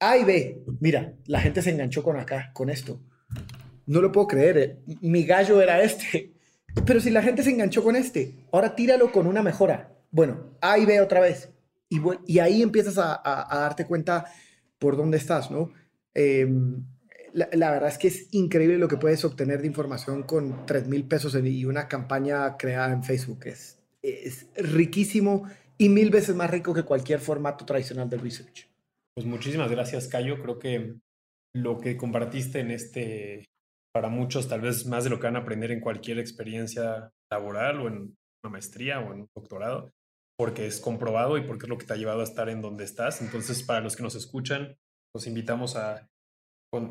A 0.00 0.18
y 0.18 0.24
B. 0.24 0.64
Mira, 0.80 1.14
la 1.26 1.40
gente 1.40 1.62
se 1.62 1.70
enganchó 1.70 2.02
con 2.02 2.16
acá, 2.16 2.50
con 2.54 2.70
esto. 2.70 3.00
No 3.86 4.00
lo 4.00 4.10
puedo 4.10 4.26
creer. 4.26 4.58
Eh. 4.58 4.78
Mi 5.00 5.22
gallo 5.22 5.62
era 5.62 5.80
este. 5.80 6.32
Pero 6.84 6.98
si 6.98 7.10
la 7.10 7.22
gente 7.22 7.44
se 7.44 7.50
enganchó 7.50 7.84
con 7.84 7.94
este, 7.94 8.34
ahora 8.50 8.74
tíralo 8.74 9.12
con 9.12 9.28
una 9.28 9.44
mejora. 9.44 9.92
Bueno, 10.10 10.56
A 10.60 10.76
y 10.76 10.86
B 10.86 11.00
otra 11.00 11.20
vez. 11.20 11.53
Y, 11.88 12.38
ahí 12.38 12.62
empiezas 12.62 12.98
a, 12.98 13.46
darte 13.50 13.86
cuenta 13.86 14.24
por 14.78 14.96
dónde 14.96 15.16
estás, 15.16 15.50
¿no? 15.50 15.72
Em, 16.14 16.84
la, 17.32 17.70
verdad 17.70 17.88
es 17.88 17.98
que 17.98 18.08
es 18.08 18.28
increíble 18.32 18.78
lo 18.78 18.88
que 18.88 18.96
puedes 18.96 19.24
obtener 19.24 19.60
de 19.60 19.66
información 19.66 20.22
con 20.22 20.66
3 20.66 20.88
mil 20.88 21.04
pesos 21.06 21.36
y 21.42 21.64
una 21.64 21.88
campaña 21.88 22.56
creada 22.56 22.92
en 22.92 23.02
Facebook. 23.02 23.46
Es, 23.46 23.78
es 24.02 24.48
riquísimo 24.56 25.44
y 25.78 25.88
mil 25.88 26.10
veces 26.10 26.34
más 26.34 26.50
rico 26.50 26.74
que 26.74 26.84
cualquier 26.84 27.20
formato 27.20 27.64
tradicional 27.64 28.08
de 28.08 28.18
research. 28.18 28.68
Pues 29.14 29.26
muchísimas 29.26 29.70
gracias, 29.70 30.08
Cayo. 30.08 30.40
Creo 30.42 30.58
que 30.58 30.96
lo 31.54 31.78
que 31.78 31.96
compartiste 31.96 32.60
en 32.60 32.70
este, 32.70 33.44
para 33.92 34.08
muchos, 34.08 34.48
tal 34.48 34.60
vez 34.60 34.86
más 34.86 35.04
de 35.04 35.10
lo 35.10 35.18
que 35.18 35.26
van 35.26 35.36
a 35.36 35.40
aprender 35.40 35.70
en 35.70 35.80
cualquier 35.80 36.18
experiencia 36.18 37.10
laboral 37.30 37.80
o 37.80 37.88
en 37.88 38.16
una 38.42 38.50
maestría 38.50 39.00
o 39.00 39.12
en 39.12 39.20
un 39.20 39.28
doctorado, 39.34 39.92
porque 40.36 40.66
es 40.66 40.80
comprobado 40.80 41.38
y 41.38 41.42
porque 41.42 41.66
es 41.66 41.68
lo 41.68 41.78
que 41.78 41.86
te 41.86 41.92
ha 41.92 41.96
llevado 41.96 42.20
a 42.20 42.24
estar 42.24 42.48
en 42.48 42.60
donde 42.60 42.84
estás. 42.84 43.20
Entonces, 43.20 43.62
para 43.62 43.80
los 43.80 43.96
que 43.96 44.02
nos 44.02 44.14
escuchan, 44.14 44.76
los 45.14 45.26
invitamos 45.26 45.76
a 45.76 46.10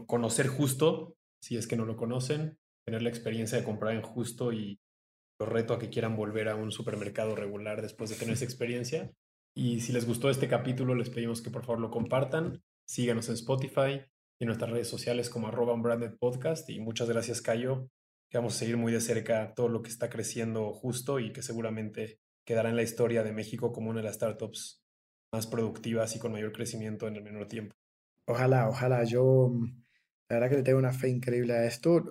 conocer 0.08 0.48
justo, 0.48 1.18
si 1.42 1.58
es 1.58 1.68
que 1.68 1.76
no 1.76 1.86
lo 1.86 1.98
conocen, 1.98 2.58
tener 2.86 3.02
la 3.02 3.10
experiencia 3.10 3.58
de 3.58 3.66
comprar 3.66 3.94
en 3.94 4.02
justo 4.02 4.54
y 4.54 4.80
los 5.40 5.50
reto 5.50 5.74
a 5.74 5.80
que 5.80 5.90
quieran 5.90 6.16
volver 6.16 6.48
a 6.48 6.56
un 6.56 6.72
supermercado 6.72 7.36
regular 7.36 7.82
después 7.82 8.10
de 8.10 8.16
tener 8.16 8.36
esa 8.36 8.46
experiencia. 8.46 9.12
Y 9.56 9.82
si 9.82 9.92
les 9.92 10.08
gustó 10.08 10.30
este 10.30 10.48
capítulo, 10.48 10.96
les 10.96 11.10
pedimos 11.10 11.42
que 11.42 11.52
por 11.52 11.66
favor 11.66 11.82
lo 11.82 11.92
compartan, 11.92 12.64
síganos 12.88 13.28
en 13.28 13.36
Spotify 13.36 14.02
y 14.40 14.44
en 14.44 14.48
nuestras 14.48 14.72
redes 14.72 14.88
sociales 14.88 15.30
como 15.30 15.48
arroba. 15.50 15.76
Y 16.68 16.80
muchas 16.80 17.10
gracias, 17.10 17.42
Cayo, 17.42 17.90
vamos 18.34 18.56
a 18.56 18.60
seguir 18.60 18.78
muy 18.78 18.92
de 18.92 19.02
cerca 19.02 19.54
todo 19.54 19.70
lo 19.70 19.82
que 19.82 19.90
está 19.90 20.10
creciendo 20.10 20.72
justo 20.74 21.20
y 21.20 21.32
que 21.34 21.42
seguramente 21.42 22.20
quedará 22.46 22.70
en 22.70 22.76
la 22.76 22.84
historia 22.84 23.24
de 23.24 23.32
México 23.32 23.72
como 23.72 23.90
una 23.90 24.02
de 24.02 24.06
las 24.06 24.16
startups 24.16 24.84
más 25.34 25.48
productivas 25.48 26.16
y 26.16 26.20
con 26.20 26.32
mayor 26.32 26.52
crecimiento 26.52 27.08
en 27.08 27.16
el 27.16 27.24
menor 27.24 27.48
tiempo. 27.48 27.76
Ojalá, 28.28 28.70
ojalá. 28.70 29.04
Yo, 29.04 29.50
mm, 29.52 29.84
la 30.30 30.36
verdad 30.36 30.50
que 30.50 30.58
le 30.58 30.64
tengo 30.64 30.80
una 30.80 30.94
fe 30.94 31.10
increíble 31.10 31.54
a 31.54 31.66
esto, 31.66 32.04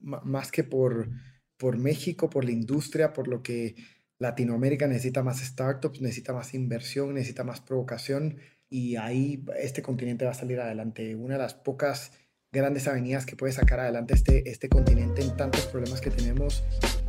más 0.00 0.50
que 0.52 0.62
por, 0.62 1.08
por 1.56 1.78
México, 1.78 2.28
por 2.30 2.44
la 2.44 2.52
industria, 2.52 3.12
por 3.12 3.28
lo 3.28 3.42
que 3.42 3.74
Latinoamérica 4.18 4.86
necesita 4.86 5.22
más 5.22 5.40
startups, 5.40 6.00
necesita 6.00 6.32
más 6.32 6.54
inversión, 6.54 7.14
necesita 7.14 7.44
más 7.44 7.60
provocación 7.60 8.38
y 8.68 8.96
ahí 8.96 9.44
este 9.58 9.82
continente 9.82 10.24
va 10.24 10.32
a 10.32 10.34
salir 10.34 10.60
adelante. 10.60 11.14
Una 11.14 11.34
de 11.34 11.42
las 11.42 11.54
pocas 11.54 12.12
grandes 12.52 12.88
avenidas 12.88 13.26
que 13.26 13.36
puede 13.36 13.52
sacar 13.52 13.80
adelante 13.80 14.14
este, 14.14 14.48
este 14.48 14.68
continente 14.68 15.22
en 15.22 15.36
tantos 15.36 15.66
problemas 15.66 16.00
que 16.00 16.10
tenemos 16.10 16.64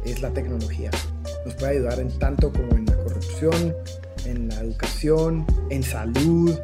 es 0.05 0.21
la 0.21 0.33
tecnología. 0.33 0.91
Nos 1.47 1.55
puede 1.55 1.77
ayudar 1.77 1.97
en 2.01 2.09
tanto 2.19 2.51
como 2.51 2.75
en 2.75 2.85
la 2.87 2.97
corrupción, 2.97 3.73
en 4.25 4.49
la 4.49 4.59
educación, 4.59 5.47
en 5.69 5.81
salud. 5.81 6.59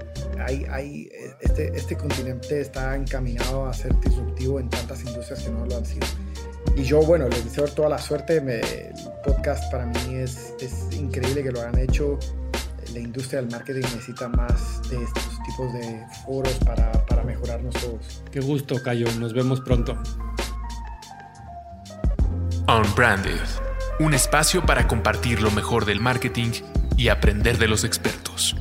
Hay, 0.45 0.65
hay, 0.69 1.09
este, 1.39 1.71
este 1.73 1.95
continente 1.95 2.59
está 2.59 2.93
encaminado 2.93 3.65
a 3.65 3.73
ser 3.73 3.97
disruptivo 4.01 4.59
en 4.59 4.69
tantas 4.69 5.01
industrias 5.05 5.41
que 5.41 5.51
no 5.51 5.65
lo 5.65 5.77
han 5.77 5.86
sido. 5.86 6.05
Y 6.75 6.84
yo, 6.84 7.01
bueno, 7.01 7.29
les 7.29 7.45
deseo 7.45 7.65
toda 7.69 7.88
la 7.88 7.97
suerte. 7.97 8.39
el 8.39 8.93
podcast 9.23 9.71
para 9.71 9.86
mí 9.86 10.15
es, 10.15 10.53
es 10.59 10.93
increíble 10.93 11.43
que 11.43 11.51
lo 11.53 11.61
hayan 11.61 11.79
hecho. 11.79 12.19
La 12.93 12.99
industria 12.99 13.39
del 13.39 13.51
marketing 13.51 13.84
necesita 13.84 14.27
más 14.27 14.81
de 14.89 15.01
estos 15.01 15.39
tipos 15.45 15.71
de 15.75 16.05
foros 16.25 16.55
para, 16.65 16.91
para 17.05 17.23
mejorarnos 17.23 17.73
todos. 17.75 18.21
Qué 18.34 18.41
gusto, 18.41 18.84
Cayo. 18.84 19.07
Nos 19.17 19.34
vemos 19.34 19.61
pronto. 19.61 19.97
Unbranded, 22.67 23.39
un 23.99 24.13
espacio 24.13 24.65
para 24.65 24.87
compartir 24.87 25.41
lo 25.41 25.51
mejor 25.51 25.85
del 25.85 25.99
marketing 25.99 26.51
y 26.97 27.09
aprender 27.09 27.57
de 27.57 27.67
los 27.67 27.83
expertos. 27.83 28.55